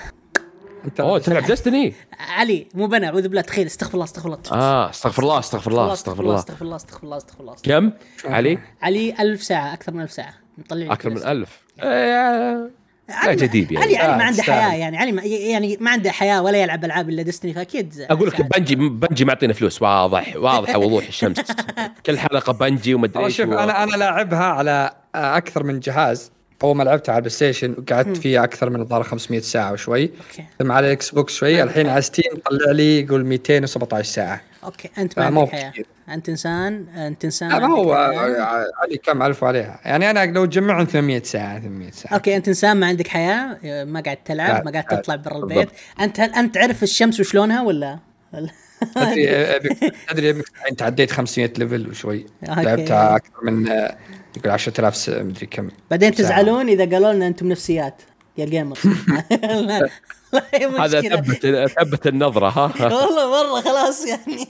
[1.01, 1.95] أوه تلعب دستني
[2.37, 4.41] علي مو بنا أعوذ بالله تخيل استغفر الله استغفر الله.
[4.53, 6.37] آه استغفر الله استغفر الله استغفر الله.
[6.37, 7.57] استغفر الله استغفر الله استغفر الله.
[7.63, 7.93] كم؟
[8.25, 10.35] علي؟ علي ألف ساعة أكثر من ألف ساعة.
[10.59, 11.63] مطلع أكثر من ألف.
[11.81, 12.71] آه،
[13.09, 13.85] لا جديد يعني.
[13.87, 14.43] علي علي ما آه، عنده.
[14.43, 18.29] حياة يعني علي ما يعني ما عنده حياة ولا يلعب ألعاب إلا ديستني فأكيد أقول
[18.29, 19.83] لك بنجي بنجي معطينا فلوس.
[19.83, 21.37] واضح واضحه وضوح الشمس.
[22.07, 26.33] كل حلقة بنجي ومدري والله إيش شوف و- أنا أنا لاعبها على أكثر من جهاز.
[26.63, 30.03] أول ما لعبتها على البلاي ستيشن وقعدت فيها أكثر من الظاهر 500 ساعة وشوي.
[30.03, 30.45] okay.
[30.59, 34.41] ثم على الاكس بوكس شوي الحين على ستيم طلع لي يقول 217 ساعة.
[34.65, 35.73] okay أنت ما عندك حياة.
[36.29, 37.93] إنسان أنت إنسان لا ما هو
[38.83, 42.15] علي كم ألف عليها؟ يعني أنا لو تجمعهم 800 ساعة 800 ساعة.
[42.15, 45.37] okay أنت إنسان ما عندك حياة ما قاعد تلعب ما قاعد تطلع برا.
[45.39, 45.69] البيت.
[46.01, 47.99] أنت هل أنت تعرف الشمس وشلونها ولا؟
[48.97, 52.27] أدري الحين تعديت 500 level وشوي.
[52.43, 53.67] لعبتها أكثر من
[54.37, 56.13] يقول 10000 س- مدري كم بعدين.
[56.15, 58.03] تزعلون إذا قالوا لنا أنتم نفسيات.
[58.39, 58.73] يا
[60.55, 61.01] هي هذا.
[61.01, 61.47] ثبت
[61.81, 64.49] ثبت النظرة ها والله مرة خلاص يعني.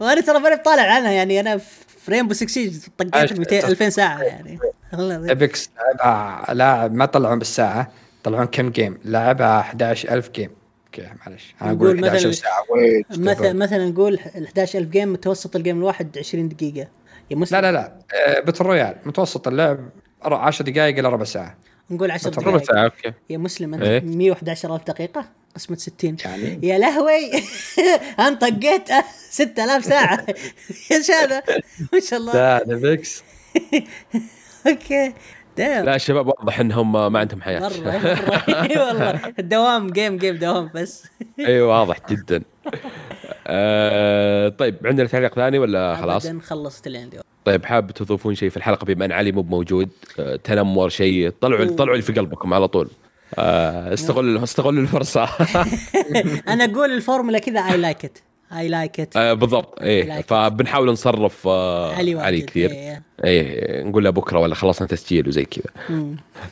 [0.00, 1.56] وأنا ترى ماني طالع عنها يعني أنا
[2.04, 4.58] في رينبو 6 سيج طقيت عايش- 200 2000 ساعة يعني.
[4.92, 5.70] ابيكس
[6.52, 7.92] لاعب ما طلعون بالساعة
[8.24, 10.50] طلعون كم game لعبها 11000 game
[10.86, 11.54] okay معلش.
[11.62, 12.64] أنا أقول 11 مثلاً- ساعة.
[13.10, 16.88] مثلا مثلا نقول ال 11000 game متوسط ال game الواحد 20 دقيقة.
[17.30, 17.58] يا مسلم.
[17.60, 17.92] لا لا لا.
[18.14, 19.78] آه، battle royale متوسط اللعب
[20.22, 21.56] 10 دقائق إلى ربع ساعة.
[21.90, 22.72] نقول 10 ربع ربع دقائق.
[22.74, 23.12] ساعة okay.
[23.30, 27.30] يا مسلم أنت إيه؟ 111000 دقيقة؟ قسمة 60 يعني؟ يا لهوي!
[28.18, 28.88] أنا طقيت
[29.30, 30.26] 6000 ساعة.
[30.92, 31.42] إيش هذا
[31.92, 32.32] ما شاء الله.
[32.34, 33.22] لا ابيكس
[34.66, 35.14] okay.
[35.56, 37.60] دايم لا الشباب واضح إنهم ما عندهم حياة.
[37.60, 38.42] مرة مرة.
[38.48, 39.20] إي والله.
[39.38, 41.06] الدوام game game دوام بس.
[41.40, 42.42] إي واضح جدا.
[43.46, 48.56] آه طيب عندنا تعليق ثاني ولا خلاص؟ خلصت اللي عندي طيب حاب تضيفون شيء في
[48.56, 49.88] الحلقة بما أن علي مو موجود
[50.20, 52.88] آه تنمر شيء طلعوا طلعوا اللي في قلبكم على طول.
[53.38, 55.28] آه استغل استغلوا الفرصة.
[56.48, 58.18] أنا أقول الفورمولا كذا I like it
[58.52, 59.82] I like it بالضبط.
[59.82, 60.24] إيه Like.
[60.24, 62.70] فبنحاول نصرف آه علي علي واجد كثير.
[62.70, 63.02] إيه.
[63.24, 65.70] إيه نقول له بكرة ولا خلصنا تسجيل وزي كذا.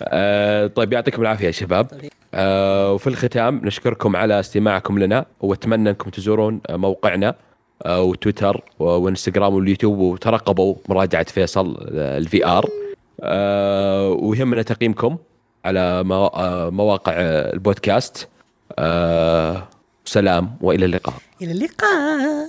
[0.02, 1.84] آه طيب يعطيكم العافية يا شباب.
[1.84, 2.10] طيب.
[2.34, 7.34] آه وفي الختام نشكركم على استماعكم لنا وأتمنى أنكم تزورون موقعنا.
[7.86, 12.66] وتويتر و- وانستغرام واليوتيوب وترقبوا مراجعة فيصل ال VR.
[13.20, 15.16] آه ويهمنا تقييمكم
[15.64, 18.28] على مو- آه، مواقع آه، البودكاست.
[18.78, 19.68] آه
[20.04, 21.14] سلام وإلى اللقاء.
[21.42, 22.48] إلى اللقاء.